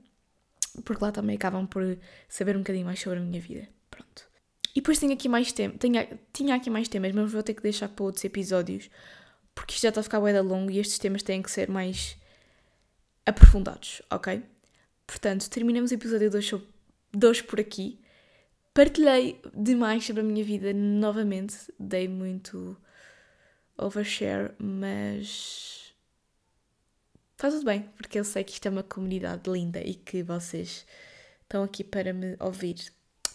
porque 0.85 1.03
lá 1.03 1.11
também 1.13 1.37
acabam 1.37 1.67
por 1.67 1.99
saber 2.29 2.57
um 2.57 2.61
bocadinho 2.61 2.87
mais 2.87 3.01
sobre 3.01 3.19
a 3.19 3.23
minha 3.23 3.41
vida. 3.41 3.69
Pronto. 3.91 4.28
E 4.75 4.81
depois 4.81 4.99
tenho 4.99 5.13
aqui 5.13 5.29
mais 5.29 5.51
temas, 5.53 5.77
tinha, 6.33 6.55
aqui 6.55 6.71
mais 6.71 6.89
temas, 6.89 7.13
mas 7.13 7.33
vou 7.33 7.43
ter 7.43 7.55
que 7.55 7.63
deixar 7.63 7.89
para 7.89 8.05
outros 8.05 8.25
episódios, 8.25 8.91
porque 9.55 9.75
isto 9.75 9.83
já 9.83 9.89
está 9.89 10.01
a 10.01 10.05
ficar 10.05 10.21
bem 10.21 10.39
longo 10.41 10.71
e 10.71 10.79
estes 10.79 10.99
temas 10.99 11.23
têm 11.23 11.43
que 11.43 11.51
ser 11.51 11.69
mais 11.69 12.17
aprofundados, 13.27 14.03
ok? 14.11 14.43
Portanto, 15.07 15.49
terminamos 15.51 15.91
o 15.91 15.95
episódio 15.95 16.31
2 17.13 17.43
por 17.43 17.59
aqui. 17.59 18.01
Partilhei 18.73 19.41
demais 19.55 20.07
sobre 20.07 20.23
a 20.23 20.25
minha 20.25 20.45
vida 20.45 20.73
novamente, 20.73 21.57
dei 21.79 22.07
muito 22.07 22.77
overshare, 23.77 24.53
mas 24.59 25.93
faz 27.37 27.55
tudo 27.55 27.65
bem, 27.65 27.83
porque 27.97 28.19
eu 28.19 28.25
sei 28.25 28.45
que 28.45 28.53
isto 28.53 28.67
é 28.67 28.71
uma 28.71 28.83
comunidade 28.83 29.51
linda 29.51 29.81
e 29.81 29.95
que 29.95 30.23
vocês 30.23 30.87
estão 31.43 31.63
aqui 31.65 31.83
para 31.83 32.13
me 32.13 32.37
ouvir, 32.39 32.77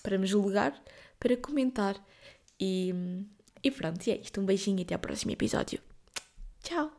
para 0.01 0.17
me 0.17 0.25
julgar 0.25 0.81
para 1.23 1.37
comentar. 1.37 1.95
E, 2.59 2.93
e 3.63 3.71
pronto, 3.71 4.05
e 4.05 4.11
é 4.11 4.17
isto. 4.17 4.41
Um 4.41 4.45
beijinho 4.45 4.79
e 4.79 4.83
até 4.83 4.93
ao 4.93 4.99
próximo 4.99 5.31
episódio. 5.31 5.79
Tchau! 6.61 6.91